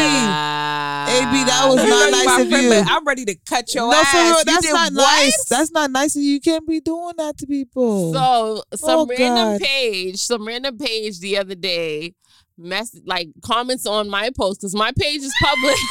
[1.13, 2.83] AB, that was not nice of friend, you.
[2.87, 4.13] I'm ready to cut your no, ass.
[4.13, 5.21] for real, You that's did not what?
[5.23, 5.45] nice.
[5.49, 6.17] That's not nice.
[6.17, 8.13] of You You can't be doing that to people.
[8.15, 9.61] So some Oh, random God.
[9.61, 12.15] page, some random page the other day,
[12.57, 15.77] mess like comments on my post because my page is public.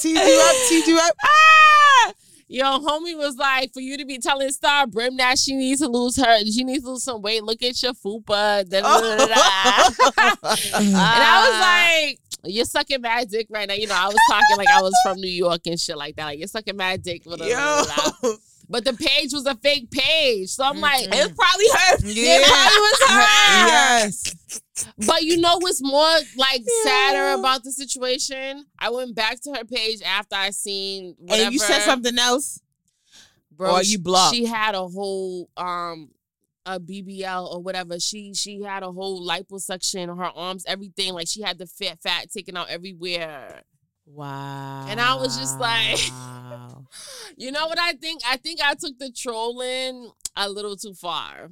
[0.00, 1.14] tease you up, tease you up.
[1.24, 2.12] Ah!
[2.46, 5.88] Yo, homie was like, for you to be telling Star Brim that she needs to
[5.88, 7.42] lose her, she needs to lose some weight.
[7.42, 8.68] Look at your fupa.
[8.68, 9.34] Da, da, da, da, da.
[10.78, 13.74] and I was like, you're sucking mad dick right now.
[13.74, 16.26] You know, I was talking like I was from New York and shit like that.
[16.26, 17.24] Like, you're sucking mad dick.
[17.24, 18.30] blah, blah, blah, blah, blah.
[18.30, 18.36] Yo,
[18.68, 20.48] But the page was a fake page.
[20.50, 22.00] So I'm like, it probably hurt.
[22.04, 22.38] Yeah.
[22.40, 23.20] it probably was her.
[23.68, 24.34] yes.
[25.06, 28.64] But you know what's more like sadder about the situation?
[28.78, 31.44] I went back to her page after I seen whatever.
[31.44, 32.60] And you said something else.
[33.52, 33.72] bro.
[33.74, 34.34] or you blocked.
[34.34, 36.10] She had a whole um
[36.66, 38.00] a BBL or whatever.
[38.00, 41.12] She she had a whole liposuction on her arms, everything.
[41.12, 43.62] Like she had the fat fat taken out everywhere.
[44.06, 44.86] Wow.
[44.88, 45.98] And I was just like-
[47.36, 48.22] You know what I think?
[48.26, 51.50] I think I took the trolling a little too far.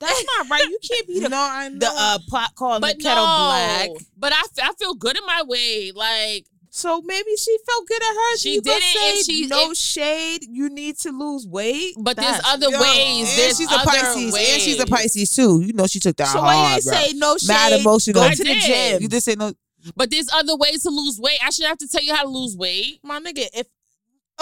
[0.00, 0.64] that's not right.
[0.68, 1.78] You can't be the no, I know.
[1.78, 3.90] the uh pot calling But the kettle no, black.
[4.16, 5.92] but I feel good in my way.
[5.94, 8.36] Like So maybe she felt good at her.
[8.38, 10.40] She you did it and say she- no it- shade.
[10.48, 11.94] You need to lose weight.
[11.98, 13.28] But there's other Yo, ways.
[13.28, 14.32] And There's she's a Pisces.
[14.32, 14.52] ways.
[14.54, 15.60] And she's a Pisces too.
[15.62, 16.94] You know she took that So why you hard, ain't bro.
[16.94, 17.48] say no shade?
[17.48, 18.14] Mad emotional.
[18.22, 19.02] Go I to the gym.
[19.02, 19.52] You just say no.
[19.96, 21.38] But there's other ways to lose weight.
[21.44, 23.00] I shouldn't have to tell you how to lose weight.
[23.02, 23.66] my nigga, if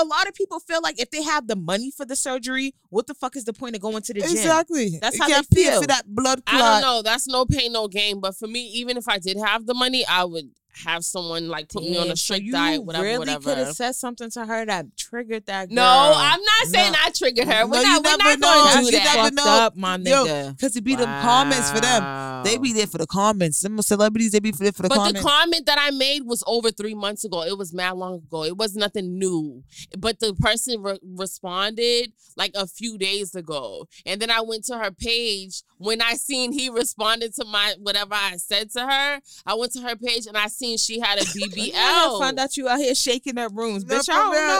[0.00, 3.06] a lot of people feel like if they have the money for the surgery, what
[3.06, 4.30] the fuck is the point of going to the gym?
[4.30, 4.98] Exactly.
[5.00, 5.80] That's you how can't they feel.
[5.80, 6.82] for that blood I clot.
[6.82, 7.02] don't know.
[7.02, 8.20] That's no pain, no gain.
[8.20, 10.50] But for me, even if I did have the money, I would
[10.84, 13.40] have someone like put me on a so strict you diet, whatever, really whatever.
[13.50, 15.76] could have said something to her that triggered that girl.
[15.76, 16.98] no, I'm not saying No.
[17.04, 17.66] I triggered her.
[17.66, 18.64] We're No, not, we're never not know.
[18.72, 19.16] going to do You that.
[19.16, 19.44] never know.
[19.46, 20.56] up, my Yo, nigga.
[20.56, 22.44] Because it be them comments for them.
[22.44, 23.58] They be there for the comments.
[23.58, 25.20] Some celebrities, they be there for the But comments.
[25.20, 27.42] But the comment that I made was over three months ago.
[27.42, 28.44] It was mad long ago.
[28.44, 29.62] It was nothing new.
[29.98, 33.86] But the person re- responded like a few days ago.
[34.06, 35.62] And then I went to her page.
[35.78, 39.80] When I seen he responded to my whatever I said to her, I went to
[39.80, 42.18] her page and I seen she had a BBL.
[42.18, 44.08] find out you out here shaking up rooms, No, bitch.
[44.10, 44.14] I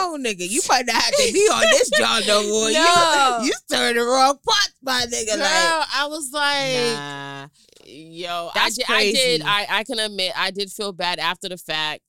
[0.09, 0.49] don't know, nigga.
[0.49, 2.71] You might not have to be on this job no more.
[2.71, 3.39] No.
[3.41, 5.35] You, you stirring the wrong pot, my nigga.
[5.35, 7.47] Girl, like, I was like, nah.
[7.85, 9.41] yo, That's I did, I did.
[9.45, 12.01] I, I can admit, I did feel bad after the fact.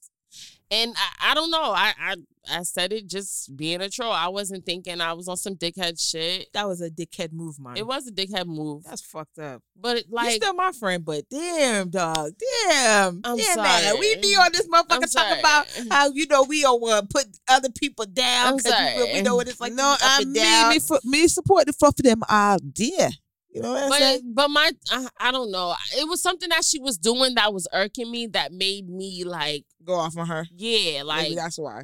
[0.70, 1.62] And I, I don't know.
[1.62, 2.14] I, I
[2.51, 4.12] I said it just being a troll.
[4.12, 6.48] I wasn't thinking I was on some dickhead shit.
[6.52, 7.77] That was a dickhead move, man.
[7.77, 8.85] It was a dickhead move.
[8.85, 9.62] That's fucked up.
[9.77, 12.32] But it, you like still my friend, but damn, dog,
[12.66, 13.82] damn, I'm damn, man.
[13.85, 13.98] sorry.
[14.01, 15.40] We be on this motherfucker talking sorry.
[15.40, 19.23] about how you know we don't want to put other people down because we, we
[19.23, 19.73] know what it's like.
[19.73, 20.70] no, I and me, down.
[20.70, 23.10] me, for, me support the fuck for them idea.
[23.55, 24.32] You know what I'm but saying?
[24.35, 25.74] but my I, I don't know.
[25.97, 29.64] It was something that she was doing that was irking me that made me like
[29.85, 30.47] Go off on her.
[30.56, 31.82] yeah, like Maybe that's why.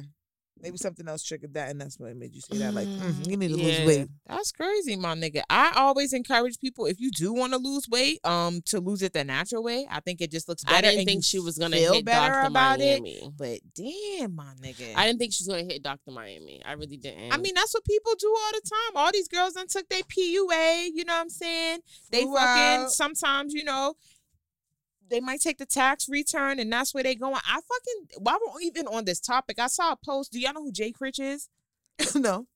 [0.61, 2.73] Maybe something else triggered that, and that's what made you say that.
[2.73, 4.07] Like, mm, you need to Yeah, lose weight.
[4.27, 5.41] That's crazy, my nigga.
[5.49, 9.13] I always encourage people if you do want to lose weight, um, to lose it
[9.13, 9.87] the natural way.
[9.89, 10.77] I think it just looks better.
[10.77, 12.47] I didn't think she was gonna feel hit better Dr.
[12.47, 13.01] about it.
[13.01, 13.31] Miami.
[13.37, 14.93] But damn, my nigga.
[14.95, 16.11] I didn't think she was gonna hit Dr.
[16.11, 16.61] Miami.
[16.65, 17.31] I really didn't.
[17.33, 18.97] I mean, that's what people do all the time.
[18.97, 20.89] All these girls done took their PUA.
[20.93, 21.79] You know what I'm saying?
[22.11, 22.91] They Flew fucking out.
[22.91, 23.95] sometimes, you know,
[25.09, 27.35] they might take the tax return, and that's where they going.
[27.35, 30.31] I fucking why we're even on this topic, I saw a post.
[30.31, 31.49] Do y'all know who Jay Critch is?
[32.15, 32.47] no.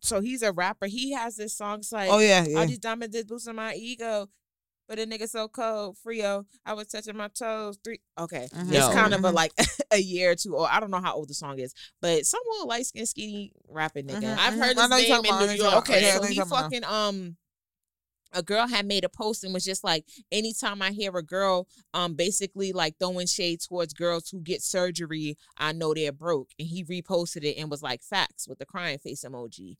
[0.00, 0.86] So he's a rapper.
[0.86, 2.58] He has this song it's like, Oh yeah, yeah.
[2.58, 4.28] all these diamonds is boosting my ego.
[4.88, 6.46] But a nigga so cold, Frio.
[6.64, 7.76] I was touching my toes.
[7.82, 7.98] Three.
[8.16, 8.68] Okay, Mhm.
[8.68, 8.92] it's Yo.
[8.92, 9.34] kind of a Mhm.
[9.34, 9.52] like
[9.90, 10.68] a year or two old.
[10.70, 14.06] I don't know how old the song is, but some little light skin, skinny rapping
[14.06, 14.20] nigga.
[14.22, 14.58] Mhm, I've mhm.
[14.58, 15.74] heard I his know you're name in about, I know New York.
[15.78, 17.36] Okay, Yeah, so he you're talking fucking um
[18.36, 21.66] a girl had made a post and was just like anytime I hear a girl
[21.94, 26.50] um basically like throwing shade towards girls who get surgery, I know they're broke.
[26.58, 29.76] And he reposted it and was like facts with the crying face emoji.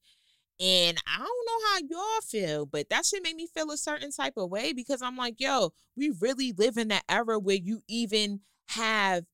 [0.59, 4.11] And I don't know how y'all feel, but that shit made me feel a certain
[4.11, 7.83] type of way because I'm like, yo, we really live in that era where you
[7.89, 9.25] even have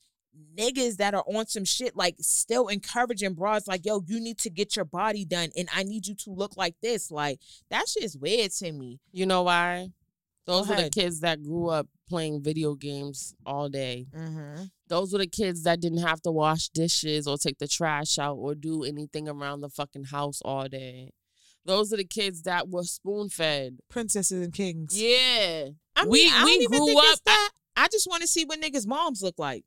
[0.57, 4.49] niggas that are on some shit like still encouraging broads like yo you need to
[4.51, 7.39] get your body done and i need you to look like this like
[7.71, 9.89] that shit is weird to me you know why?
[10.45, 14.07] Those were the kids that grew up playing video games all day.
[14.13, 14.65] mm-hmm.
[14.89, 18.35] Those were the kids that didn't have to wash dishes or take the trash out
[18.35, 21.11] or do anything around the fucking house all day.
[21.65, 23.79] Those are the kids that were spoon fed.
[23.89, 25.01] Princesses and kings.
[25.01, 25.69] Yeah.
[25.95, 27.51] I mean, We- I we grew up- that.
[27.77, 29.65] I just want to see what niggas' moms look like.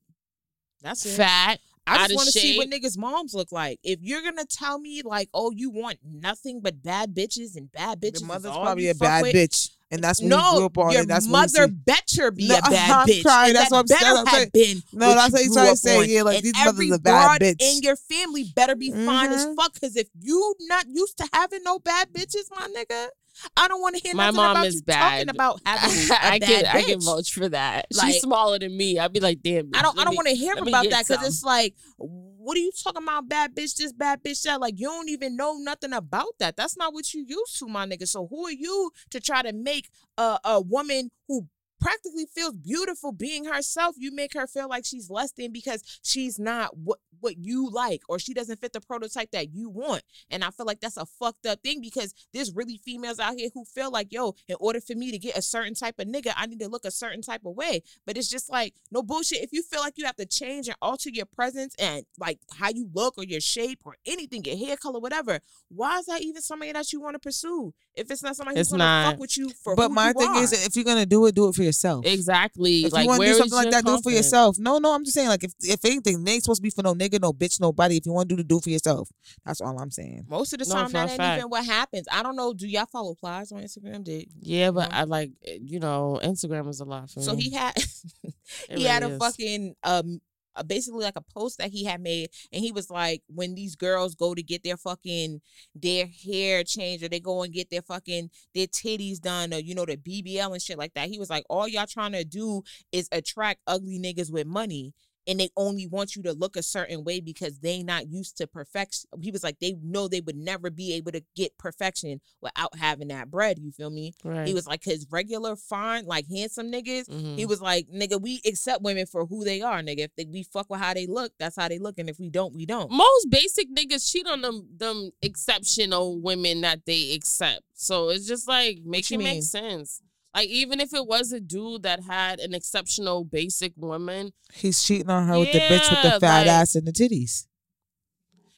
[0.86, 1.18] That's it.
[1.18, 1.60] Fat.
[1.88, 3.80] I out just want to see what niggas' moms look like.
[3.84, 8.00] If you're gonna tell me like, oh, you want nothing but bad bitches and bad
[8.02, 10.38] bitches, Your is mother's all probably you a bad with, bitch, and that's what no,
[10.52, 10.92] you grew up on.
[10.94, 13.22] your and that's mother what better be No, a bad I'm bitch.
[13.24, 13.50] crying.
[13.50, 14.00] and That's that what I'm saying.
[14.02, 15.98] better I'm have saying- been No, what that's you what he's grew trying to say.
[16.00, 16.10] on.
[16.10, 17.56] Yeah, like and these every mothers are bad bitch.
[17.60, 19.56] in your family better be fine as Mhm.
[19.56, 19.74] fuck.
[19.76, 23.10] Because if you not used to having no bad bitches, my nigga,
[23.58, 25.12] I don't want to hear My nothing mom about is you bad.
[25.28, 26.76] talking about having a I can bitch.
[26.76, 27.86] I can vouch for that.
[27.94, 29.00] Like- She's smaller than me.
[29.00, 29.66] I'd be like, damn.
[29.68, 30.00] Bitch, I don't.
[30.00, 33.28] I don't want to hear about that because it's like, what are you talking about?
[33.28, 34.62] Bad bitch, this bad bitch that.
[34.62, 36.56] Like you don't even know nothing about that.
[36.56, 38.08] That's not what you used to, my nigga.
[38.08, 41.48] So who are you to try to make a a woman who
[41.80, 43.96] practically feels beautiful being herself?
[43.98, 48.02] You make her feel like she's less than because she's not what what you like
[48.10, 50.04] or she doesn't fit the prototype that you want.
[50.30, 53.50] And I feel like that's a fucked up thing because there's really females out here
[53.54, 56.34] who feel like, yo, in order for me to get a certain type of nigga,
[56.36, 57.82] I need to look a certain type of way.
[58.06, 59.42] But it's just like no bullshit.
[59.44, 62.70] If you feel like you have to change and alter your presence and like how
[62.70, 65.40] you look or your shape or anything, your hair color, whatever,
[65.70, 67.74] why is that even somebody that you want to pursue?
[67.96, 69.12] If it's not somebody It's who's gonna not.
[69.12, 70.44] fuck with you for But who my you thing are.
[70.44, 72.06] is, if you're gonna do it, do it for yourself.
[72.06, 72.86] Exactly.
[72.86, 74.58] If like you want to do something like your that, do it for yourself.
[74.60, 76.84] No, no, I'm just saying, like, if if anything, they ain't supposed to be for
[76.84, 77.98] no nigga, no bitch, nobody.
[77.98, 79.10] If you want to do it, do it for yourself.
[79.46, 80.26] That's all I'm saying.
[80.30, 81.38] most of the No, time for that ain't fact.
[81.40, 82.08] even what happens.
[82.12, 82.54] I don't know.
[82.54, 84.04] Do y'all follow Plies on Instagram?
[84.04, 84.98] Did Yeah, but know?
[84.98, 87.44] I like eh, you know Instagram is a lot for so me.
[87.44, 87.74] he had
[88.70, 89.18] It he had a is.
[89.18, 90.22] fucking um
[90.64, 94.16] basically like a post that he had made and he was like when these girls
[94.16, 95.42] go to get their fucking
[95.74, 99.76] their hair changed or they go and get their fucking their titties done or you
[99.76, 102.62] know the BBL and shit like that he was like all y'all trying to do
[102.92, 104.94] is attract ugly niggas with money
[105.28, 108.48] and they only want you to look a certain way because they not used to
[108.48, 112.76] perfection he was like they know they would never be able to get perfection without
[112.78, 114.48] having that bread you feel me Right.
[114.48, 117.38] he was like his regular fine like handsome niggas Mhm.
[117.38, 120.06] he was like, nigga, we accept women for who they are, nigga.
[120.06, 121.98] If they, we fuck with how they look, that's how they look.
[122.00, 122.90] And if we don't, we don't.
[122.92, 127.62] most basic niggas cheat on them them exceptional women that they accept.
[127.74, 130.02] So it's just like make it make sense.
[130.36, 135.10] Like even if it was a dude that had an exceptional basic woman, He's cheating
[135.10, 137.46] on her with the bitch with the fat like- ass and the titties.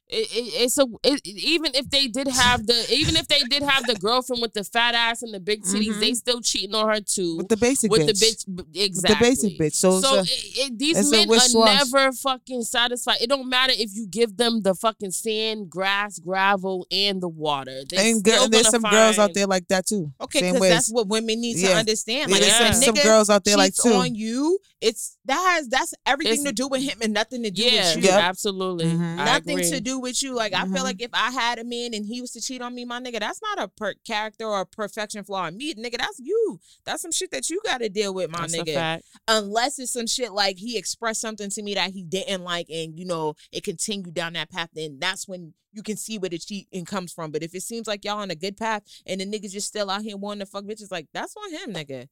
[0.10, 3.62] It, it, it's a it, even if they did have the even if they did
[3.64, 6.00] have the girlfriend with the fat ass and the big titties, Mhm.
[6.00, 7.38] they still cheating on her too.
[7.38, 8.46] With the basic with bitch.
[8.46, 9.76] the bitch exactly With the basic bitch.
[9.76, 11.78] So, So it's a- it, it, these it's men are wish-wash.
[11.92, 13.18] never fucking satisfied.
[13.22, 17.82] It don't matter if you give them the fucking sand, grass, gravel, and the water.
[17.90, 20.14] They and girl, still there's gonna some girls out there like that too.
[20.22, 21.78] Okay, because that's what women need to Yeah.
[21.80, 22.30] understand.
[22.30, 22.72] Yeah, Like, there's if Yeah.
[22.72, 23.94] some, some girls out there like cheats too.
[23.94, 27.52] on you, it's that has that's everything It's- to do with him and nothing to
[27.52, 28.10] do Yeah, with you.
[28.12, 28.20] Yep.
[28.22, 28.86] absolutely.
[28.86, 29.16] Mhm.
[29.18, 30.34] Nothing to do with you.
[30.36, 30.74] Like I Mhm.
[30.74, 33.00] feel like if I had a man and he was to cheat on me, my
[33.00, 35.98] nigga, that's not a per- character or a perfection flaw in me, nigga.
[35.98, 36.60] That's you.
[36.86, 39.02] That's some shit that you got to deal with, my That's nigga.
[39.28, 42.98] unless it's some shit like he expressed something to me that he didn't like and
[42.98, 46.38] you know it continued down that path then that's when you can see where the
[46.38, 49.26] cheating comes from but if it seems like y'all on a good path and the
[49.26, 52.08] niggas just still out here wanting to fuck bitches like that's on him nigga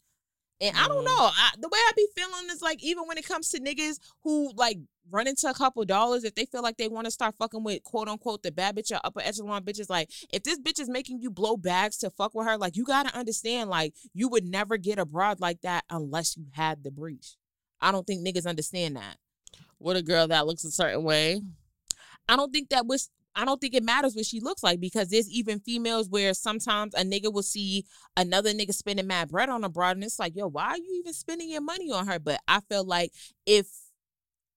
[0.62, 1.06] And I don't Mm.
[1.06, 1.30] know.
[1.34, 4.52] I, the way I be feeling is like even when it comes to niggas who
[4.56, 4.78] like
[5.12, 7.84] run into a couple dollars, if they feel like they want to start fucking with
[7.84, 11.20] quote unquote the bad bitch or upper echelon bitches, like if this bitch is making
[11.20, 14.78] you blow bags to fuck with her, like you gotta understand, like you would never
[14.78, 17.36] get a broad like that unless you had the breach.
[17.82, 19.18] I don't think niggas understand that.
[19.78, 21.42] With a girl that looks a certain way.
[22.30, 25.10] I don't think that was I don't think it matters what she looks like because
[25.10, 27.86] there's even females where sometimes a nigga will see
[28.16, 30.96] another nigga spending mad bread on a broad and it's like, yo, why are you
[31.00, 32.20] even spending your money on her?
[32.20, 33.12] But I feel like
[33.46, 33.68] if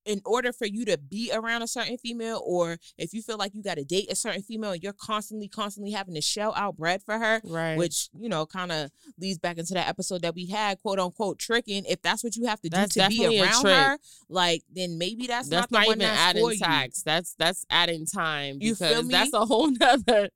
[0.08, 3.54] in order for you to be around a certain female or if you feel like
[3.54, 6.76] you got to date a certain female and you're constantly constantly having to shell out
[6.76, 7.76] bread for her Right.
[7.76, 8.90] which you know kind of
[9.20, 12.46] leads back into that episode that we had quote unquote tricking if that's what you
[12.46, 13.98] have to do That's to be around her
[14.28, 16.58] like then maybe that's, that's not not, the one that's adding for you.
[16.58, 17.02] tax.
[17.02, 19.12] That's that's adding time You feel me?
[19.12, 20.30] that's a whole nother.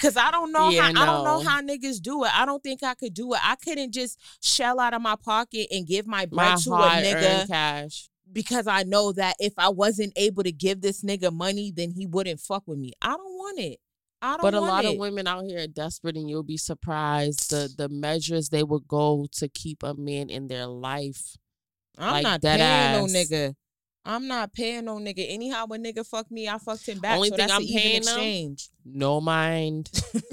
[0.00, 2.30] Cause I don't know Yeah, how I don't know how niggas do it.
[2.34, 3.40] I don't think I could do it.
[3.42, 7.02] I couldn't just shell out of my pocket and give my bread My to a
[7.02, 8.08] nigga cash.
[8.32, 12.06] Because I know that if I wasn't able to give this nigga money, then he
[12.06, 12.92] wouldn't fuck with me.
[13.02, 13.78] I don't want it.
[14.20, 14.92] I don't But a lot it.
[14.92, 18.88] of women out here are desperate, and you'll be surprised the the measures they would
[18.88, 21.36] go to keep a man in their life.
[21.96, 23.54] I'm like not dead paying no nigga.
[24.08, 25.24] I'm not paying no nigga.
[25.28, 27.16] Anyhow, a nigga fuck me, I fucked him back.
[27.16, 28.56] Only so thing that's I'm paying them-
[28.86, 29.90] No mind.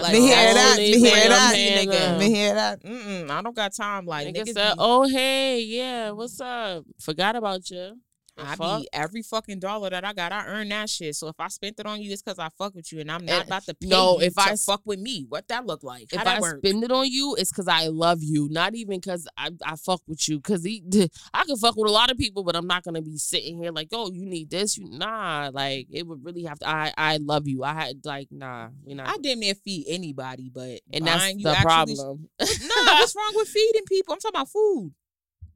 [0.00, 0.76] Like, me hear that.
[0.78, 1.54] Me hear that.
[1.56, 2.18] nigga.
[2.18, 2.82] Me hear that.
[2.82, 4.06] Mm-mm, I don't got time.
[4.06, 6.84] Like Nigga niggas said, be- "Oh hey, yeah, what's up?
[7.00, 7.96] Forgot about you."
[8.38, 8.80] The I fuck?
[8.82, 11.14] be every fucking dollar that I got, I earn that shit.
[11.16, 13.24] So if I spent it on you, it's because I fuck with you, and I'm
[13.24, 15.26] not And- about to pay no, if I fuck with me.
[15.28, 16.04] What that look like?
[16.12, 16.58] If How that I work?
[16.64, 20.00] spend it on you, it's because I love you, not even because I, I fuck
[20.06, 20.36] with you.
[20.38, 20.64] Because
[21.34, 23.72] I can fuck with a lot of people, but I'm not gonna be sitting here
[23.72, 25.50] like, oh, you need this, you nah.
[25.52, 26.68] Like it would really have to.
[26.68, 27.64] I I love you.
[27.64, 29.08] I had like nah, we not.
[29.08, 32.28] I damn near feed anybody, but and that's you the problem.
[32.40, 34.14] Nah, what's wrong with feeding people?
[34.14, 34.92] I'm talking about food.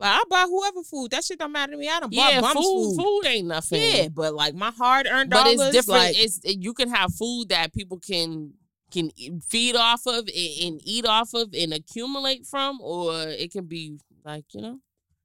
[0.03, 1.13] Like I buy whoever food.
[1.13, 1.89] That shit don't matter to me.
[1.89, 3.05] I don't buy yeah, bums food, food.
[3.05, 3.81] food ain't nothing.
[3.81, 5.57] Yeah, but like my hard earned dollars.
[5.57, 6.01] but it's different.
[6.01, 8.55] Like, it's you can have food that people can
[8.91, 9.11] can
[9.41, 14.45] feed off of and, eat off of and accumulate from, or it can be like
[14.53, 14.81] you know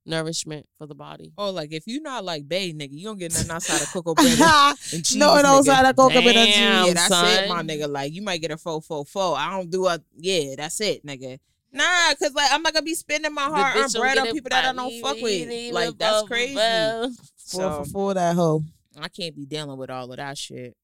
[0.05, 1.33] nourishment for the body.
[1.39, 4.13] oh, like if you not like Bay nigga, you don't get nothing outside of cocoa
[4.13, 5.15] bread and and cheese.
[5.15, 6.57] no, and outside of cocoa bread and cheese.
[6.59, 7.89] Yeah, that's it, my nigga.
[7.89, 9.35] Like you might get a four four four.
[9.35, 11.39] I don't do a yeah, that's it, nigga.
[11.71, 14.49] Nah, cause like I'm not gonna be spending my The hard earned bread on people
[14.49, 15.47] that I don't fuck with.
[15.47, 16.55] me, Like me, that's crazy.
[16.55, 18.63] Four So for four that hoe.
[18.99, 20.75] I can't be dealing with all of that shit.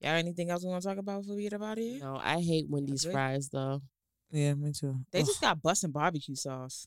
[0.00, 1.98] Y'all anything else we want to talk about before we get up out of here?
[2.00, 3.12] No, I hate Wendy's good.
[3.12, 3.80] fries though.
[4.30, 4.96] Yeah, me too.
[5.10, 5.26] They Ugh.
[5.26, 6.86] just got busting barbecue sauce.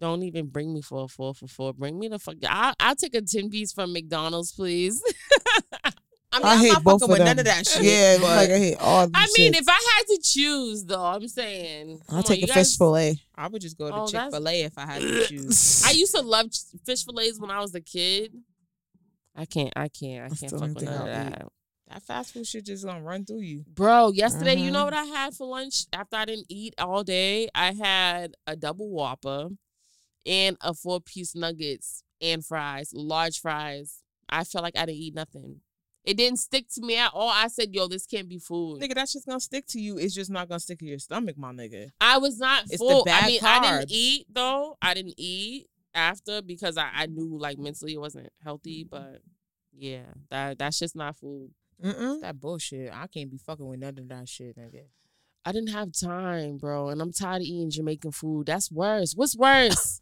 [0.00, 1.74] Don't even bring me for a four for four.
[1.74, 2.36] Bring me the fuck.
[2.48, 5.00] I'll, I'll take a ten piece from McDonald's, please.
[6.30, 7.26] I mean, I am hate not both fucking of with them.
[7.26, 7.82] none of that shit.
[7.82, 9.04] Yeah, but like I hate all.
[9.04, 9.62] Of I mean, shit.
[9.62, 12.78] if I had to choose, though, I'm saying I'll on, take you a guys- fish
[12.78, 13.18] fillet.
[13.34, 15.82] I would just go to Oh, Chick that's- Fil A if I had to choose.
[15.86, 16.46] I used to love
[16.84, 18.34] fish fillets when I was a kid.
[19.34, 19.72] I can't.
[19.76, 20.30] I can't.
[20.32, 21.30] I can't fuck with thing none of I'll eat.
[21.30, 21.48] that.
[21.88, 23.64] that fast food shit just gonna run through you.
[23.66, 24.72] Bro, yesterday, you Mhm.
[24.74, 27.48] know what I had for lunch after I didn't eat all day?
[27.54, 29.48] I had a double whopper
[30.26, 34.02] and a four piece nuggets and fries, large fries.
[34.28, 35.60] I felt like I didn't eat nothing.
[36.08, 37.28] It didn't stick to me at all.
[37.28, 38.80] I said, yo, this can't be food.
[38.80, 39.98] Nigga, that shit's gonna stick to you.
[39.98, 41.90] It's just not gonna stick to your stomach, my nigga.
[42.00, 43.02] I was not It's the full.
[43.02, 44.78] I bad mean, I didn't eat though.
[44.80, 48.84] I didn't eat after because I, I knew like mentally it wasn't healthy.
[48.84, 48.96] Mm-hmm.
[48.96, 49.20] But
[49.76, 51.50] yeah, that that's just not food.
[51.84, 52.22] Mm-mm.
[52.22, 52.90] That bullshit.
[52.90, 54.84] I can't be fucking with none of that shit, nigga.
[55.44, 58.46] I didn't have time, bro, and I'm tired of eating Jamaican food.
[58.46, 59.12] That's worse.
[59.14, 60.00] What's worse?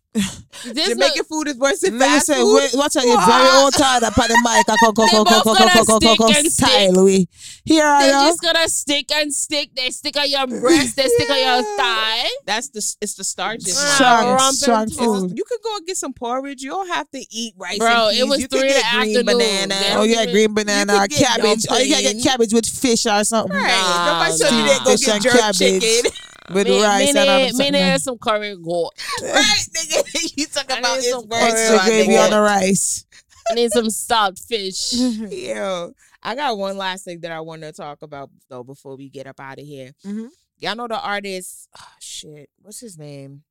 [0.73, 2.57] This Jamaican food is worse than Nigga fast say, food.
[2.57, 4.65] wait, watch out, you're very old tired up on the mic.
[4.69, 7.05] I go, go, They go, go, both go, go, go, go, stick go, and style,
[7.05, 7.29] we.
[7.65, 9.75] Here I They're just gonna stick and stick.
[9.77, 10.97] They stick on your breast.
[10.97, 12.29] They stick on your thigh.
[12.47, 13.77] That's the it's the starches.
[13.77, 14.39] Strong, Strong, nigga.
[14.39, 15.33] rumpin' strong It's just- food.
[15.37, 16.63] You could go and get some porridge.
[16.63, 17.79] You don't have to eat rice.
[17.79, 19.75] Bro, and it was you could three in get green banana.
[19.93, 21.67] Oh yeah, even- green banana, could get cabbage.
[21.69, 23.55] Oh, you gotta get cabbage with fish or something.
[23.55, 23.69] Right.
[23.69, 24.79] Nah, Nobody told you nah.
[24.79, 26.11] to go get jerk chicken.
[26.53, 27.99] With Me, rice me, and me something.
[27.99, 28.91] some curry goat.
[29.23, 30.33] right, nigga.
[30.37, 31.25] you talk I about some.
[31.31, 33.05] Extra gravy on the rice.
[33.51, 34.93] I need some salt fish.
[34.93, 35.93] Yo,
[36.23, 39.27] I got one last thing that I want to talk about though before we get
[39.27, 39.93] up out of here.
[40.05, 40.29] Mhm.
[40.59, 41.69] Y'all know the artist?
[41.79, 43.43] Oh, shit, what's his name?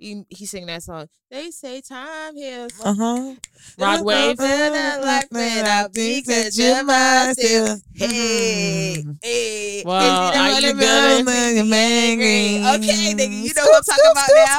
[0.00, 1.08] He he sing that song.
[1.30, 2.72] They say time heals.
[2.82, 3.34] Uh huh.
[3.78, 4.36] Rod Wave.
[5.94, 7.76] because you must still.
[7.94, 9.18] Hey, Mhm.
[9.22, 9.82] hey.
[9.84, 11.26] Well, are you good?
[11.26, 12.64] be.
[12.88, 14.58] Okay, nigga, you know what I'm talking about now.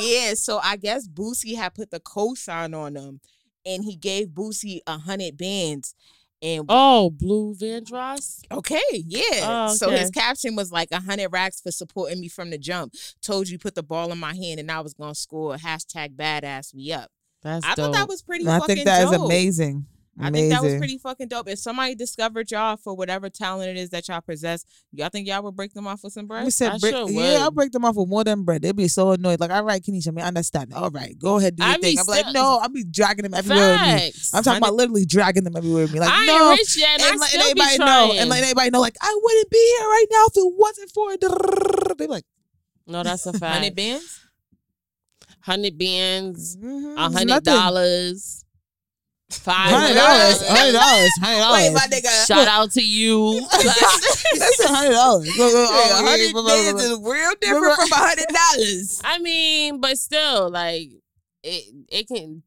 [0.00, 3.20] Yeah, so I guess Boosie had put the cosign on him,
[3.66, 5.94] and he gave Boosie a hundred bands,
[6.42, 8.40] And Oh, Blue Vandross.
[8.52, 9.66] Okay, yeah.
[9.70, 12.92] Oh, So his caption was like a hundred racks for supporting me from the jump.
[13.22, 15.56] Told you put the ball in my hand and I was gonna score.
[15.56, 17.10] Hashtag badass we up.
[17.42, 17.76] That's I dope.
[17.76, 19.24] thought that was pretty I fucking think that is dope.
[19.26, 19.86] amazing.
[20.18, 20.50] I Amazing.
[20.50, 21.48] think that was pretty fucking dope.
[21.48, 25.42] If somebody discovered y'all for whatever talent it is that y'all possess, y'all think y'all
[25.42, 26.44] would break them off with some bread?
[26.44, 28.62] We said, I break, sure yeah, I'll break them off with more than bread.
[28.62, 29.40] They'd be so annoyed.
[29.40, 30.72] Like, all right, Kenisha, I mean, I understand.
[30.72, 31.98] All right, go ahead, do your I be thing.
[31.98, 33.86] I'm like, no, I'll be dragging them everywhere with me.
[33.86, 34.34] Facts.
[34.34, 36.00] I'm talking about literally dragging them everywhere with me.
[36.00, 36.50] Like, I ain't no.
[36.50, 38.08] rich yet, and, and I let still anybody trying.
[38.08, 40.90] know, and let anybody know, like, I wouldn't be here right now if it wasn't
[40.92, 41.20] for it.
[41.98, 42.24] They be like,
[42.86, 43.56] no, that's a fact.
[43.56, 44.20] Hundred bands?
[45.40, 47.54] Hundred bands, mm-hmm, a it's hundred nothing.
[47.54, 48.44] dollars,
[49.30, 51.62] five Hundred dollars, hundred dollars, hundred dollars.
[51.62, 52.26] Wait, my nigga.
[52.26, 53.40] Shout out to you.
[53.50, 55.26] That's a hundred dollars.
[55.36, 56.82] Look, look, Yeah, oh, hundred blah.
[56.82, 59.00] is real different from a hundred dollars.
[59.04, 60.90] I mean, but still, like
[61.42, 62.42] it, it can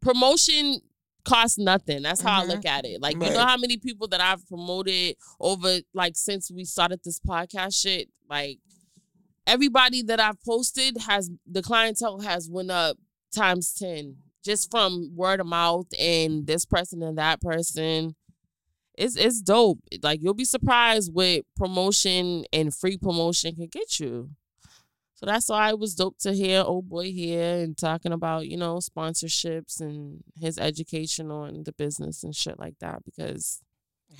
[0.00, 0.80] promotion
[1.24, 2.02] costs nothing.
[2.02, 2.48] That's how I Mhm.
[2.48, 3.00] look at it.
[3.00, 7.20] Like you know how many people that I've promoted over like since we started this
[7.20, 8.08] podcast shit.
[8.28, 8.58] Like
[9.46, 12.96] everybody that I've posted has the clientele has went up
[13.34, 18.14] times ten just from word of mouth and this person and that person.
[18.96, 19.80] It's it's dope.
[20.02, 24.30] Like you'll be surprised what promotion and free promotion can get you.
[25.16, 28.56] So that's why it was dope to hear old boy here and talking about, you
[28.56, 33.60] know, sponsorships and his education on the business and shit like that because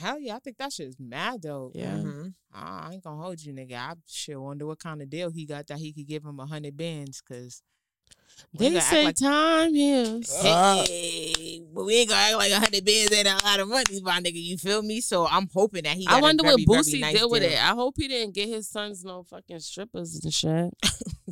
[0.01, 1.72] Hell yeah, I think that shit is mad dope.
[1.76, 1.94] Yeah.
[1.98, 2.34] Mhm.
[2.52, 3.74] I ain't gonna hold you, nigga.
[3.74, 6.46] I sure wonder what kind of deal he got that he could give him a
[6.46, 7.62] hundred bands, cause
[8.56, 10.32] we they say like- time heals.
[10.43, 14.01] Hey, but we ain't gonna act like a hundred bands ain't a lot of money,
[14.02, 14.32] my nigga.
[14.43, 15.01] You feel me?
[15.01, 16.06] So I'm hoping that he.
[16.06, 17.52] Got I wonder a what very, very Boosie nice did with deal.
[17.52, 17.59] it.
[17.59, 20.72] I hope he didn't get his sons no fucking strippers and shit.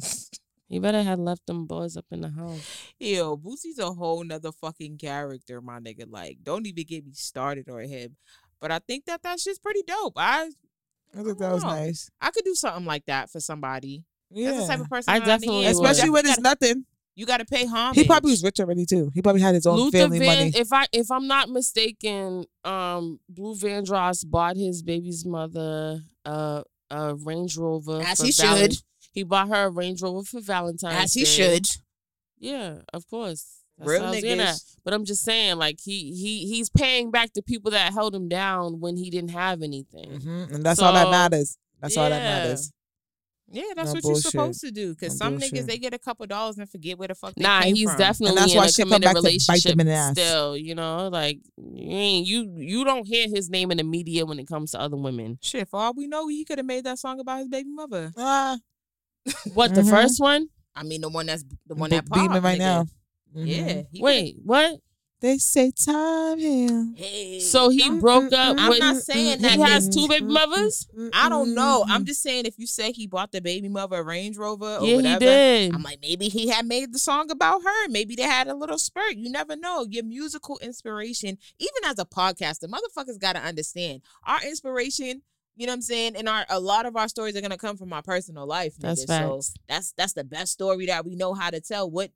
[0.68, 2.66] he better have left them boys up in the house.
[2.98, 6.06] Yo, Boosie's a whole nother fucking character, my nigga.
[6.10, 8.16] Like, don't even get me started on him.
[8.60, 10.14] But I think that that shit's pretty dope.
[10.16, 10.50] I
[11.16, 11.70] I think that was know.
[11.70, 12.10] nice.
[12.20, 14.04] I could do something like that for somebody.
[14.34, 14.66] That's the Yeah.
[14.66, 15.70] type of person I that definitely Yeah.
[15.70, 16.84] Especially when gotta- it's nothing.
[17.14, 17.96] you got to pay homage.
[17.98, 19.10] He probably was rich already too.
[19.14, 20.52] He probably had his own Luther family Van, money.
[20.54, 27.14] if I if I'm not mistaken, um, Blue Vandross bought his baby's mother uh, a
[27.14, 28.00] Range Rover.
[28.02, 28.76] As for he Valen- should.
[29.12, 31.04] He bought her a Range Rover for Valentine's.
[31.04, 31.26] as he Day.
[31.26, 31.66] should.
[32.38, 33.58] Yeah, of course.
[33.78, 34.54] That's Real what I was getting at.
[34.54, 34.76] niggas.
[34.84, 38.28] But I'm just saying, like he he he's paying back the people that held him
[38.28, 40.10] down when he didn't have anything.
[40.20, 41.56] Mhm, And that's all that matters.
[41.80, 42.70] That's all that matters.
[43.54, 44.24] Yeah, that's No what bullshit.
[44.24, 44.94] you're supposed to do.
[44.94, 45.52] Cause No some bullshit.
[45.52, 47.88] niggas they get a couple dollars and forget where the fuck they Nah, came he's
[47.90, 47.98] from.
[47.98, 50.12] definitely that's in why a committed back to bite relationship in the ass.
[50.12, 50.56] still.
[50.56, 51.38] You know, like
[51.74, 54.96] you you you don't hear his name in the media when it comes to other
[54.96, 55.38] women.
[55.42, 58.10] Shit, for all we know, he could have made that song about his baby mother.
[58.16, 58.58] Ah,
[59.54, 59.90] What the Mhm.
[59.90, 60.48] first one?
[60.74, 62.58] I mean, the one that's the one be- that popped, beaming right nigga.
[62.58, 62.84] now.
[63.36, 63.46] Mhm.
[63.46, 63.82] Yeah.
[63.92, 64.80] he coulda- Wait, what?
[65.22, 66.88] They say time heals.
[66.96, 68.80] Hey, So he don't- broke mm, up I'm with.
[68.80, 70.88] not saying that he has two baby mothers.
[71.12, 71.84] I don't know.
[71.88, 74.84] I'm just saying if you say he bought the baby mother a Range Rover or
[74.86, 75.74] Yeah, whatever, he did.
[75.74, 77.88] I'm like maybe he had made the song about her.
[77.88, 79.14] Maybe they had a little spurt.
[79.14, 79.86] You never know.
[79.88, 85.22] Your musical inspiration, even as a podcaster, motherfuckers got to understand our inspiration.
[85.54, 86.16] You know what I'm saying?
[86.16, 88.74] And our a lot of our stories are gonna come from our personal life.
[88.78, 89.06] That's nigga.
[89.20, 89.54] So facts.
[89.68, 91.90] that's that's the best story that we know how to tell.
[91.90, 92.14] What p-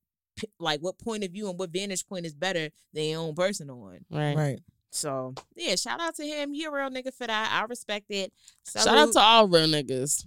[0.59, 3.79] like what point of view and what vantage point is better than your own personal
[3.79, 4.05] one.
[4.11, 4.37] Right.
[4.37, 4.61] Right.
[4.91, 6.55] So yeah, shout out to him.
[6.55, 7.51] You're a real nigga for that.
[7.53, 8.33] I respect it.
[8.71, 10.25] Shout out to all real niggas.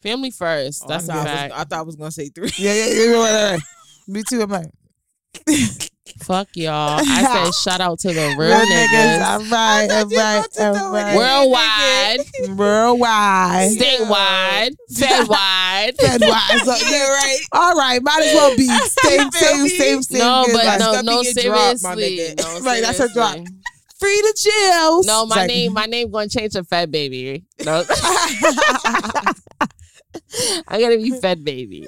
[0.00, 0.82] Family first.
[0.84, 2.50] Oh, That's I a thought, I, was, I thought I was gonna say three.
[2.56, 3.12] Yeah, yeah, yeah.
[3.12, 3.60] right, right, right.
[4.08, 4.42] Me too.
[4.42, 4.70] I'm like,
[6.24, 6.98] Fuck y'all.
[7.02, 8.88] I said shout out to the real real niggas.
[8.88, 9.22] niggas.
[9.24, 11.12] All right, all you right, about to all throw it right.
[11.12, 12.56] in.
[12.56, 13.70] Worldwide, Worldwide.
[13.70, 15.96] statewide, Fedwide.
[15.96, 16.60] Fedwide.
[16.64, 17.38] So, yeah, right.
[17.52, 19.68] All right, might as well be same, feel same, me?
[19.68, 20.18] same, same.
[20.18, 20.78] No, good but vibes.
[20.80, 22.60] no, no, you get dropped, my seriously.
[22.66, 23.32] Right, that's her drop.
[23.34, 23.56] seriously.
[23.98, 25.06] free the jails.
[25.06, 27.44] No, my It's like- name, my name gonna change to Fed Baby.
[27.64, 27.84] No.
[30.68, 31.86] I gotta be Fed Baby.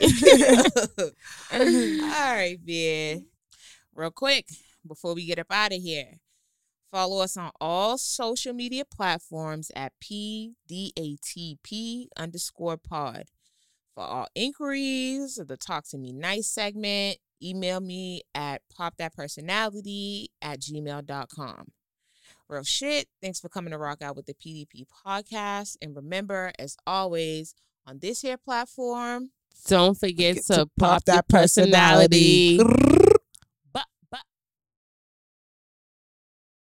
[1.53, 3.27] All right, man.
[3.95, 4.47] Real quick,
[4.87, 6.19] before we get up out of here,
[6.91, 13.25] follow us on all social media platforms at PDATP underscore pod.
[13.95, 21.69] For all inquiries the Talk to Me Nice segment, email me at popthatpersonality at gmail.com.
[22.49, 23.07] Real shit.
[23.23, 25.77] Thanks for coming to rock out with the PDP podcast.
[25.81, 27.55] And remember, as always,
[27.87, 29.31] on this here platform,
[29.69, 32.59] Don't forget Get to, pop that personality.
[32.59, 32.94] personality.